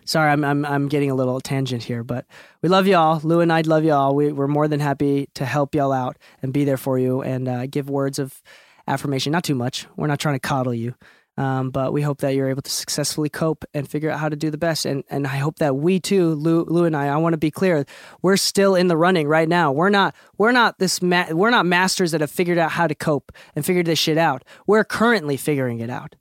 Sorry 0.06 0.32
I'm, 0.32 0.46
I'm 0.46 0.66
i'm 0.66 0.88
getting 0.88 1.12
a 1.12 1.16
little 1.16 1.42
tangent 1.42 1.84
here 1.84 2.04
but 2.04 2.26
we 2.62 2.70
love 2.70 2.88
y'all. 2.88 3.20
Lu 3.24 3.40
and 3.40 3.52
i 3.52 3.62
love 3.62 3.84
y'all. 3.84 4.16
We, 4.16 4.32
we're 4.32 4.48
more 4.48 4.68
than 4.68 4.80
happy 4.80 5.30
to 5.36 5.46
help 5.46 5.76
y'all 5.76 5.92
out 5.92 6.18
and 6.42 6.54
be 6.54 6.64
there 6.66 6.78
for 6.78 7.00
you 7.00 7.22
and 7.22 7.48
uh, 7.48 7.66
give 7.68 7.90
words 7.90 8.20
of 8.20 8.42
affirmation. 8.88 9.32
Not 9.32 9.44
too 9.44 9.56
much. 9.56 9.88
We're 9.96 10.08
not 10.08 10.20
trying 10.20 10.36
to 10.36 10.40
coddle 10.40 10.74
you 10.74 10.96
Um, 11.36 11.72
but 11.72 11.94
we 11.94 12.04
hope 12.04 12.20
that 12.20 12.36
you're 12.36 12.50
able 12.50 12.62
to 12.62 12.70
successfully 12.70 13.28
cope 13.28 13.66
and 13.74 13.90
figure 13.90 14.12
out 14.12 14.20
how 14.20 14.30
to 14.30 14.36
do 14.36 14.52
the 14.52 14.58
best. 14.58 14.86
And 14.86 15.04
and 15.10 15.26
I 15.26 15.38
hope 15.38 15.58
that 15.58 15.76
we 15.76 16.00
too, 16.00 16.36
Lu, 16.36 16.64
Lu 16.66 16.86
and 16.86 16.96
I, 16.96 17.08
I 17.08 17.18
want 17.18 17.34
to 17.34 17.38
be 17.40 17.50
clear, 17.50 17.86
we're 18.22 18.38
still 18.38 18.76
in 18.76 18.88
the 18.88 18.96
running 18.96 19.28
right 19.28 19.50
now. 19.50 19.72
We're 19.72 19.90
not 19.90 20.14
we're 20.38 20.52
not 20.52 20.78
this 20.78 21.02
ma- 21.02 21.32
we're 21.32 21.50
not 21.50 21.66
masters 21.66 22.12
that 22.12 22.22
have 22.22 22.30
figured 22.30 22.60
out 22.60 22.70
how 22.72 22.86
to 22.86 22.94
cope 22.94 23.32
and 23.56 23.66
figured 23.66 23.88
this 23.88 23.98
shit 23.98 24.20
out. 24.20 24.44
We're 24.68 24.84
currently 24.84 25.36
figuring 25.38 25.80
it 25.80 25.90
out. 25.90 26.16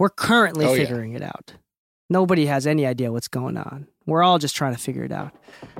We're 0.00 0.08
currently 0.10 0.64
Oh, 0.66 0.72
yeah. 0.72 0.82
figuring 0.84 1.12
it 1.12 1.22
out. 1.22 1.52
Nobody 2.08 2.46
has 2.46 2.66
any 2.66 2.86
idea 2.86 3.12
what's 3.12 3.28
going 3.28 3.56
on. 3.56 3.86
We're 4.04 4.24
all 4.24 4.38
just 4.40 4.56
trying 4.56 4.74
to 4.74 4.80
figure 4.80 5.04
it 5.04 5.12
out. 5.12 5.32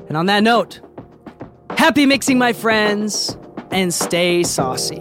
And 0.06 0.16
on 0.16 0.26
that 0.26 0.44
note, 0.44 0.80
happy 1.76 2.06
mixing, 2.06 2.38
my 2.38 2.52
friends, 2.52 3.36
and 3.72 3.92
stay 3.92 4.44
saucy. 4.44 5.00